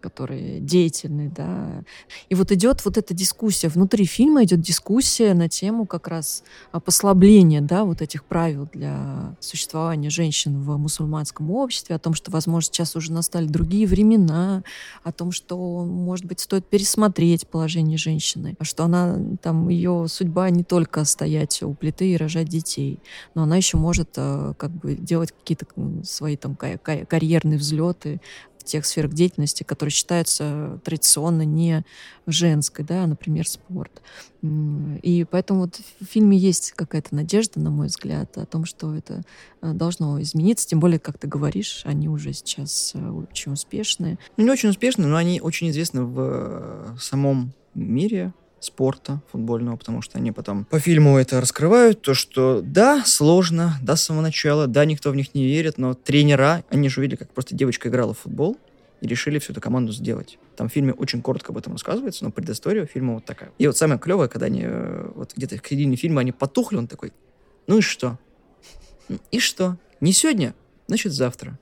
которые 0.00 0.60
деятельные, 0.60 1.28
да. 1.28 1.84
И 2.28 2.34
вот 2.34 2.52
идет 2.52 2.84
вот 2.84 2.98
эта 2.98 3.14
дискуссия, 3.14 3.68
внутри 3.68 4.04
фильма 4.04 4.44
идет 4.44 4.60
дискуссия 4.60 5.34
на 5.34 5.48
тему 5.48 5.86
как 5.86 6.08
раз 6.08 6.42
послабления, 6.84 7.60
да, 7.60 7.84
вот 7.84 8.02
этих 8.02 8.24
правил 8.24 8.68
для 8.72 9.36
существования 9.40 10.10
женщин 10.10 10.60
в 10.60 10.76
мусульманском 10.76 11.50
обществе, 11.50 11.94
о 11.94 11.98
том, 11.98 12.14
что, 12.14 12.30
возможно, 12.30 12.72
сейчас 12.72 12.96
уже 12.96 13.12
настали 13.12 13.46
другие 13.46 13.86
времена, 13.86 14.07
о 14.16 15.12
том, 15.12 15.32
что, 15.32 15.56
может 15.84 16.24
быть, 16.24 16.40
стоит 16.40 16.66
пересмотреть 16.66 17.46
положение 17.48 17.98
женщины, 17.98 18.56
что 18.62 18.84
она, 18.84 19.18
там, 19.42 19.68
ее 19.68 20.06
судьба 20.08 20.50
не 20.50 20.64
только 20.64 21.04
стоять 21.04 21.62
у 21.62 21.74
плиты 21.74 22.12
и 22.12 22.16
рожать 22.16 22.48
детей, 22.48 23.00
но 23.34 23.42
она 23.42 23.56
еще 23.56 23.76
может 23.76 24.10
э, 24.16 24.54
как 24.56 24.70
бы 24.70 24.94
делать 24.94 25.32
какие-то 25.32 25.66
свои 26.04 26.36
там 26.36 26.56
карьерные 26.56 27.58
взлеты, 27.58 28.20
тех 28.68 28.86
сферах 28.86 29.12
деятельности, 29.12 29.62
которые 29.62 29.90
считаются 29.90 30.80
традиционно 30.84 31.42
не 31.42 31.84
женской, 32.26 32.84
да, 32.84 33.06
например, 33.06 33.48
спорт. 33.48 34.02
И 34.42 35.26
поэтому 35.28 35.62
вот 35.62 35.80
в 36.00 36.04
фильме 36.04 36.38
есть 36.38 36.72
какая-то 36.72 37.14
надежда, 37.14 37.58
на 37.58 37.70
мой 37.70 37.88
взгляд, 37.88 38.38
о 38.38 38.46
том, 38.46 38.64
что 38.64 38.94
это 38.94 39.22
э, 39.62 39.72
должно 39.72 40.20
измениться. 40.22 40.68
Тем 40.68 40.78
более, 40.78 41.00
как 41.00 41.18
ты 41.18 41.26
говоришь, 41.26 41.82
они 41.84 42.08
уже 42.08 42.32
сейчас 42.32 42.92
э, 42.94 43.10
очень 43.10 43.52
успешные. 43.52 44.18
Не 44.36 44.48
очень 44.48 44.68
успешные, 44.68 45.08
но 45.08 45.16
они 45.16 45.40
очень 45.40 45.70
известны 45.70 46.04
в 46.04 46.18
э, 46.20 46.96
самом 47.00 47.52
мире 47.74 48.32
спорта 48.60 49.22
футбольного, 49.30 49.76
потому 49.76 50.02
что 50.02 50.18
они 50.18 50.32
потом 50.32 50.64
по 50.64 50.78
фильму 50.80 51.16
это 51.18 51.40
раскрывают, 51.40 52.02
то, 52.02 52.14
что 52.14 52.60
да, 52.62 53.04
сложно, 53.04 53.78
да, 53.82 53.96
с 53.96 54.02
самого 54.02 54.22
начала, 54.22 54.66
да, 54.66 54.84
никто 54.84 55.10
в 55.10 55.16
них 55.16 55.34
не 55.34 55.44
верит, 55.44 55.78
но 55.78 55.94
тренера, 55.94 56.64
они 56.70 56.88
же 56.88 57.00
увидели, 57.00 57.16
как 57.16 57.32
просто 57.32 57.54
девочка 57.54 57.88
играла 57.88 58.14
в 58.14 58.18
футбол, 58.18 58.56
и 59.00 59.06
решили 59.06 59.38
всю 59.38 59.52
эту 59.52 59.60
команду 59.60 59.92
сделать. 59.92 60.38
Там 60.56 60.68
в 60.68 60.72
фильме 60.72 60.92
очень 60.92 61.22
коротко 61.22 61.52
об 61.52 61.58
этом 61.58 61.74
рассказывается, 61.74 62.24
но 62.24 62.30
предыстория 62.30 62.84
фильма 62.84 63.14
вот 63.14 63.24
такая. 63.24 63.52
И 63.58 63.66
вот 63.66 63.76
самое 63.76 64.00
клевое, 64.00 64.28
когда 64.28 64.46
они 64.46 64.62
э, 64.64 65.10
вот 65.14 65.34
где-то 65.36 65.56
в 65.62 65.68
середине 65.68 65.96
фильма 65.96 66.20
они 66.20 66.32
потухли, 66.32 66.76
он 66.76 66.88
такой, 66.88 67.12
ну 67.68 67.78
и 67.78 67.80
что? 67.80 68.18
И 69.30 69.38
что? 69.38 69.78
Не 70.00 70.12
сегодня, 70.12 70.54
значит 70.88 71.12
завтра. 71.12 71.58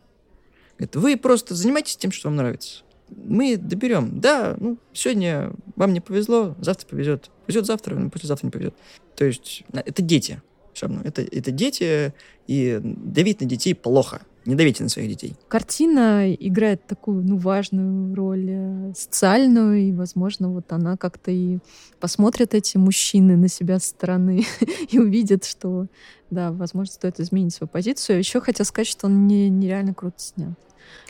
Говорит, 0.78 0.96
вы 0.96 1.16
просто 1.16 1.54
занимайтесь 1.54 1.96
тем, 1.96 2.10
что 2.10 2.28
вам 2.28 2.36
нравится 2.36 2.85
мы 3.08 3.56
доберем. 3.56 4.20
Да, 4.20 4.56
ну, 4.58 4.78
сегодня 4.92 5.52
вам 5.76 5.92
не 5.92 6.00
повезло, 6.00 6.54
завтра 6.60 6.86
повезет. 6.86 7.30
Повезет 7.46 7.66
завтра, 7.66 7.94
но 7.94 8.10
послезавтра 8.10 8.46
не 8.46 8.50
повезет. 8.50 8.74
То 9.14 9.24
есть 9.24 9.64
это 9.72 10.02
дети. 10.02 10.42
Все 10.72 10.86
равно. 10.86 11.02
Это, 11.04 11.22
это 11.22 11.50
дети, 11.50 12.12
и 12.46 12.80
давить 12.82 13.40
на 13.40 13.46
детей 13.46 13.74
плохо. 13.74 14.20
Не 14.44 14.54
давите 14.54 14.84
на 14.84 14.88
своих 14.88 15.08
детей. 15.08 15.34
Картина 15.48 16.32
играет 16.32 16.86
такую 16.86 17.24
ну, 17.24 17.36
важную 17.36 18.14
роль 18.14 18.46
э, 18.48 18.92
социальную, 18.94 19.78
и, 19.78 19.92
возможно, 19.92 20.50
вот 20.50 20.70
она 20.70 20.96
как-то 20.96 21.32
и 21.32 21.58
посмотрят 21.98 22.54
эти 22.54 22.76
мужчины 22.76 23.36
на 23.36 23.48
себя 23.48 23.80
со 23.80 23.88
стороны 23.88 24.44
и 24.90 24.98
увидят, 25.00 25.44
что, 25.44 25.86
да, 26.30 26.52
возможно, 26.52 26.92
стоит 26.92 27.18
изменить 27.18 27.54
свою 27.54 27.68
позицию. 27.68 28.18
Еще 28.18 28.40
хотел 28.40 28.64
сказать, 28.64 28.86
что 28.86 29.06
он 29.06 29.26
не, 29.26 29.48
нереально 29.48 29.94
круто 29.94 30.18
снят. 30.18 30.56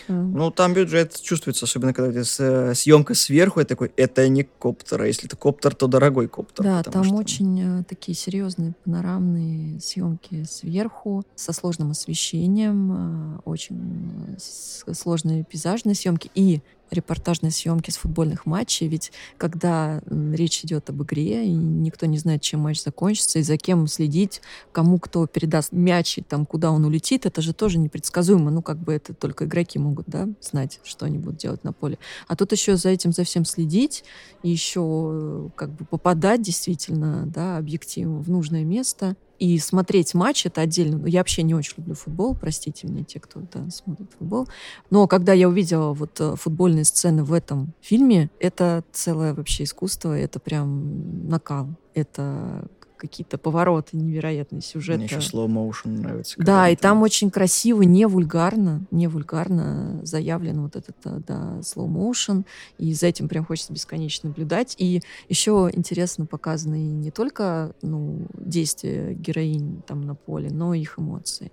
Ну, 0.09 0.51
там 0.51 0.73
бюджет 0.73 1.21
чувствуется, 1.21 1.65
особенно 1.65 1.93
когда 1.93 2.21
э, 2.21 2.75
съемка 2.75 3.15
сверху, 3.15 3.61
я 3.61 3.67
такой, 3.67 3.93
это 3.97 4.29
не 4.29 4.45
коптер, 4.45 5.03
а 5.03 5.07
если 5.07 5.27
это 5.27 5.37
коптер, 5.37 5.75
то 5.75 5.89
дорогой 5.89 6.29
коптер. 6.29 6.65
Да, 6.65 6.83
там 6.83 7.05
что... 7.05 7.15
очень 7.15 7.81
э, 7.81 7.85
такие 7.85 8.15
серьезные 8.15 8.75
панорамные 8.85 9.81
съемки 9.81 10.45
сверху, 10.49 11.25
со 11.35 11.53
сложным 11.53 11.91
освещением, 11.91 12.93
э, 12.93 13.41
очень 13.45 14.37
сложные 14.39 15.45
пейзажные 15.45 15.95
съемки. 15.95 16.31
И 16.35 16.61
репортажные 16.91 17.51
съемки 17.51 17.91
с 17.91 17.97
футбольных 17.97 18.47
матчей, 18.47 18.89
ведь 18.89 19.13
когда 19.39 20.01
речь 20.33 20.65
идет 20.65 20.91
об 20.91 21.03
игре, 21.03 21.47
и 21.47 21.53
никто 21.53 22.07
не 22.07 22.19
знает, 22.19 22.43
чем 22.43 22.61
матч 22.61 22.83
закончится, 22.83 23.39
и 23.39 23.43
за 23.43 23.57
кем 23.57 23.87
следить, 23.87 24.41
кому 24.73 24.99
кто 24.99 25.27
передаст 25.27 25.73
мяч, 25.73 26.19
и 26.19 26.23
там, 26.23 26.47
куда 26.47 26.71
он 26.71 26.85
улетит, 26.85 27.27
это 27.27 27.43
же 27.43 27.53
тоже 27.53 27.79
непредсказуемо. 27.79 28.51
Ну, 28.51 28.63
как 28.63 28.79
бы 28.79 28.93
это 28.93 29.15
только 29.15 29.45
игроки 29.45 29.79
могут, 29.79 30.07
да, 30.07 30.29
знать, 30.41 30.81
что 30.85 31.07
они 31.07 31.19
будут 31.19 31.39
делать 31.39 31.65
на 31.65 31.73
поле. 31.73 31.99
А 32.29 32.37
тут 32.37 32.53
еще 32.53 32.77
за 32.77 32.91
этим, 32.91 33.13
за 33.13 33.25
всем 33.25 33.45
следить, 33.45 34.05
и 34.43 34.51
еще 34.51 34.81
э, 35.13 35.49
как 35.57 35.71
бы 35.71 35.85
попадать 35.85 36.43
действительно, 36.43 37.27
да, 37.27 37.59
объективно 37.59 38.19
в 38.21 38.31
нужное 38.31 38.65
место. 38.65 39.17
И 39.39 39.59
смотреть 39.59 40.15
матч 40.15 40.47
это 40.47 40.63
отдельно. 40.63 40.99
Ну, 40.99 41.07
я 41.07 41.21
вообще 41.21 41.43
не 41.43 41.55
очень 41.55 41.75
люблю 41.79 41.95
футбол, 41.95 42.35
простите 42.35 42.87
меня, 42.87 43.05
те, 43.05 43.21
кто 43.21 43.41
да, 43.53 43.69
смотрит 43.71 44.11
футбол. 44.19 44.49
Но 44.91 45.07
когда 45.07 45.33
я 45.33 45.49
увидела 45.49 45.93
вот 45.93 46.21
э, 46.21 46.37
футбольные 46.37 46.85
сцены 46.85 47.25
в 47.25 47.33
этом 47.33 47.73
фильме, 47.81 48.31
это 48.41 48.85
целое 48.93 49.35
вообще 49.35 49.65
искусство, 49.65 50.17
это 50.17 50.41
прям 50.41 51.29
накал. 51.29 51.69
Это 51.95 52.67
какие-то 52.97 53.39
повороты 53.39 53.97
невероятные 53.97 54.63
сюжеты. 54.63 54.99
Мне 54.99 55.07
еще 55.07 55.19
slow 55.19 55.47
motion 55.47 56.01
нравится. 56.01 56.35
Да, 56.39 56.69
и 56.69 56.77
там 56.77 57.03
очень 57.03 57.31
красиво, 57.31 57.83
не 57.83 58.07
вульгарно, 58.07 58.87
не 58.91 59.07
вульгарно 59.07 60.01
заявлен 60.05 60.63
вот 60.63 60.77
этот, 60.77 60.97
э, 61.05 61.21
да, 61.27 61.59
slow 61.61 61.89
motion, 61.89 62.45
и 62.79 62.93
за 62.93 63.07
этим 63.07 63.29
прям 63.29 63.45
хочется 63.45 63.73
бесконечно 63.73 64.29
наблюдать. 64.29 64.75
И 64.79 65.03
еще 65.29 65.71
интересно 65.73 66.27
показаны 66.27 66.77
не 66.77 67.11
только, 67.11 67.75
ну, 67.83 68.27
действия 68.35 69.15
героинь 69.15 69.83
там 69.87 70.03
на 70.03 70.15
поле, 70.15 70.51
но 70.51 70.75
и 70.75 70.81
их 70.81 70.99
эмоции. 70.99 71.53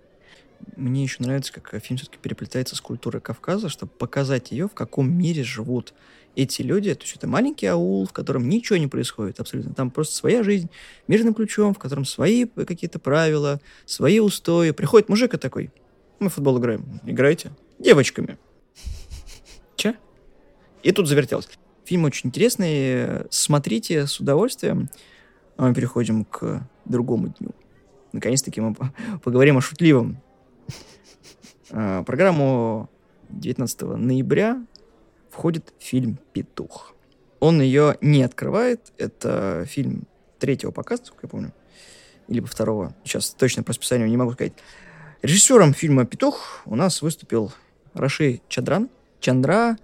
Мне 0.77 1.03
еще 1.03 1.17
нравится, 1.19 1.53
как 1.53 1.81
фильм 1.83 1.97
все-таки 1.97 2.17
переплетается 2.21 2.75
с 2.75 2.81
культурой 2.81 3.21
Кавказа, 3.21 3.69
чтобы 3.69 3.91
показать 3.91 4.51
ее, 4.51 4.67
в 4.67 4.73
каком 4.73 5.11
мире 5.11 5.43
живут 5.43 5.93
эти 6.35 6.61
люди, 6.61 6.93
то 6.93 7.03
есть 7.03 7.15
это 7.15 7.27
маленький 7.27 7.67
аул, 7.67 8.05
в 8.05 8.13
котором 8.13 8.49
ничего 8.49 8.77
не 8.77 8.87
происходит 8.87 9.39
абсолютно. 9.39 9.73
Там 9.73 9.91
просто 9.91 10.15
своя 10.15 10.43
жизнь 10.43 10.69
мирным 11.07 11.33
ключом, 11.33 11.73
в 11.73 11.79
котором 11.79 12.05
свои 12.05 12.45
какие-то 12.45 12.99
правила, 12.99 13.61
свои 13.85 14.19
устои. 14.19 14.71
Приходит 14.71 15.09
мужик 15.09 15.33
и 15.33 15.37
такой, 15.37 15.71
мы 16.19 16.29
в 16.29 16.33
футбол 16.33 16.59
играем. 16.59 16.99
Играете? 17.05 17.51
Девочками. 17.79 18.37
Че? 19.75 19.95
И 20.81 20.91
тут 20.91 21.07
завертелось. 21.07 21.49
Фильм 21.85 22.05
очень 22.05 22.29
интересный. 22.29 23.25
Смотрите 23.29 24.07
с 24.07 24.19
удовольствием. 24.19 24.89
А 25.57 25.67
мы 25.67 25.75
переходим 25.75 26.25
к 26.25 26.67
другому 26.85 27.27
дню. 27.27 27.51
Наконец-таки 28.11 28.61
мы 28.61 28.75
поговорим 29.21 29.57
о 29.57 29.61
шутливом. 29.61 30.21
А, 31.71 32.03
программу 32.03 32.89
19 33.29 33.81
ноября 33.81 34.65
входит 35.33 35.73
фильм 35.79 36.19
«Петух». 36.31 36.93
Он 37.39 37.61
ее 37.61 37.97
не 38.01 38.23
открывает. 38.23 38.93
Это 38.97 39.65
фильм 39.67 40.07
третьего 40.39 40.71
показа, 40.71 41.01
насколько 41.01 41.25
я 41.25 41.29
помню. 41.29 41.53
Либо 42.27 42.47
второго. 42.47 42.95
Сейчас 43.03 43.31
точно 43.31 43.63
по 43.63 43.69
расписанию 43.69 44.07
не 44.07 44.17
могу 44.17 44.33
сказать. 44.33 44.53
Режиссером 45.21 45.73
фильма 45.73 46.05
«Петух» 46.05 46.61
у 46.65 46.75
нас 46.75 47.01
выступил 47.01 47.51
Раши 47.93 48.41
Чадран. 48.47 48.89
Чандра 49.19 49.77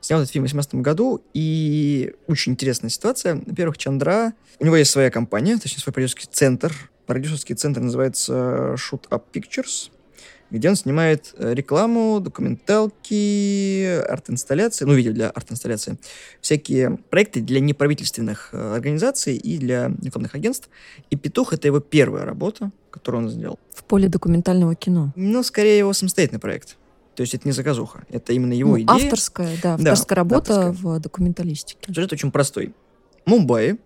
снял 0.00 0.20
этот 0.20 0.32
фильм 0.32 0.44
в 0.44 0.48
2018 0.48 0.74
году, 0.82 1.22
и 1.34 2.14
очень 2.26 2.52
интересная 2.52 2.90
ситуация. 2.90 3.36
Во-первых, 3.46 3.78
Чандра, 3.78 4.34
у 4.58 4.64
него 4.64 4.76
есть 4.76 4.90
своя 4.90 5.10
компания, 5.10 5.56
точнее, 5.56 5.80
свой 5.80 5.92
продюсерский 5.92 6.28
центр. 6.30 6.72
Продюсерский 7.06 7.54
центр 7.54 7.80
называется 7.80 8.74
Shoot 8.74 9.08
Up 9.10 9.24
Pictures 9.32 9.90
где 10.50 10.68
он 10.68 10.76
снимает 10.76 11.34
э, 11.36 11.54
рекламу, 11.54 12.20
документалки, 12.20 13.96
арт-инсталляции, 14.08 14.84
ну, 14.84 14.94
видео 14.94 15.12
для 15.12 15.30
арт-инсталляции, 15.30 15.98
всякие 16.40 16.98
проекты 17.10 17.40
для 17.40 17.60
неправительственных 17.60 18.50
э, 18.52 18.74
организаций 18.74 19.36
и 19.36 19.58
для 19.58 19.90
рекламных 20.02 20.34
агентств. 20.34 20.68
И 21.10 21.16
«Петух»— 21.16 21.52
это 21.54 21.68
его 21.68 21.80
первая 21.80 22.24
работа, 22.24 22.70
которую 22.90 23.24
он 23.24 23.30
сделал. 23.30 23.58
В 23.74 23.84
поле 23.84 24.08
документального 24.08 24.74
кино? 24.74 25.12
Ну, 25.16 25.42
скорее 25.42 25.78
его 25.78 25.92
самостоятельный 25.92 26.40
проект. 26.40 26.76
То 27.14 27.20
есть 27.20 27.34
это 27.34 27.46
не 27.46 27.52
заказуха, 27.52 28.04
это 28.08 28.32
именно 28.32 28.52
его 28.52 28.70
ну, 28.70 28.82
идея. 28.82 29.04
Авторская, 29.06 29.56
да, 29.62 29.74
авторская 29.74 30.16
да, 30.16 30.20
работа 30.20 30.60
авторская. 30.68 30.72
в 30.72 31.00
документалистике. 31.00 31.92
Сюжет 31.92 32.12
очень 32.12 32.32
простой. 32.32 32.74
Мумбаи, 33.24 33.78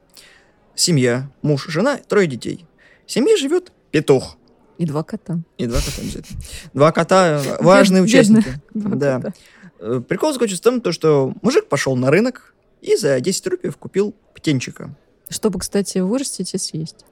семья, 0.75 1.31
муж, 1.43 1.67
жена, 1.69 1.99
трое 2.09 2.27
детей. 2.27 2.65
В 3.07 3.13
семье 3.13 3.37
живет 3.37 3.73
петух. 3.91 4.39
И 4.79 4.87
два 4.87 5.03
кота. 5.03 5.41
И 5.59 5.67
два 5.67 5.81
кота 5.81 6.01
обязательно. 6.01 6.41
Два 6.73 6.93
кота— 6.93 7.43
важные 7.61 8.03
участники. 8.03 8.61
Да. 8.75 9.23
Э, 9.81 10.01
прикол 10.07 10.33
заключается 10.33 10.71
в 10.71 10.81
том, 10.81 10.93
что 10.93 11.35
мужик 11.43 11.69
пошел 11.69 11.97
на 11.97 12.11
рынок 12.11 12.55
и 12.81 12.97
за 12.97 13.21
10 13.21 13.47
рупий 13.49 13.71
купил 13.71 14.15
птенчика. 14.35 14.95
Чтобы, 15.29 15.59
кстати, 15.61 15.99
вырастить 15.99 16.55
и 16.55 16.59
съесть. 16.59 17.05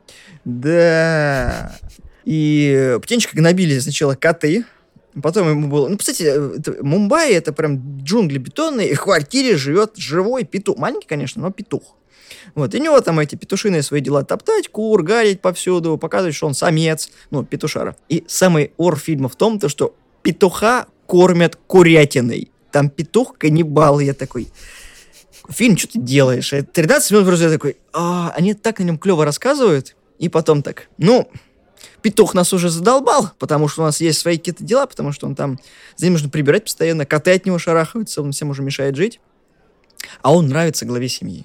Да. 0.45 1.77
И 2.25 2.99
птенчика 3.03 3.37
гнобили 3.37 3.79
сначала 3.79 4.15
коты, 4.15 4.65
Потом 5.23 5.49
ему 5.49 5.69
было... 5.69 5.89
Ну, 5.89 5.97
кстати, 5.97 6.25
это, 6.25 6.77
Мумбаи— 6.85 7.33
это 7.33 7.53
прям 7.55 8.03
джунгли 8.03 8.37
бетонные, 8.37 8.91
и 8.91 8.95
в 8.95 9.01
квартире 9.01 9.57
живет 9.57 9.97
живой 9.97 10.45
петух. 10.45 10.77
Маленький, 10.77 11.07
конечно, 11.07 11.41
но 11.41 11.51
петух. 11.51 11.97
Вот, 12.55 12.75
и 12.75 12.79
у 12.79 12.83
него 12.83 13.01
там 13.01 13.19
эти 13.19 13.35
петушиные 13.35 13.83
свои 13.83 14.01
дела 14.01 14.25
топтать, 14.25 14.69
кур, 14.69 15.03
гадить 15.03 15.41
повсюду, 15.41 15.99
показывать, 15.99 16.35
что 16.35 16.47
он 16.47 16.55
самец, 16.55 17.11
ну, 17.31 17.45
петушара. 17.45 17.97
И 18.09 18.25
самый 18.27 18.73
ор 18.77 18.99
фильма 18.99 19.29
в 19.29 19.37
том, 19.37 19.59
то, 19.59 19.69
что 19.69 19.95
петуха 20.23 20.87
кормят 21.07 21.59
курятиной. 21.67 22.51
Там 22.73 22.91
петух 22.91 23.37
каннибал, 23.39 24.01
я 24.01 24.15
такой... 24.15 24.49
Фильм, 25.49 25.77
что 25.77 25.93
ты 25.93 26.01
делаешь? 26.01 26.51
13 26.51 27.11
минут 27.13 27.27
вроде 27.27 27.49
такой, 27.49 27.77
а, 27.93 28.33
они 28.37 28.55
так 28.55 28.81
на 28.81 28.85
нем 28.85 28.99
клево 28.99 29.25
рассказывают, 29.25 29.95
и 30.19 30.29
потом 30.29 30.63
так, 30.63 30.89
ну, 30.99 31.31
петух 32.03 32.35
нас 32.35 32.53
уже 32.53 32.69
задолбал, 32.69 33.31
потому 33.39 33.69
что 33.69 33.83
у 33.83 33.85
нас 33.85 34.01
есть 34.01 34.19
свои 34.19 34.39
какие-то 34.39 34.65
дела, 34.65 34.87
потому 34.87 35.13
что 35.13 35.27
он 35.27 35.37
там, 35.37 35.59
за 35.97 36.07
ним 36.07 36.15
нужно 36.15 36.31
прибирать 36.31 36.65
постоянно, 36.65 37.07
коты 37.07 37.33
от 37.33 37.47
него 37.47 37.59
шарахаются, 37.59 38.23
он 38.23 38.33
всем 38.33 38.51
уже 38.51 38.63
мешает 38.63 38.97
жить. 38.97 39.21
А 40.23 40.35
он 40.35 40.49
нравится 40.49 40.85
главе 40.85 41.09
семьи. 41.09 41.45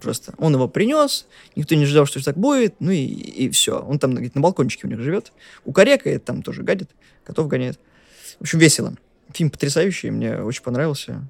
Просто 0.00 0.34
он 0.38 0.54
его 0.54 0.68
принес, 0.68 1.26
никто 1.56 1.74
не 1.74 1.84
ждал, 1.86 2.06
что 2.06 2.24
так 2.24 2.36
будет, 2.36 2.74
ну 2.80 2.90
и, 2.90 3.04
и 3.04 3.50
все. 3.50 3.80
Он 3.80 3.98
там 3.98 4.12
говорит, 4.12 4.34
на 4.34 4.40
балкончике 4.40 4.86
у 4.86 4.90
них 4.90 5.00
живет. 5.00 5.32
У 5.64 5.72
корекает, 5.72 6.24
там 6.24 6.42
тоже 6.42 6.62
гадит, 6.62 6.90
котов 7.24 7.48
гоняет. 7.48 7.78
В 8.38 8.42
общем, 8.42 8.58
весело. 8.58 8.94
Фильм 9.32 9.50
потрясающий, 9.50 10.10
мне 10.10 10.36
очень 10.42 10.62
понравился. 10.62 11.22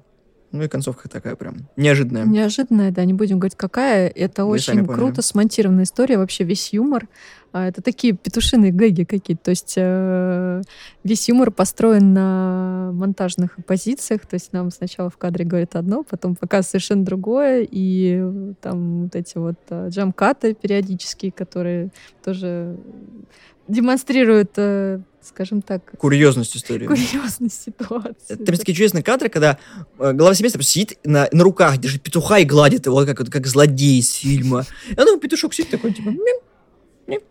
Ну 0.51 0.63
и 0.63 0.67
концовка 0.67 1.07
такая 1.07 1.35
прям 1.35 1.69
неожиданная. 1.77 2.25
Неожиданная, 2.25 2.91
да, 2.91 3.05
не 3.05 3.13
будем 3.13 3.39
говорить 3.39 3.55
какая. 3.57 4.09
Это 4.09 4.45
Вы 4.45 4.59
сами 4.59 4.79
очень 4.79 4.85
поняли. 4.87 5.01
круто 5.01 5.21
смонтированная 5.21 5.85
история, 5.85 6.17
вообще 6.17 6.43
весь 6.43 6.73
юмор. 6.73 7.07
а, 7.53 7.67
Это 7.69 7.81
такие 7.81 8.13
петушиные 8.13 8.71
гэги 8.73 9.05
какие-то. 9.05 9.43
То 9.45 9.51
есть 9.51 9.73
э, 9.77 10.61
весь 11.05 11.29
юмор 11.29 11.51
построен 11.51 12.13
на 12.13 12.91
монтажных 12.93 13.55
позициях. 13.65 14.25
То 14.25 14.33
есть 14.33 14.51
нам 14.51 14.71
сначала 14.71 15.09
в 15.09 15.17
кадре 15.17 15.45
говорят 15.45 15.75
одно, 15.77 16.03
потом 16.03 16.35
показывают 16.35 16.67
совершенно 16.67 17.05
другое. 17.05 17.65
И 17.69 18.21
там 18.61 19.03
вот 19.03 19.15
эти 19.15 19.37
вот 19.37 19.55
э, 19.69 19.87
джамкаты 19.89 20.53
периодические, 20.53 21.31
которые 21.31 21.91
тоже 22.25 22.75
демонстрируют, 23.69 24.51
э, 24.57 24.99
скажем 25.23 25.61
так, 25.61 25.83
Курьезность 25.97 26.55
истории. 26.57 26.87
курьезность 26.87 27.63
ситуации. 27.63 28.35
Там 28.35 28.45
есть 28.47 28.59
такие 28.61 28.75
чудесные 28.75 29.03
кадры, 29.03 29.29
когда 29.29 29.57
э, 29.99 30.13
глава 30.13 30.33
семейства 30.33 30.61
сидит 30.63 30.97
на, 31.03 31.27
на 31.31 31.43
руках, 31.43 31.77
держит 31.77 32.01
петуха 32.01 32.39
и 32.39 32.45
гладит 32.45 32.85
его, 32.85 33.05
как, 33.05 33.17
как 33.29 33.47
злодей 33.47 33.99
из 33.99 34.11
фильма. 34.13 34.65
И 34.89 34.95
ну, 34.97 35.19
петушок 35.19 35.53
сидит 35.53 35.71
такой, 35.71 35.93
типа, 35.93 36.09
мим, 36.09 36.39
мим. 37.07 37.21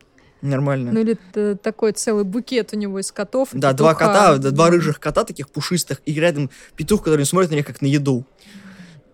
Нормально. 0.42 0.92
Ну 0.92 1.00
или 1.00 1.18
т- 1.32 1.56
такой 1.56 1.92
целый 1.92 2.24
букет 2.24 2.72
у 2.72 2.76
него 2.76 2.98
из 2.98 3.12
котов. 3.12 3.50
да, 3.52 3.72
два 3.74 3.92
петуха. 3.94 4.06
кота, 4.06 4.38
да, 4.38 4.50
два 4.50 4.70
рыжих 4.70 4.98
кота 4.98 5.24
таких 5.24 5.50
пушистых, 5.50 6.00
и 6.06 6.14
рядом 6.14 6.50
петух, 6.76 7.02
который 7.02 7.26
смотрит 7.26 7.50
на 7.50 7.56
них 7.56 7.66
как 7.66 7.82
на 7.82 7.86
еду. 7.86 8.24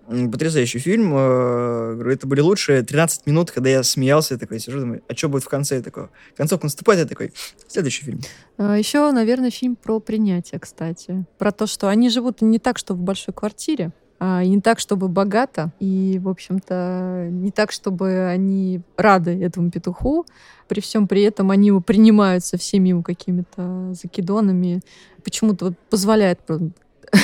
Потрясающий 0.06 0.78
фильм. 0.78 1.12
э, 1.14 2.12
Это 2.12 2.26
были 2.26 2.40
лучшие 2.40 2.82
13 2.82 3.26
минут, 3.26 3.50
когда 3.50 3.70
я 3.70 3.82
смеялся, 3.82 4.34
я 4.34 4.38
такой 4.38 4.60
сижу, 4.60 4.80
думаю, 4.80 5.02
а 5.08 5.14
что 5.14 5.28
будет 5.28 5.42
в 5.42 5.48
конце? 5.48 5.76
Я 5.76 5.82
такой, 5.82 6.08
концовка 6.36 6.66
наступает, 6.66 7.00
я 7.00 7.06
такой, 7.06 7.32
следующий 7.66 8.04
фильм. 8.04 8.20
А, 8.56 8.76
Еще, 8.76 9.10
наверное, 9.10 9.50
фильм 9.50 9.76
про 9.76 9.98
принятие, 10.00 10.60
кстати. 10.60 11.24
Про 11.38 11.50
то, 11.50 11.66
что 11.66 11.88
они 11.88 12.08
живут 12.08 12.40
не 12.40 12.58
так, 12.58 12.78
что 12.78 12.94
в 12.94 12.98
большой 12.98 13.34
квартире, 13.34 13.90
а 14.18 14.44
не 14.44 14.60
так, 14.60 14.78
чтобы 14.78 15.08
богато, 15.08 15.72
и, 15.80 16.18
в 16.22 16.28
общем-то, 16.28 17.28
не 17.30 17.50
так, 17.50 17.72
чтобы 17.72 18.26
они 18.28 18.80
рады 18.96 19.32
этому 19.42 19.70
петуху. 19.70 20.24
При 20.68 20.80
всем 20.80 21.06
при 21.06 21.22
этом 21.22 21.50
они 21.50 21.68
его 21.68 21.80
принимают 21.80 22.44
со 22.44 22.56
всеми 22.56 22.90
его 22.90 23.02
какими-то 23.02 23.92
закидонами. 23.92 24.80
Почему-то 25.22 25.66
вот 25.66 25.74
позволяет 25.90 26.40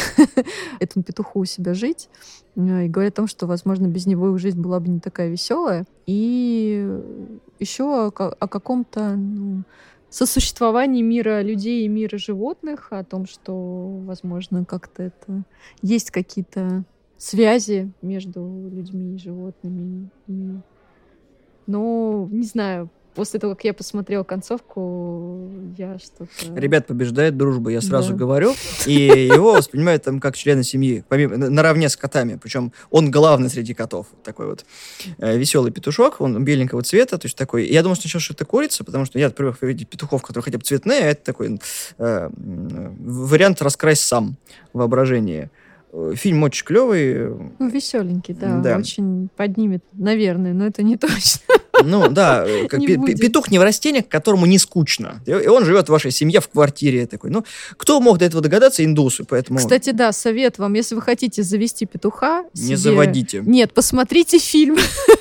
этому 0.80 1.02
петуху 1.02 1.40
у 1.40 1.44
себя 1.44 1.74
жить. 1.74 2.08
э, 2.56 2.86
И 2.86 2.88
говорят 2.88 3.14
о 3.14 3.16
том, 3.16 3.26
что, 3.26 3.46
возможно, 3.46 3.86
без 3.86 4.06
него 4.06 4.30
их 4.30 4.38
жизнь 4.38 4.60
была 4.60 4.80
бы 4.80 4.88
не 4.88 5.00
такая 5.00 5.28
веселая. 5.28 5.86
И 6.06 6.88
еще 7.58 7.84
о, 7.84 8.08
о 8.08 8.48
каком-то 8.48 9.16
ну, 9.16 9.62
сосуществовании 10.10 11.02
мира 11.02 11.42
людей 11.42 11.84
и 11.84 11.88
мира 11.88 12.18
животных, 12.18 12.88
о 12.90 13.04
том, 13.04 13.26
что, 13.26 14.00
возможно, 14.04 14.64
как-то 14.64 15.04
это 15.04 15.44
есть 15.80 16.10
какие-то 16.10 16.84
связи 17.16 17.92
между 18.02 18.68
людьми 18.70 19.14
и 19.14 19.18
животными. 19.18 20.10
И... 20.26 20.50
Но, 21.66 22.28
не 22.30 22.44
знаю, 22.44 22.90
после 23.14 23.38
того, 23.40 23.54
как 23.54 23.64
я 23.64 23.74
посмотрела 23.74 24.22
концовку, 24.24 25.50
я 25.76 25.98
что-то... 25.98 26.28
Ребят, 26.58 26.86
побеждает 26.86 27.36
дружба, 27.36 27.70
я 27.70 27.80
сразу 27.80 28.12
Да. 28.12 28.18
говорю. 28.18 28.52
И 28.86 28.92
его 28.94 29.52
воспринимают 29.52 30.02
там 30.04 30.20
как 30.20 30.36
члена 30.36 30.62
семьи, 30.62 31.04
помимо, 31.08 31.36
на- 31.36 31.50
наравне 31.50 31.88
с 31.88 31.96
котами. 31.96 32.38
Причем 32.42 32.72
он 32.90 33.10
главный 33.10 33.50
среди 33.50 33.74
котов. 33.74 34.06
Такой 34.24 34.46
вот 34.46 34.64
веселый 35.18 35.72
петушок, 35.72 36.20
он 36.20 36.44
беленького 36.44 36.82
цвета, 36.82 37.18
то 37.18 37.26
есть 37.26 37.36
такой. 37.36 37.66
Я 37.68 37.82
думал 37.82 37.96
сначала, 37.96 38.20
что 38.20 38.34
это 38.34 38.44
курица, 38.44 38.84
потому 38.84 39.04
что 39.04 39.18
я 39.18 39.30
привык 39.30 39.58
видеть 39.62 39.88
петухов, 39.88 40.22
которые 40.22 40.44
хотя 40.44 40.58
бы 40.58 40.64
цветные, 40.64 41.00
а 41.02 41.06
это 41.06 41.24
такой 41.24 41.60
э, 41.98 42.30
вариант 42.36 43.62
раскрась 43.62 44.00
сам 44.00 44.36
в 44.72 44.78
воображении. 44.78 45.50
Э, 45.92 46.12
Фильм 46.16 46.42
очень 46.42 46.64
клевый. 46.64 47.28
Ну, 47.58 47.68
веселенький, 47.68 48.34
да, 48.34 48.58
Да. 48.60 48.78
очень 48.78 49.28
поднимет, 49.36 49.84
наверное, 49.92 50.52
но 50.54 50.66
это 50.66 50.82
не 50.82 50.96
точно. 50.98 51.40
Ну 51.84 52.08
да, 52.08 52.44
э, 52.46 52.68
как 52.68 52.80
Не 52.80 52.96
петух 52.96 53.50
не 53.50 53.58
в 53.58 53.62
растениях, 53.62 54.08
которому 54.08 54.46
не 54.46 54.58
скучно. 54.58 55.20
И 55.26 55.30
и 55.30 55.46
он 55.48 55.64
живет 55.64 55.86
в 55.86 55.92
вашей 55.92 56.10
семье 56.10 56.40
в 56.40 56.48
квартире 56.48 57.06
такой. 57.06 57.30
Ну, 57.30 57.44
кто 57.76 58.00
мог 58.00 58.18
до 58.18 58.24
этого 58.24 58.42
догадаться? 58.42 58.84
Индусы, 58.84 59.24
поэтому 59.24 59.58
Кстати, 59.58 59.90
да, 59.90 60.12
совет 60.12 60.58
вам, 60.58 60.74
если 60.74 60.94
вы 60.94 61.02
хотите 61.02 61.42
завести 61.42 61.86
петуха, 61.86 62.44
не 62.54 62.62
себе- 62.62 62.76
заводите. 62.76 63.42
Нет, 63.44 63.72
посмотрите 63.72 64.38
фильм 64.38 64.76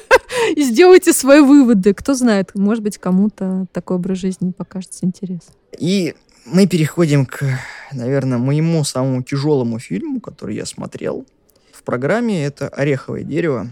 и 0.56 0.64
сделайте 0.64 1.14
свои 1.14 1.42
выводы. 1.42 1.94
Кто 1.94 2.14
знает, 2.14 2.52
может 2.54 2.84
быть, 2.84 2.98
кому-то 2.98 3.66
такой 3.72 3.98
образ 3.98 4.18
жизни 4.18 4.52
покажется 4.52 5.06
интересным. 5.06 5.56
И 5.78 6.16
мы 6.46 6.68
переходим 6.68 7.26
к, 7.26 7.44
наверное, 7.92 8.38
моему 8.38 8.84
самому 8.84 9.24
тяжелому 9.24 9.80
фильму, 9.80 10.20
который 10.20 10.56
я 10.56 10.66
смотрел 10.66 11.26
в 11.72 11.84
программе. 11.84 12.46
Это 12.46 12.68
«Ореховое 12.68 13.24
дерево». 13.24 13.70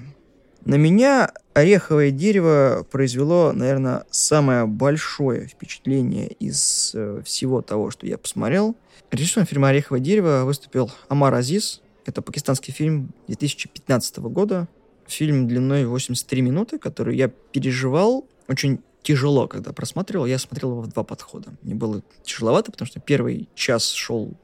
На 0.69 0.75
меня 0.75 1.31
«Ореховое 1.55 2.11
дерево» 2.11 2.85
произвело, 2.91 3.53
наверное, 3.53 4.03
самое 4.11 4.67
большое 4.67 5.47
впечатление 5.47 6.27
из 6.27 6.91
э, 6.93 7.23
всего 7.25 7.63
того, 7.63 7.89
что 7.89 8.05
я 8.05 8.19
посмотрел. 8.19 8.75
Режиссером 9.09 9.47
фильма 9.47 9.69
«Ореховое 9.69 9.99
дерево» 9.99 10.43
выступил 10.45 10.91
Амар 11.07 11.33
Азиз. 11.33 11.81
Это 12.05 12.21
пакистанский 12.21 12.71
фильм 12.71 13.09
2015 13.25 14.19
года. 14.19 14.67
Фильм 15.07 15.47
длиной 15.47 15.87
83 15.87 16.43
минуты, 16.43 16.77
который 16.77 17.17
я 17.17 17.29
переживал 17.29 18.27
очень 18.47 18.79
тяжело, 19.01 19.47
когда 19.47 19.73
просматривал. 19.73 20.27
Я 20.27 20.37
смотрел 20.37 20.73
его 20.73 20.81
в 20.81 20.89
два 20.89 21.03
подхода. 21.03 21.49
Мне 21.63 21.73
было 21.73 22.03
тяжеловато, 22.21 22.71
потому 22.71 22.85
что 22.85 22.99
первый 22.99 23.49
час 23.55 23.89
шел 23.89 24.35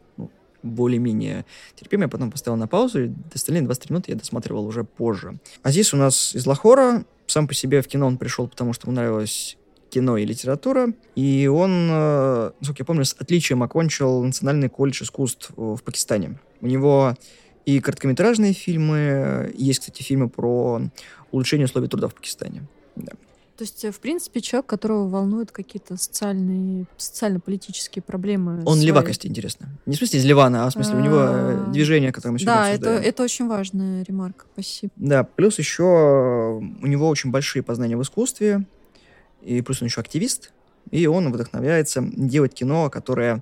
более-менее 0.65 1.45
терпимо. 1.75 2.03
Я 2.03 2.09
потом 2.09 2.31
поставил 2.31 2.57
на 2.57 2.67
паузу, 2.67 3.05
и 3.05 3.11
остальные 3.33 3.63
23 3.63 3.93
минуты 3.93 4.11
я 4.11 4.17
досматривал 4.17 4.65
уже 4.65 4.83
позже. 4.83 5.39
А 5.63 5.71
здесь 5.71 5.93
у 5.93 5.97
нас 5.97 6.35
из 6.35 6.45
Лахора. 6.45 7.05
Сам 7.27 7.47
по 7.47 7.53
себе 7.53 7.81
в 7.81 7.87
кино 7.87 8.07
он 8.07 8.17
пришел, 8.17 8.47
потому 8.47 8.73
что 8.73 8.87
ему 8.87 8.95
нравилось 8.95 9.57
кино 9.89 10.17
и 10.17 10.25
литература. 10.25 10.93
И 11.15 11.47
он, 11.47 11.87
э, 11.89 12.51
насколько 12.59 12.81
я 12.81 12.85
помню, 12.85 13.05
с 13.05 13.15
отличием 13.17 13.63
окончил 13.63 14.23
Национальный 14.23 14.69
колледж 14.69 15.03
искусств 15.03 15.51
в 15.55 15.81
Пакистане. 15.83 16.37
У 16.61 16.67
него 16.67 17.15
и 17.65 17.79
короткометражные 17.79 18.53
фильмы, 18.53 19.51
есть, 19.55 19.79
кстати, 19.79 20.03
фильмы 20.03 20.29
про 20.29 20.81
улучшение 21.31 21.65
условий 21.65 21.87
труда 21.87 22.07
в 22.07 22.13
Пакистане. 22.13 22.65
Да. 22.95 23.13
То 23.57 23.63
есть, 23.63 23.85
э, 23.85 23.91
в 23.91 23.99
принципе, 23.99 24.41
человек, 24.41 24.65
которого 24.65 25.07
волнуют 25.07 25.51
какие-то 25.51 25.95
социальные, 25.95 26.85
социально-политические 26.97 28.03
проблемы. 28.03 28.63
Он 28.65 28.75
свои. 28.75 28.87
левакости, 28.87 29.27
интересно. 29.27 29.69
Не 29.85 29.95
в 29.95 29.97
смысле 29.97 30.19
из 30.19 30.25
Ливана, 30.25 30.65
а 30.65 30.69
в 30.69 30.73
смысле 30.73 30.95
у 30.95 30.99
него 30.99 31.17
э, 31.17 31.65
А, 31.67 31.71
движение, 31.71 32.11
которое 32.11 32.33
мы 32.33 32.39
сегодня 32.39 32.55
Да, 32.55 32.69
это, 32.69 32.89
это 32.89 33.23
очень 33.23 33.47
важная 33.47 34.03
ремарка. 34.03 34.45
Спасибо. 34.53 34.91
Да, 34.97 35.23
плюс 35.23 35.57
еще 35.57 35.83
у 36.61 36.85
него 36.85 37.07
очень 37.07 37.31
большие 37.31 37.63
познания 37.63 37.95
в 37.95 38.01
искусстве, 38.01 38.65
и 39.41 39.61
плюс 39.61 39.81
он 39.81 39.87
еще 39.87 40.01
активист, 40.01 40.51
и 40.91 41.07
он 41.07 41.31
вдохновляется 41.31 42.03
делать 42.13 42.53
кино, 42.53 42.89
которое 42.89 43.41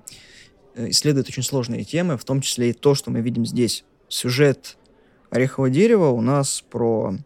э, 0.76 0.90
исследует 0.90 1.28
очень 1.28 1.42
сложные 1.42 1.82
темы, 1.82 2.16
в 2.16 2.24
том 2.24 2.40
числе 2.40 2.70
и 2.70 2.72
то, 2.72 2.94
что 2.94 3.10
мы 3.10 3.20
видим 3.20 3.44
здесь. 3.44 3.84
Сюжет 4.08 4.76
«Орехового 5.30 5.70
дерева» 5.70 6.10
у 6.10 6.20
нас 6.20 6.62
про 6.70 7.16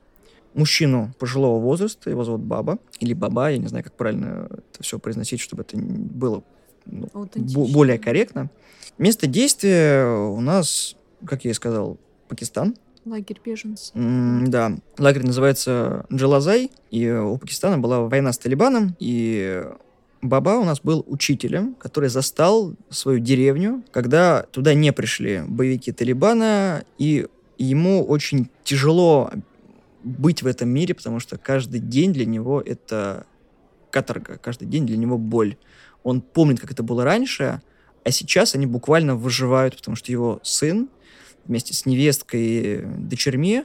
мужчину 0.59 1.13
пожилого 1.19 1.59
возраста, 1.61 2.11
его 2.11 2.25
зовут 2.25 2.43
Баба, 2.43 2.79
или 3.01 3.15
Баба, 3.15 3.51
я 3.51 3.59
не 3.59 3.67
знаю, 3.69 3.85
как 3.85 3.95
правильно 3.95 4.49
это 4.51 4.83
все 4.83 4.99
произносить, 4.99 5.41
чтобы 5.41 5.63
это 5.63 5.77
было 5.79 6.43
ну, 6.87 7.09
более 7.35 7.99
корректно. 7.99 8.51
Место 8.99 9.27
действия 9.27 10.05
у 10.07 10.41
нас, 10.41 10.97
как 11.25 11.45
я 11.45 11.53
и 11.53 11.55
сказал, 11.55 11.99
Пакистан. 12.29 12.75
Лагерь 13.07 13.41
беженцев. 13.43 13.95
М, 13.95 14.51
Да, 14.51 14.73
лагерь 14.99 15.25
называется 15.25 16.05
Джалазай, 16.13 16.71
и 16.91 17.11
у 17.11 17.39
Пакистана 17.39 17.79
была 17.79 18.01
война 18.01 18.33
с 18.33 18.39
Талибаном, 18.39 18.97
и 18.99 19.65
Баба 20.21 20.59
у 20.59 20.65
нас 20.65 20.81
был 20.81 21.05
учителем, 21.07 21.75
который 21.75 22.09
застал 22.09 22.75
свою 22.91 23.21
деревню, 23.21 23.85
когда 23.93 24.43
туда 24.51 24.75
не 24.75 24.93
пришли 24.93 25.43
боевики 25.47 25.93
Талибана, 25.93 26.85
и 26.99 27.27
ему 27.57 28.05
очень 28.05 28.51
тяжело 28.65 29.31
быть 30.09 30.43
в 30.43 30.47
этом 30.47 30.69
мире, 30.69 30.95
потому 30.95 31.21
что 31.21 31.39
каждый 31.39 31.81
день 31.81 32.13
для 32.13 32.27
него 32.27 32.61
это 32.61 33.27
каторга, 33.91 34.39
каждый 34.39 34.67
день 34.67 34.87
для 34.87 34.97
него 34.97 35.19
боль. 35.19 35.57
Он 36.03 36.21
помнит, 36.21 36.61
как 36.61 36.71
это 36.71 36.83
было 36.83 37.05
раньше, 37.05 37.61
а 38.05 38.11
сейчас 38.11 38.55
они 38.55 38.67
буквально 38.67 39.17
выживают, 39.17 39.77
потому 39.77 39.97
что 39.97 40.11
его 40.11 40.41
сын 40.43 40.89
вместе 41.45 41.75
с 41.75 41.87
невесткой 41.87 42.43
и 42.43 42.85
дочерьми 42.99 43.65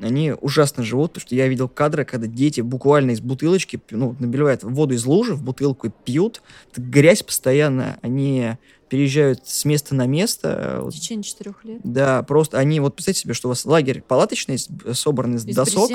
они 0.00 0.32
ужасно 0.32 0.82
живут, 0.82 1.12
потому 1.12 1.26
что 1.26 1.34
я 1.34 1.46
видел 1.46 1.68
кадры, 1.68 2.04
когда 2.04 2.26
дети 2.26 2.60
буквально 2.60 3.12
из 3.12 3.20
бутылочки, 3.20 3.80
ну, 3.90 4.16
набивают 4.18 4.64
воду 4.64 4.94
из 4.94 5.04
лужи 5.04 5.34
в 5.34 5.42
бутылку 5.42 5.86
и 5.86 5.90
пьют. 6.04 6.42
Это 6.72 6.80
грязь 6.80 7.22
постоянно. 7.22 7.98
Они 8.02 8.56
переезжают 8.94 9.40
с 9.44 9.64
места 9.64 9.92
на 9.96 10.06
место. 10.06 10.78
В 10.84 10.92
течение 10.92 11.24
четырех 11.24 11.64
лет? 11.64 11.80
Да, 11.82 12.22
просто 12.22 12.60
они, 12.60 12.78
вот 12.78 12.94
представьте 12.94 13.22
себе, 13.22 13.34
что 13.34 13.48
у 13.48 13.50
вас 13.50 13.64
лагерь 13.64 14.02
палаточный, 14.06 14.56
собранный 14.92 15.38
из, 15.38 15.46
из 15.46 15.56
досок. 15.56 15.90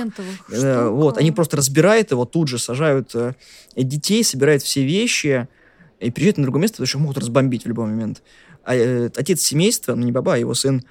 Э, 0.51 0.89
вот, 0.89 1.17
они 1.17 1.31
просто 1.31 1.55
разбирают 1.55 2.11
его, 2.11 2.25
тут 2.25 2.49
же 2.49 2.59
сажают 2.59 3.15
э, 3.15 3.35
детей, 3.77 4.21
собирают 4.25 4.63
все 4.63 4.83
вещи 4.83 5.47
и 6.01 6.11
приезжают 6.11 6.39
на 6.39 6.43
другое 6.43 6.63
место, 6.63 6.75
потому 6.75 6.87
что 6.87 6.99
могут 6.99 7.17
разбомбить 7.19 7.63
в 7.63 7.67
любой 7.69 7.85
момент. 7.85 8.21
А, 8.65 8.75
э, 8.75 9.09
отец 9.15 9.43
семейства, 9.43 9.95
ну 9.95 10.03
не 10.03 10.11
баба, 10.11 10.33
а 10.33 10.37
его 10.37 10.53
сын, 10.53 10.83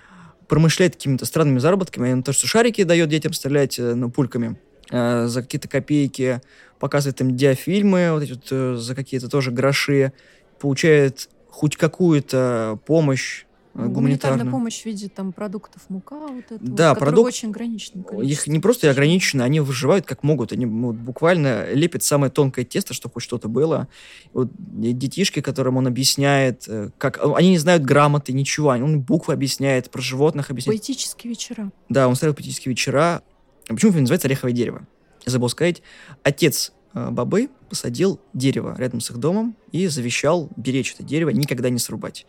промышляет 0.48 0.94
какими-то 0.94 1.26
странными 1.26 1.58
заработками. 1.58 2.10
Он 2.10 2.22
то, 2.22 2.32
что 2.32 2.46
шарики 2.46 2.84
дает 2.84 3.10
детям 3.10 3.34
стрелять 3.34 3.78
э, 3.78 3.92
ну, 3.94 4.10
пульками 4.10 4.58
э, 4.90 5.26
за 5.26 5.42
какие-то 5.42 5.68
копейки, 5.68 6.40
показывает 6.78 7.20
им 7.20 7.36
диафильмы 7.36 8.12
вот 8.12 8.22
эти 8.22 8.32
вот, 8.32 8.46
э, 8.50 8.76
за 8.76 8.94
какие-то 8.94 9.28
тоже 9.28 9.50
гроши, 9.50 10.14
получает 10.58 11.28
хоть 11.58 11.76
какую-то 11.76 12.78
помощь 12.86 13.44
ну, 13.74 13.90
гуманитарная 13.90 14.48
помощь 14.48 14.82
в 14.82 14.86
виде 14.86 15.08
там 15.08 15.32
продуктов 15.32 15.82
мука, 15.88 16.16
вот 16.18 16.44
это, 16.50 16.58
да, 16.60 16.90
вот, 16.90 17.00
продукт... 17.00 17.26
очень 17.26 17.48
ограничено. 17.48 18.04
Их 18.22 18.46
не 18.46 18.60
просто 18.60 18.88
ограничено, 18.88 19.42
они 19.42 19.58
выживают 19.58 20.06
как 20.06 20.22
могут. 20.22 20.52
Они 20.52 20.66
вот, 20.66 20.94
буквально 20.94 21.72
лепят 21.72 22.04
самое 22.04 22.30
тонкое 22.30 22.64
тесто, 22.64 22.94
чтобы 22.94 23.14
хоть 23.14 23.24
что-то 23.24 23.48
было. 23.48 23.88
Вот 24.32 24.50
детишки, 24.56 25.40
которым 25.40 25.76
он 25.76 25.88
объясняет, 25.88 26.64
э, 26.68 26.90
как 26.96 27.20
они 27.36 27.50
не 27.50 27.58
знают 27.58 27.84
грамоты, 27.84 28.32
ничего. 28.32 28.68
Он 28.68 29.00
буквы 29.00 29.34
объясняет, 29.34 29.90
про 29.90 30.00
животных 30.00 30.50
объясняет. 30.50 30.80
Поэтические 30.80 31.30
вечера. 31.30 31.72
Да, 31.88 32.06
он 32.06 32.14
ставил 32.14 32.34
поэтические 32.34 32.70
вечера. 32.70 33.22
А 33.68 33.74
почему 33.74 33.90
фильм 33.90 34.04
называется 34.04 34.28
«Ореховое 34.28 34.54
дерево»? 34.54 34.86
Я 35.26 35.32
забыл 35.32 35.48
сказать. 35.48 35.82
Отец 36.22 36.72
э, 36.72 36.77
бабы 36.94 37.50
посадил 37.68 38.20
дерево 38.34 38.74
рядом 38.78 39.00
с 39.00 39.10
их 39.10 39.18
домом 39.18 39.56
и 39.72 39.86
завещал 39.88 40.50
беречь 40.56 40.94
это 40.94 41.02
дерево, 41.02 41.30
никогда 41.30 41.70
не 41.70 41.78
срубать. 41.78 42.26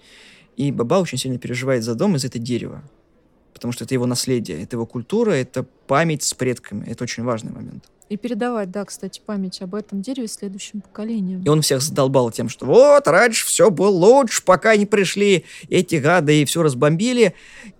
И 0.57 0.71
Баба 0.71 0.95
очень 0.95 1.17
сильно 1.17 1.37
переживает 1.37 1.83
за 1.83 1.95
дом 1.95 2.17
из 2.17 2.25
этого 2.25 2.43
дерева, 2.43 2.83
потому 3.53 3.71
что 3.71 3.85
это 3.85 3.93
его 3.93 4.05
наследие, 4.05 4.61
это 4.61 4.75
его 4.75 4.85
культура, 4.85 5.31
это 5.31 5.63
память 5.87 6.23
с 6.23 6.33
предками. 6.33 6.85
Это 6.85 7.05
очень 7.05 7.23
важный 7.23 7.53
момент. 7.53 7.85
И 8.09 8.17
передавать, 8.17 8.71
да, 8.71 8.85
кстати, 8.85 9.21
память 9.23 9.61
об 9.61 9.75
этом 9.75 10.01
дереве 10.01 10.27
следующим 10.27 10.81
поколениям. 10.81 11.43
И 11.43 11.47
он 11.47 11.61
всех 11.61 11.79
задолбал 11.79 12.31
тем, 12.31 12.49
что 12.49 12.65
вот, 12.65 13.07
раньше 13.07 13.45
все 13.45 13.69
было 13.69 13.89
лучше, 13.89 14.43
пока 14.43 14.75
не 14.75 14.87
пришли 14.87 15.45
эти 15.69 15.97
гады 15.97 16.41
и 16.41 16.45
все 16.45 16.63
разбомбили. 16.63 17.35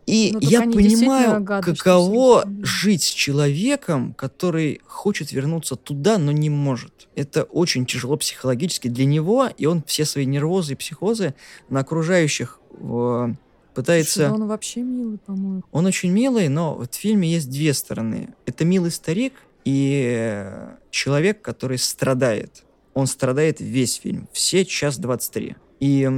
И 0.06 0.32
ну, 0.34 0.40
я 0.42 0.62
понимаю, 0.62 1.44
гады, 1.44 1.76
каково 1.76 2.44
жить 2.62 3.04
с 3.04 3.10
человеком, 3.10 4.14
который 4.14 4.82
хочет 4.86 5.32
вернуться 5.32 5.76
туда, 5.76 6.20
но 6.20 6.32
не 6.32 6.52
может. 6.52 7.08
Это 7.16 7.44
очень 7.44 7.88
тяжело 7.88 8.16
психологически 8.16 8.88
для 8.88 9.06
него, 9.06 9.50
и 9.58 9.66
он 9.66 9.84
все 9.88 10.06
свои 10.06 10.26
нервозы 10.26 10.74
и 10.74 10.76
психозы 10.76 11.34
на 11.70 11.80
окружающих 11.80 12.60
э, 12.72 13.34
пытается... 13.74 14.28
Слушай, 14.28 14.32
он 14.32 14.48
вообще 14.48 14.82
милый, 14.82 15.18
по-моему. 15.18 15.64
Он 15.72 15.86
очень 15.88 16.12
милый, 16.12 16.50
но 16.50 16.76
в 16.76 16.88
фильме 16.92 17.32
есть 17.32 17.50
две 17.50 17.74
стороны. 17.74 18.30
Это 18.46 18.66
милый 18.66 18.92
старик, 18.92 19.34
и 19.70 20.50
человек, 20.90 21.44
который 21.44 21.78
страдает. 21.78 22.64
Он 22.96 23.06
страдает 23.06 23.60
весь 23.60 23.96
фильм, 23.96 24.28
все 24.34 24.66
час 24.66 24.98
23. 24.98 25.56
И 25.80 26.10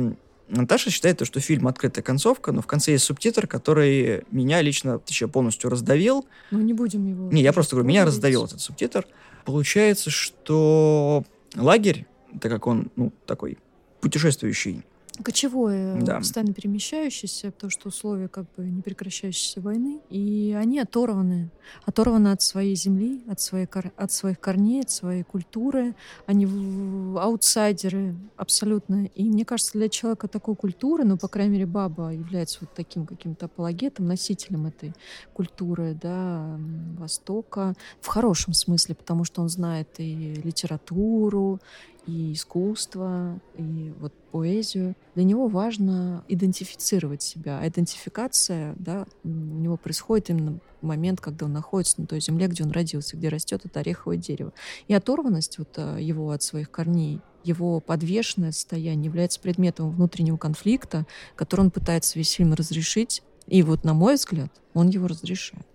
Наташа 0.47 0.89
считает, 0.89 1.26
что 1.26 1.41
фильм 1.41 1.68
открытая 1.68 2.02
концовка, 2.02 2.54
но 2.54 2.62
в 2.62 2.68
конце 2.68 2.93
есть 2.93 3.04
субтитр, 3.04 3.47
который 3.47 4.24
меня 4.32 4.62
лично 4.62 5.02
еще 5.06 5.28
полностью 5.28 5.70
раздавил. 5.70 6.26
Ну, 6.49 6.60
не 6.60 6.72
будем 6.72 7.06
его... 7.06 7.30
Не, 7.30 7.41
я 7.41 7.52
просто 7.52 7.76
говорю, 7.76 7.89
меня 7.89 8.06
раздавил 8.06 8.45
этот 8.45 8.62
субтитр. 8.62 9.06
Получается, 9.43 10.10
что 10.10 11.26
лагерь, 11.54 12.06
так 12.39 12.52
как 12.52 12.68
он, 12.68 12.89
ну, 12.95 13.12
такой 13.26 13.58
путешествующий 13.99 14.86
кочевое, 15.22 16.02
да. 16.02 16.18
постоянно 16.18 16.54
перемещающееся, 16.54 17.52
потому 17.52 17.72
что 17.72 17.90
условия 17.90 18.28
как 18.28 18.46
бы 18.56 18.64
непрекращающейся 18.64 19.62
войны, 19.62 20.02
и 20.10 20.56
они 20.60 20.80
оторваны, 20.80 21.52
оторваны 21.86 22.30
от 22.30 22.42
своей 22.42 22.76
земли, 22.76 23.24
от, 23.28 23.40
своей, 23.40 23.68
от 23.98 24.12
своих 24.12 24.40
корней, 24.40 24.82
от 24.82 24.92
своей 24.92 25.24
культуры, 25.24 25.96
они 26.26 26.46
аутсайдеры 27.18 28.16
абсолютно. 28.38 29.06
И 29.16 29.24
мне 29.24 29.46
кажется, 29.46 29.74
для 29.74 29.90
человека 29.90 30.28
такой 30.28 30.56
культуры, 30.56 31.04
ну, 31.04 31.18
по 31.18 31.28
крайней 31.28 31.54
мере, 31.54 31.66
баба 31.66 32.12
является 32.12 32.60
вот 32.62 32.74
таким 32.74 33.06
каким-то 33.06 33.46
апологетом, 33.46 34.08
носителем 34.08 34.68
этой 34.68 34.94
культуры, 35.34 35.98
да, 36.02 36.58
Востока, 36.98 37.74
в 38.00 38.08
хорошем 38.08 38.54
смысле, 38.54 38.96
потому 38.96 39.24
что 39.24 39.42
он 39.42 39.50
знает 39.50 39.88
и 40.00 40.36
литературу, 40.44 41.60
и 42.08 42.34
искусство, 42.34 43.39
и 43.56 43.93
вот 43.99 44.14
поэзию. 44.32 44.95
Для 45.16 45.24
него 45.24 45.47
важно 45.47 46.24
идентифицировать 46.28 47.22
себя. 47.22 47.60
А 47.60 47.68
идентификация, 47.68 48.76
да, 48.80 49.06
у 49.24 49.30
него 49.30 49.78
происходит 49.78 50.30
именно 50.30 50.60
в 50.82 50.86
момент, 50.86 51.22
когда 51.22 51.45
он 51.45 51.54
находится 51.54 52.02
на 52.02 52.08
той 52.08 52.20
земле, 52.22 52.47
где 52.47 52.64
он 52.64 52.72
родился, 52.72 53.18
где 53.18 53.30
растет 53.30 53.62
это 53.66 53.82
ореховое 53.82 54.18
дерево. 54.18 54.52
И 54.88 54.93
оторванность 54.93 55.60
вот 55.60 55.70
а, 55.78 55.97
его 55.97 56.32
от 56.32 56.41
своих 56.41 56.72
корней, 56.72 57.22
его 57.43 57.80
подвешенное 57.80 58.52
состояние 58.52 59.06
является 59.06 59.39
предметом 59.39 59.91
внутреннего 59.91 60.38
конфликта, 60.38 61.06
который 61.36 61.62
он 61.62 61.72
пытается 61.72 62.18
весь 62.18 62.32
фильм 62.32 62.54
разрешить. 62.54 63.22
И 63.47 63.64
вот, 63.64 63.84
на 63.84 63.93
мой 63.93 64.16
взгляд, 64.16 64.52
он 64.74 64.89
его 64.89 65.08
разрешает. 65.08 65.66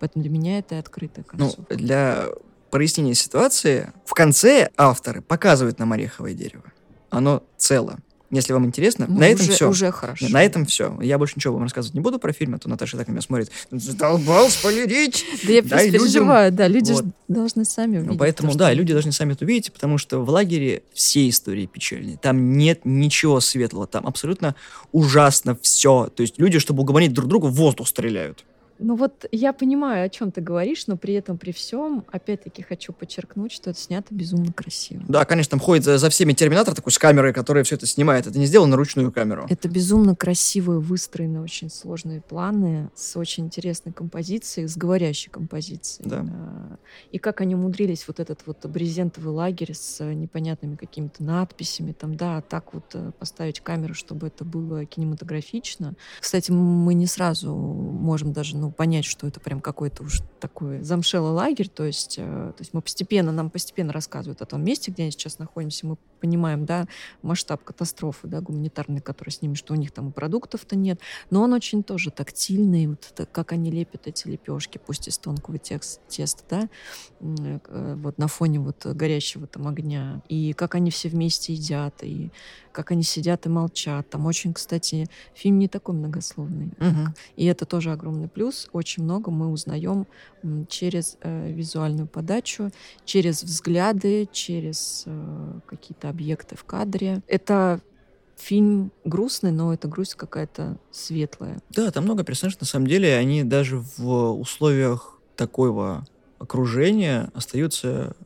Поэтому 0.00 0.22
для 0.22 0.32
меня 0.32 0.58
это 0.58 0.78
открытая 0.78 1.24
ну, 1.32 1.38
концовка. 1.38 1.66
Ну, 1.70 1.76
для 1.76 2.28
прояснения 2.70 3.14
ситуации, 3.14 3.92
в 4.04 4.14
конце 4.14 4.70
авторы 4.76 5.22
показывают 5.22 5.78
нам 5.78 5.92
ореховое 5.92 6.34
дерево. 6.34 6.64
Оно 7.10 7.42
цело. 7.56 7.98
Если 8.30 8.52
вам 8.52 8.66
интересно, 8.66 9.06
ну, 9.08 9.20
на 9.20 9.28
этом 9.28 9.46
уже, 9.46 9.52
все. 9.52 9.70
Уже 9.70 9.90
хорошо. 9.90 10.26
На 10.28 10.42
этом 10.42 10.66
все. 10.66 10.98
Я 11.00 11.16
больше 11.16 11.34
ничего 11.36 11.54
вам 11.54 11.62
рассказывать 11.62 11.94
не 11.94 12.00
буду 12.00 12.18
про 12.18 12.32
фильм, 12.34 12.54
а 12.54 12.58
то 12.58 12.68
Наташа 12.68 12.98
так 12.98 13.08
на 13.08 13.12
меня 13.12 13.22
смотрит. 13.22 13.50
Задолбал 13.70 14.50
спойлерить! 14.50 15.24
Да 15.46 15.52
я 15.52 15.62
переживаю, 15.62 16.52
да, 16.52 16.68
люди 16.68 16.92
вот. 16.92 17.06
должны 17.28 17.64
сами 17.64 17.96
увидеть. 17.96 18.12
Ну, 18.12 18.18
поэтому, 18.18 18.52
то, 18.52 18.58
да, 18.58 18.74
люди 18.74 18.92
должны 18.92 19.12
сами 19.12 19.32
это 19.32 19.46
увидеть, 19.46 19.72
потому 19.72 19.96
что 19.96 20.18
в 20.18 20.28
лагере 20.28 20.82
все 20.92 21.28
истории 21.28 21.64
печальные. 21.66 22.18
Там 22.18 22.58
нет 22.58 22.80
ничего 22.84 23.40
светлого, 23.40 23.86
там 23.86 24.06
абсолютно 24.06 24.54
ужасно 24.92 25.56
все. 25.62 26.10
То 26.14 26.20
есть 26.20 26.38
люди, 26.38 26.58
чтобы 26.58 26.82
угомонить 26.82 27.14
друг 27.14 27.28
друга, 27.28 27.46
в 27.46 27.54
воздух 27.54 27.88
стреляют. 27.88 28.44
Ну 28.78 28.96
вот 28.96 29.26
я 29.32 29.52
понимаю, 29.52 30.06
о 30.06 30.08
чем 30.08 30.30
ты 30.30 30.40
говоришь, 30.40 30.86
но 30.86 30.96
при 30.96 31.14
этом, 31.14 31.38
при 31.38 31.52
всем, 31.52 32.04
опять-таки 32.10 32.62
хочу 32.62 32.92
подчеркнуть, 32.92 33.52
что 33.52 33.70
это 33.70 33.78
снято 33.78 34.14
безумно 34.14 34.52
красиво. 34.52 35.02
Да, 35.08 35.24
конечно, 35.24 35.50
там 35.50 35.60
ходит 35.60 35.84
за, 35.84 35.98
за 35.98 36.10
всеми 36.10 36.32
терминатор 36.32 36.74
такой 36.74 36.92
с 36.92 36.98
камерой, 36.98 37.32
которая 37.32 37.64
все 37.64 37.74
это 37.74 37.86
снимает. 37.86 38.26
Это 38.26 38.38
не 38.38 38.46
сделано 38.46 38.76
ручную 38.76 39.10
камеру. 39.12 39.46
Это 39.48 39.68
безумно 39.68 40.14
красивые, 40.14 40.80
выстроенные, 40.80 41.42
очень 41.42 41.70
сложные 41.70 42.20
планы 42.20 42.90
с 42.94 43.16
очень 43.16 43.46
интересной 43.46 43.92
композицией, 43.92 44.68
с 44.68 44.76
говорящей 44.76 45.30
композицией. 45.30 46.08
Да. 46.08 46.26
И 47.10 47.18
как 47.18 47.40
они 47.40 47.54
умудрились 47.54 48.06
вот 48.06 48.20
этот 48.20 48.40
вот 48.46 48.64
брезентовый 48.66 49.32
лагерь 49.32 49.74
с 49.74 50.04
непонятными 50.04 50.76
какими-то 50.76 51.22
надписями, 51.22 51.92
там, 51.92 52.16
да, 52.16 52.40
так 52.42 52.74
вот 52.74 52.84
э, 52.94 53.12
поставить 53.18 53.60
камеру, 53.60 53.94
чтобы 53.94 54.28
это 54.28 54.44
было 54.44 54.84
кинематографично. 54.84 55.94
Кстати, 56.20 56.50
мы 56.50 56.94
не 56.94 57.06
сразу 57.06 57.54
можем 57.54 58.32
даже, 58.32 58.56
ну, 58.56 58.67
понять, 58.70 59.04
что 59.04 59.26
это 59.26 59.40
прям 59.40 59.60
какой-то 59.60 60.04
уж 60.04 60.22
такой 60.40 60.82
замшелый 60.82 61.32
лагерь. 61.32 61.68
То 61.68 61.84
есть, 61.84 62.16
э, 62.18 62.22
то 62.22 62.60
есть 62.60 62.74
мы 62.74 62.82
постепенно, 62.82 63.32
нам 63.32 63.50
постепенно 63.50 63.92
рассказывают 63.92 64.42
о 64.42 64.46
том 64.46 64.64
месте, 64.64 64.90
где 64.90 65.04
они 65.04 65.12
сейчас 65.12 65.38
находимся. 65.38 65.86
Мы 65.86 65.96
понимаем, 66.20 66.66
да, 66.66 66.86
масштаб 67.22 67.62
катастрофы, 67.64 68.26
да, 68.28 68.40
гуманитарной, 68.40 69.00
которая 69.00 69.32
с 69.32 69.42
ними, 69.42 69.54
что 69.54 69.74
у 69.74 69.76
них 69.76 69.92
там 69.92 70.12
продуктов-то 70.12 70.76
нет. 70.76 71.00
Но 71.30 71.42
он 71.42 71.52
очень 71.52 71.82
тоже 71.82 72.10
тактильный, 72.10 72.86
вот 72.88 73.12
это, 73.12 73.26
как 73.26 73.52
они 73.52 73.70
лепят 73.70 74.06
эти 74.06 74.26
лепешки, 74.28 74.78
пусть 74.84 75.08
из 75.08 75.18
тонкого 75.18 75.58
теста, 75.58 76.42
да. 76.50 76.68
э, 77.20 77.94
вот 77.96 78.18
на 78.18 78.28
фоне 78.28 78.60
вот 78.60 78.84
горящего 78.86 79.46
там 79.46 79.68
огня, 79.68 80.22
и 80.28 80.52
как 80.52 80.74
они 80.74 80.90
все 80.90 81.08
вместе 81.08 81.52
едят, 81.52 82.02
и 82.02 82.30
как 82.72 82.90
они 82.92 83.02
сидят 83.02 83.46
и 83.46 83.48
молчат. 83.48 84.08
Там 84.08 84.26
очень, 84.26 84.52
кстати, 84.52 85.08
фильм 85.34 85.58
не 85.58 85.68
такой 85.68 85.94
многословный. 85.94 86.70
Мгм. 86.78 87.14
И 87.36 87.44
это 87.44 87.64
тоже 87.64 87.92
огромный 87.92 88.28
плюс. 88.28 88.57
Очень 88.72 89.04
много 89.04 89.30
мы 89.30 89.48
узнаем 89.48 90.06
через 90.68 91.16
э, 91.20 91.50
визуальную 91.50 92.06
подачу, 92.06 92.70
через 93.04 93.42
взгляды, 93.42 94.28
через 94.32 95.04
э, 95.06 95.60
какие-то 95.66 96.08
объекты 96.08 96.56
в 96.56 96.64
кадре. 96.64 97.22
Это 97.26 97.80
фильм 98.36 98.92
грустный, 99.04 99.50
но 99.50 99.72
это 99.74 99.88
грусть 99.88 100.14
какая-то 100.14 100.78
светлая. 100.90 101.60
Да, 101.70 101.90
там 101.90 102.04
много 102.04 102.24
персонажей, 102.24 102.58
на 102.60 102.66
самом 102.66 102.86
деле, 102.86 103.16
они 103.16 103.42
даже 103.44 103.82
в 103.96 104.32
условиях 104.32 105.18
такого 105.36 106.06
окружения 106.38 107.30
остаются 107.34 108.16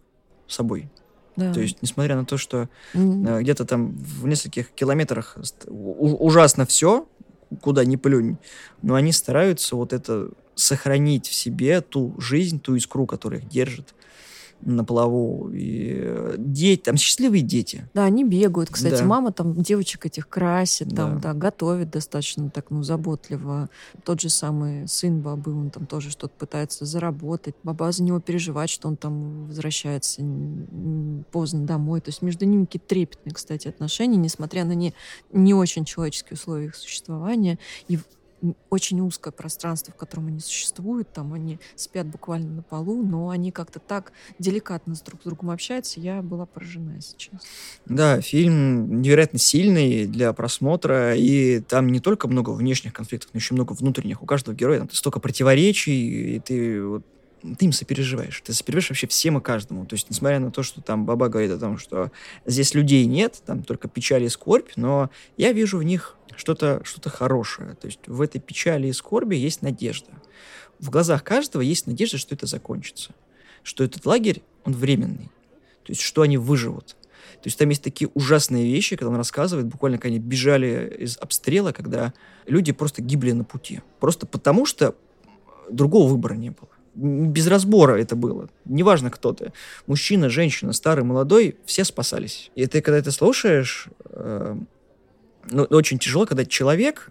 собой. 0.46 0.90
Да. 1.36 1.52
То 1.52 1.60
есть, 1.60 1.78
несмотря 1.80 2.16
на 2.16 2.26
то, 2.26 2.36
что 2.36 2.68
э, 2.92 3.40
где-то 3.40 3.64
там 3.64 3.92
в 3.92 4.26
нескольких 4.26 4.70
километрах 4.72 5.38
ужасно 5.66 6.66
все, 6.66 7.06
куда 7.60 7.84
ни 7.84 7.96
плюнь, 7.96 8.38
но 8.82 8.94
они 8.94 9.12
стараются 9.12 9.76
вот 9.76 9.92
это 9.92 10.30
сохранить 10.54 11.28
в 11.28 11.34
себе 11.34 11.80
ту 11.80 12.14
жизнь, 12.20 12.60
ту 12.60 12.74
искру, 12.74 13.06
которая 13.06 13.40
их 13.40 13.48
держит 13.48 13.94
на 14.62 14.84
плаву. 14.84 15.50
И 15.52 16.34
дети, 16.38 16.80
там 16.82 16.96
счастливые 16.96 17.42
дети. 17.42 17.88
Да, 17.94 18.04
они 18.04 18.24
бегают. 18.24 18.70
Кстати, 18.70 19.00
Да. 19.00 19.04
мама 19.04 19.32
там 19.32 19.54
девочек 19.60 20.06
этих 20.06 20.28
красит, 20.28 20.94
там, 20.94 21.20
Да. 21.20 21.32
да, 21.32 21.34
готовит 21.34 21.90
достаточно 21.90 22.50
так, 22.50 22.70
ну, 22.70 22.82
заботливо. 22.82 23.68
Тот 24.04 24.20
же 24.20 24.28
самый 24.30 24.86
сын 24.88 25.20
бабы, 25.20 25.52
он 25.52 25.70
там 25.70 25.86
тоже 25.86 26.10
что-то 26.10 26.34
пытается 26.38 26.84
заработать. 26.84 27.54
Баба 27.62 27.92
за 27.92 28.02
него 28.02 28.20
переживает, 28.20 28.70
что 28.70 28.88
он 28.88 28.96
там 28.96 29.46
возвращается 29.46 30.22
поздно 31.30 31.64
домой. 31.66 32.00
То 32.00 32.10
есть 32.10 32.22
между 32.22 32.44
ними 32.44 32.64
какие-то 32.64 32.88
трепетные, 32.88 33.34
кстати, 33.34 33.68
отношения, 33.68 34.16
несмотря 34.16 34.64
на 34.64 34.72
не, 34.72 34.94
не 35.32 35.54
очень 35.54 35.84
человеческие 35.84 36.34
условия 36.34 36.66
их 36.66 36.76
существования. 36.76 37.58
И 37.88 37.98
очень 38.70 39.00
узкое 39.00 39.32
пространство, 39.32 39.92
в 39.92 39.96
котором 39.96 40.28
они 40.28 40.40
существуют, 40.40 41.12
там 41.12 41.32
они 41.32 41.58
спят 41.76 42.06
буквально 42.06 42.56
на 42.56 42.62
полу, 42.62 43.02
но 43.02 43.30
они 43.30 43.52
как-то 43.52 43.78
так 43.78 44.12
деликатно 44.38 44.94
с 44.94 45.02
друг 45.02 45.22
с 45.22 45.24
другом 45.24 45.50
общаются, 45.50 46.00
я 46.00 46.22
была 46.22 46.46
поражена, 46.46 46.98
честно. 47.16 47.40
Да, 47.86 48.20
фильм 48.20 49.00
невероятно 49.00 49.38
сильный 49.38 50.06
для 50.06 50.32
просмотра, 50.32 51.14
и 51.14 51.60
там 51.60 51.88
не 51.88 52.00
только 52.00 52.28
много 52.28 52.50
внешних 52.50 52.92
конфликтов, 52.92 53.30
но 53.32 53.38
еще 53.38 53.54
много 53.54 53.72
внутренних. 53.72 54.22
У 54.22 54.26
каждого 54.26 54.54
героя 54.54 54.80
там 54.80 54.90
столько 54.90 55.20
противоречий, 55.20 56.36
и 56.36 56.40
ты 56.40 56.84
вот 56.84 57.04
ты 57.42 57.66
им 57.66 57.72
сопереживаешь. 57.72 58.40
Ты 58.40 58.52
сопереживаешь 58.52 58.90
вообще 58.90 59.06
всем 59.06 59.38
и 59.38 59.40
каждому. 59.40 59.84
То 59.86 59.94
есть, 59.94 60.08
несмотря 60.08 60.38
на 60.38 60.50
то, 60.50 60.62
что 60.62 60.80
там 60.80 61.04
Баба 61.04 61.28
говорит 61.28 61.50
о 61.50 61.58
том, 61.58 61.78
что 61.78 62.10
здесь 62.46 62.74
людей 62.74 63.04
нет, 63.06 63.42
там 63.44 63.62
только 63.64 63.88
печаль 63.88 64.22
и 64.24 64.28
скорбь, 64.28 64.70
но 64.76 65.10
я 65.36 65.52
вижу 65.52 65.78
в 65.78 65.82
них 65.82 66.16
что-то 66.36 66.82
что 66.84 67.10
хорошее. 67.10 67.74
То 67.74 67.86
есть 67.86 68.00
в 68.06 68.20
этой 68.20 68.40
печали 68.40 68.88
и 68.88 68.92
скорби 68.92 69.36
есть 69.36 69.62
надежда. 69.62 70.12
В 70.78 70.90
глазах 70.90 71.24
каждого 71.24 71.62
есть 71.62 71.86
надежда, 71.86 72.18
что 72.18 72.34
это 72.34 72.46
закончится. 72.46 73.12
Что 73.62 73.84
этот 73.84 74.06
лагерь, 74.06 74.42
он 74.64 74.72
временный. 74.72 75.30
То 75.84 75.90
есть, 75.90 76.00
что 76.00 76.22
они 76.22 76.38
выживут. 76.38 76.96
То 77.42 77.48
есть 77.48 77.58
там 77.58 77.68
есть 77.68 77.82
такие 77.82 78.08
ужасные 78.14 78.64
вещи, 78.64 78.96
когда 78.96 79.10
он 79.10 79.16
рассказывает, 79.16 79.66
буквально, 79.66 79.98
как 79.98 80.06
они 80.06 80.18
бежали 80.18 80.96
из 81.00 81.16
обстрела, 81.18 81.72
когда 81.72 82.12
люди 82.46 82.72
просто 82.72 83.02
гибли 83.02 83.32
на 83.32 83.44
пути. 83.44 83.80
Просто 83.98 84.26
потому, 84.26 84.64
что 84.64 84.94
другого 85.68 86.08
выбора 86.08 86.34
не 86.34 86.50
было. 86.50 86.68
Без 86.94 87.46
разбора 87.46 88.00
это 88.00 88.16
было. 88.16 88.48
Неважно, 88.64 89.10
кто 89.10 89.32
ты. 89.32 89.52
Мужчина, 89.86 90.28
женщина, 90.28 90.72
старый, 90.72 91.04
молодой, 91.04 91.56
все 91.64 91.84
спасались. 91.84 92.50
И 92.54 92.66
ты, 92.66 92.82
когда 92.82 92.98
это 92.98 93.10
слушаешь, 93.10 93.88
э, 94.10 94.56
ну, 95.50 95.62
очень 95.64 95.98
тяжело, 95.98 96.26
когда 96.26 96.44
человек 96.44 97.10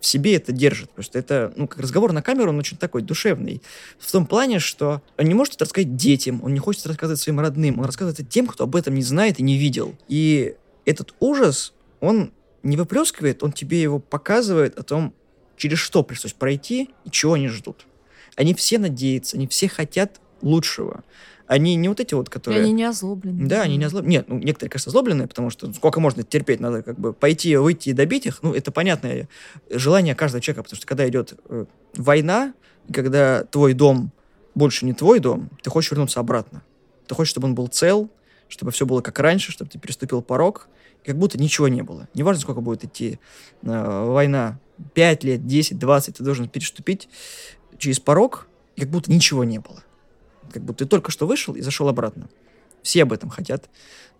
в 0.00 0.06
себе 0.06 0.34
это 0.34 0.52
держит. 0.52 0.90
Просто 0.90 1.18
это, 1.18 1.52
ну, 1.56 1.68
как 1.68 1.80
разговор 1.80 2.12
на 2.12 2.22
камеру, 2.22 2.50
он 2.50 2.58
очень 2.58 2.76
такой 2.76 3.02
душевный. 3.02 3.62
В 3.98 4.10
том 4.10 4.26
плане, 4.26 4.58
что 4.58 5.02
он 5.18 5.26
не 5.26 5.34
может 5.34 5.54
это 5.54 5.66
рассказать 5.66 5.96
детям, 5.96 6.40
он 6.42 6.54
не 6.54 6.58
хочет 6.58 6.86
рассказывать 6.86 7.20
своим 7.20 7.40
родным, 7.40 7.78
он 7.78 7.84
рассказывает 7.84 8.18
это 8.18 8.28
тем, 8.28 8.46
кто 8.46 8.64
об 8.64 8.74
этом 8.76 8.94
не 8.94 9.02
знает 9.02 9.38
и 9.38 9.42
не 9.42 9.58
видел. 9.58 9.94
И 10.08 10.56
этот 10.86 11.14
ужас, 11.20 11.74
он 12.00 12.32
не 12.62 12.76
выплескивает, 12.76 13.42
он 13.42 13.52
тебе 13.52 13.80
его 13.82 13.98
показывает 13.98 14.78
о 14.78 14.82
том, 14.82 15.14
через 15.56 15.78
что 15.78 16.02
пришлось 16.02 16.32
пройти 16.32 16.90
и 17.04 17.10
чего 17.10 17.34
они 17.34 17.48
ждут. 17.48 17.86
Они 18.36 18.54
все 18.54 18.78
надеются, 18.78 19.36
они 19.36 19.46
все 19.46 19.68
хотят 19.68 20.20
лучшего. 20.42 21.04
Они 21.46 21.74
не 21.74 21.88
вот 21.88 21.98
эти 21.98 22.14
вот, 22.14 22.28
И 22.28 22.30
которые... 22.30 22.62
они 22.62 22.70
не 22.72 22.84
озлоблены. 22.84 23.48
Да, 23.48 23.62
они 23.62 23.76
не 23.76 23.84
озлобленные. 23.84 24.18
Нет, 24.18 24.28
ну, 24.28 24.38
некоторые, 24.38 24.70
конечно, 24.70 24.90
озлобленные, 24.90 25.26
потому 25.26 25.50
что 25.50 25.72
сколько 25.72 25.98
можно 25.98 26.22
терпеть, 26.22 26.60
надо 26.60 26.84
как 26.84 26.96
бы 26.96 27.12
пойти, 27.12 27.56
выйти 27.56 27.88
и 27.88 27.92
добить 27.92 28.26
их. 28.26 28.40
Ну, 28.42 28.54
это 28.54 28.70
понятное 28.70 29.28
желание 29.68 30.14
каждого 30.14 30.40
человека, 30.40 30.62
потому 30.62 30.76
что 30.76 30.86
когда 30.86 31.08
идет 31.08 31.34
э, 31.48 31.64
война, 31.96 32.54
и 32.86 32.92
когда 32.92 33.42
твой 33.42 33.74
дом 33.74 34.12
больше 34.54 34.86
не 34.86 34.92
твой 34.92 35.18
дом, 35.18 35.50
ты 35.62 35.70
хочешь 35.70 35.90
вернуться 35.90 36.20
обратно. 36.20 36.62
Ты 37.08 37.16
хочешь, 37.16 37.32
чтобы 37.32 37.48
он 37.48 37.56
был 37.56 37.66
цел, 37.66 38.08
чтобы 38.46 38.70
все 38.70 38.86
было 38.86 39.00
как 39.00 39.18
раньше, 39.18 39.50
чтобы 39.50 39.72
ты 39.72 39.80
переступил 39.80 40.22
порог, 40.22 40.68
и 41.02 41.06
как 41.08 41.18
будто 41.18 41.36
ничего 41.36 41.66
не 41.66 41.82
было. 41.82 42.08
Неважно, 42.14 42.42
сколько 42.42 42.60
будет 42.60 42.84
идти 42.84 43.18
э, 43.62 44.04
война, 44.06 44.60
5 44.94 45.24
лет, 45.24 45.46
10, 45.46 45.78
20, 45.78 46.16
ты 46.16 46.22
должен 46.22 46.48
переступить 46.48 47.08
через 47.80 47.98
порог, 47.98 48.46
как 48.76 48.88
будто 48.88 49.10
ничего 49.10 49.42
не 49.42 49.58
было. 49.58 49.82
Как 50.52 50.62
будто 50.62 50.84
ты 50.84 50.88
только 50.88 51.10
что 51.10 51.26
вышел 51.26 51.54
и 51.54 51.60
зашел 51.60 51.88
обратно. 51.88 52.28
Все 52.82 53.02
об 53.02 53.12
этом 53.12 53.28
хотят. 53.28 53.68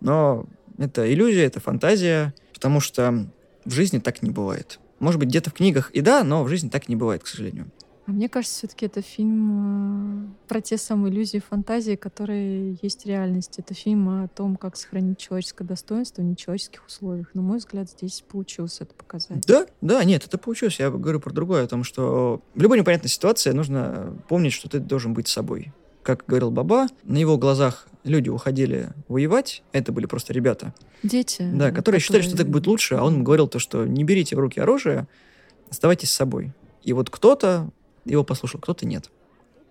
Но 0.00 0.46
это 0.78 1.10
иллюзия, 1.12 1.44
это 1.44 1.60
фантазия, 1.60 2.34
потому 2.52 2.80
что 2.80 3.28
в 3.64 3.72
жизни 3.72 3.98
так 3.98 4.22
не 4.22 4.30
бывает. 4.30 4.80
Может 4.98 5.20
быть, 5.20 5.28
где-то 5.28 5.50
в 5.50 5.54
книгах 5.54 5.90
и 5.92 6.00
да, 6.00 6.24
но 6.24 6.42
в 6.42 6.48
жизни 6.48 6.68
так 6.68 6.88
не 6.88 6.96
бывает, 6.96 7.22
к 7.22 7.26
сожалению. 7.26 7.70
А 8.10 8.12
мне 8.12 8.28
кажется, 8.28 8.58
все-таки 8.58 8.86
это 8.86 9.02
фильм 9.02 10.26
э, 10.26 10.48
про 10.48 10.60
те 10.60 10.76
самые 10.78 11.14
иллюзии 11.14 11.36
и 11.36 11.40
фантазии, 11.40 11.94
которые 11.94 12.76
есть 12.82 13.04
в 13.04 13.06
реальности. 13.06 13.60
Это 13.60 13.72
фильм 13.72 14.08
о 14.08 14.26
том, 14.26 14.56
как 14.56 14.74
сохранить 14.74 15.18
человеческое 15.18 15.62
достоинство 15.62 16.20
в 16.20 16.24
нечеловеческих 16.24 16.84
условиях. 16.84 17.32
На 17.34 17.42
мой 17.42 17.58
взгляд, 17.58 17.88
здесь 17.88 18.24
получилось 18.28 18.78
это 18.80 18.92
показать. 18.94 19.46
Да, 19.46 19.64
да, 19.80 20.02
нет, 20.02 20.26
это 20.26 20.38
получилось. 20.38 20.80
Я 20.80 20.90
говорю 20.90 21.20
про 21.20 21.32
другое, 21.32 21.62
о 21.62 21.68
том, 21.68 21.84
что 21.84 22.42
в 22.56 22.60
любой 22.60 22.80
непонятной 22.80 23.08
ситуации 23.08 23.52
нужно 23.52 24.16
помнить, 24.28 24.54
что 24.54 24.68
ты 24.68 24.80
должен 24.80 25.14
быть 25.14 25.28
собой. 25.28 25.72
Как 26.02 26.24
говорил 26.26 26.50
Баба, 26.50 26.88
на 27.04 27.16
его 27.16 27.38
глазах 27.38 27.86
люди 28.02 28.28
уходили 28.28 28.88
воевать, 29.06 29.62
это 29.70 29.92
были 29.92 30.06
просто 30.06 30.32
ребята, 30.32 30.74
Дети. 31.04 31.48
да, 31.54 31.70
которые 31.70 32.00
считали, 32.00 32.22
что 32.22 32.36
так 32.36 32.48
будет 32.48 32.66
лучше, 32.66 32.96
а 32.96 33.04
он 33.04 33.22
говорил 33.22 33.46
то, 33.46 33.60
что 33.60 33.84
не 33.84 34.02
берите 34.02 34.34
в 34.34 34.40
руки 34.40 34.58
оружие, 34.58 35.06
оставайтесь 35.70 36.10
с 36.10 36.14
собой. 36.14 36.50
И 36.82 36.92
вот 36.92 37.10
кто-то 37.10 37.70
его 38.04 38.24
послушал, 38.24 38.60
кто-то 38.60 38.86
нет. 38.86 39.10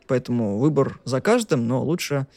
Поэтому 0.08 0.58
выбор 0.58 1.00
за 1.06 1.22
каждым, 1.22 1.68
но 1.68 1.84
лучше 1.84 2.28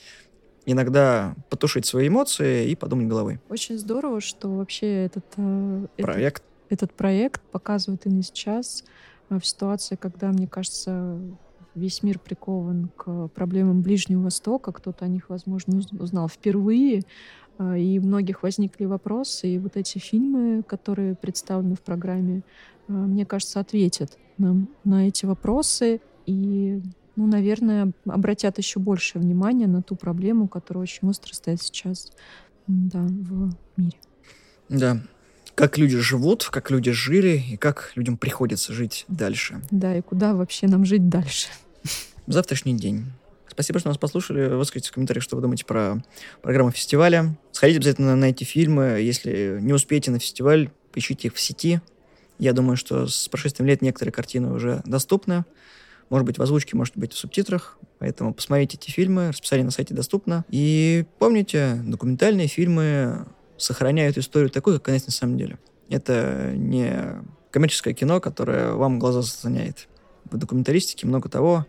иногда 0.66 1.34
потушить 1.50 1.86
свои 1.86 2.08
эмоции 2.08 2.68
и 2.70 2.74
подумать 2.76 3.08
головой. 3.08 3.40
Очень 3.48 3.78
здорово, 3.78 4.20
что 4.20 4.48
вообще 4.50 5.06
этот, 5.06 5.24
э, 5.36 5.86
этот, 5.96 6.06
Проект. 6.06 6.42
этот 6.68 6.92
проект 6.92 7.40
показывает 7.50 8.06
именно 8.06 8.22
сейчас 8.22 8.84
э, 9.30 9.38
в 9.38 9.46
ситуации, 9.46 9.96
когда, 9.96 10.28
мне 10.28 10.46
кажется, 10.46 11.18
весь 11.74 12.02
мир 12.02 12.18
прикован 12.18 12.90
к 12.96 13.28
проблемам 13.28 13.82
Ближнего 13.82 14.22
Востока. 14.24 14.70
Кто-то 14.72 15.04
о 15.04 15.08
них, 15.08 15.30
возможно, 15.30 15.78
уз- 15.78 15.92
узнал 15.98 16.28
впервые. 16.28 17.02
э, 17.58 17.78
И 17.80 17.98
у 17.98 18.02
многих 18.02 18.42
возникли 18.42 18.84
вопросы. 18.84 19.48
И 19.48 19.58
вот 19.58 19.76
эти 19.76 19.98
фильмы, 19.98 20.62
которые 20.62 21.16
представлены 21.16 21.74
в 21.74 21.80
программе, 21.80 22.42
мне 22.86 23.24
кажется, 23.26 23.58
ответят 23.60 24.18
нам 24.38 24.68
на 24.84 25.08
эти 25.08 25.26
вопросы. 25.26 26.00
И 26.26 26.80
ну, 27.16 27.26
наверное, 27.26 27.92
обратят 28.06 28.58
еще 28.58 28.80
больше 28.80 29.18
внимания 29.18 29.66
на 29.66 29.82
ту 29.82 29.96
проблему, 29.96 30.48
которая 30.48 30.82
очень 30.82 31.08
остро 31.08 31.34
стоит 31.34 31.60
сейчас 31.60 32.10
да, 32.66 33.00
в 33.00 33.54
мире. 33.76 33.96
Да. 34.68 35.02
Как 35.54 35.76
люди 35.76 35.98
живут, 35.98 36.44
как 36.44 36.70
люди 36.70 36.92
жили 36.92 37.42
и 37.50 37.56
как 37.56 37.92
людям 37.94 38.16
приходится 38.16 38.72
жить 38.72 39.04
дальше. 39.08 39.60
Да, 39.70 39.96
и 39.96 40.00
куда 40.00 40.34
вообще 40.34 40.66
нам 40.66 40.86
жить 40.86 41.08
дальше? 41.08 41.48
Завтрашний 42.26 42.74
день. 42.74 43.04
Спасибо, 43.48 43.78
что 43.78 43.90
нас 43.90 43.98
послушали. 43.98 44.48
Выскажите 44.48 44.88
в 44.88 44.92
комментариях, 44.92 45.22
что 45.22 45.36
вы 45.36 45.42
думаете 45.42 45.66
про 45.66 46.02
программу 46.40 46.70
фестиваля. 46.70 47.36
Сходите 47.52 47.80
обязательно 47.80 48.16
на 48.16 48.26
эти 48.26 48.44
фильмы. 48.44 49.00
Если 49.02 49.58
не 49.60 49.74
успеете 49.74 50.10
на 50.10 50.18
фестиваль, 50.18 50.70
поищите 50.90 51.28
их 51.28 51.34
в 51.34 51.40
сети. 51.40 51.82
Я 52.38 52.52
думаю, 52.52 52.76
что 52.76 53.06
с 53.06 53.28
прошествием 53.28 53.68
лет 53.68 53.82
некоторые 53.82 54.12
картины 54.12 54.52
уже 54.52 54.82
доступны. 54.84 55.44
Может 56.10 56.26
быть, 56.26 56.38
в 56.38 56.42
озвучке, 56.42 56.76
может 56.76 56.96
быть, 56.96 57.12
в 57.12 57.16
субтитрах. 57.16 57.78
Поэтому 57.98 58.34
посмотрите 58.34 58.76
эти 58.76 58.90
фильмы. 58.90 59.28
Расписание 59.28 59.64
на 59.64 59.70
сайте 59.70 59.94
доступно. 59.94 60.44
И 60.50 61.04
помните, 61.18 61.80
документальные 61.86 62.48
фильмы 62.48 63.26
сохраняют 63.56 64.18
историю 64.18 64.50
такой, 64.50 64.74
как 64.74 64.88
она 64.88 64.94
есть 64.94 65.06
на 65.06 65.12
самом 65.12 65.38
деле. 65.38 65.58
Это 65.88 66.52
не 66.54 67.22
коммерческое 67.50 67.94
кино, 67.94 68.20
которое 68.20 68.72
вам 68.72 68.98
глаза 68.98 69.22
заслоняет. 69.22 69.88
В 70.24 70.36
документалистике 70.36 71.06
много 71.06 71.28
того, 71.28 71.66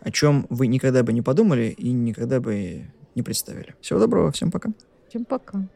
о 0.00 0.10
чем 0.10 0.46
вы 0.50 0.66
никогда 0.66 1.02
бы 1.02 1.12
не 1.12 1.22
подумали 1.22 1.74
и 1.76 1.90
никогда 1.92 2.40
бы 2.40 2.90
не 3.14 3.22
представили. 3.22 3.74
Всего 3.80 3.98
доброго, 3.98 4.32
всем 4.32 4.50
пока. 4.50 4.70
Всем 5.08 5.24
пока. 5.24 5.68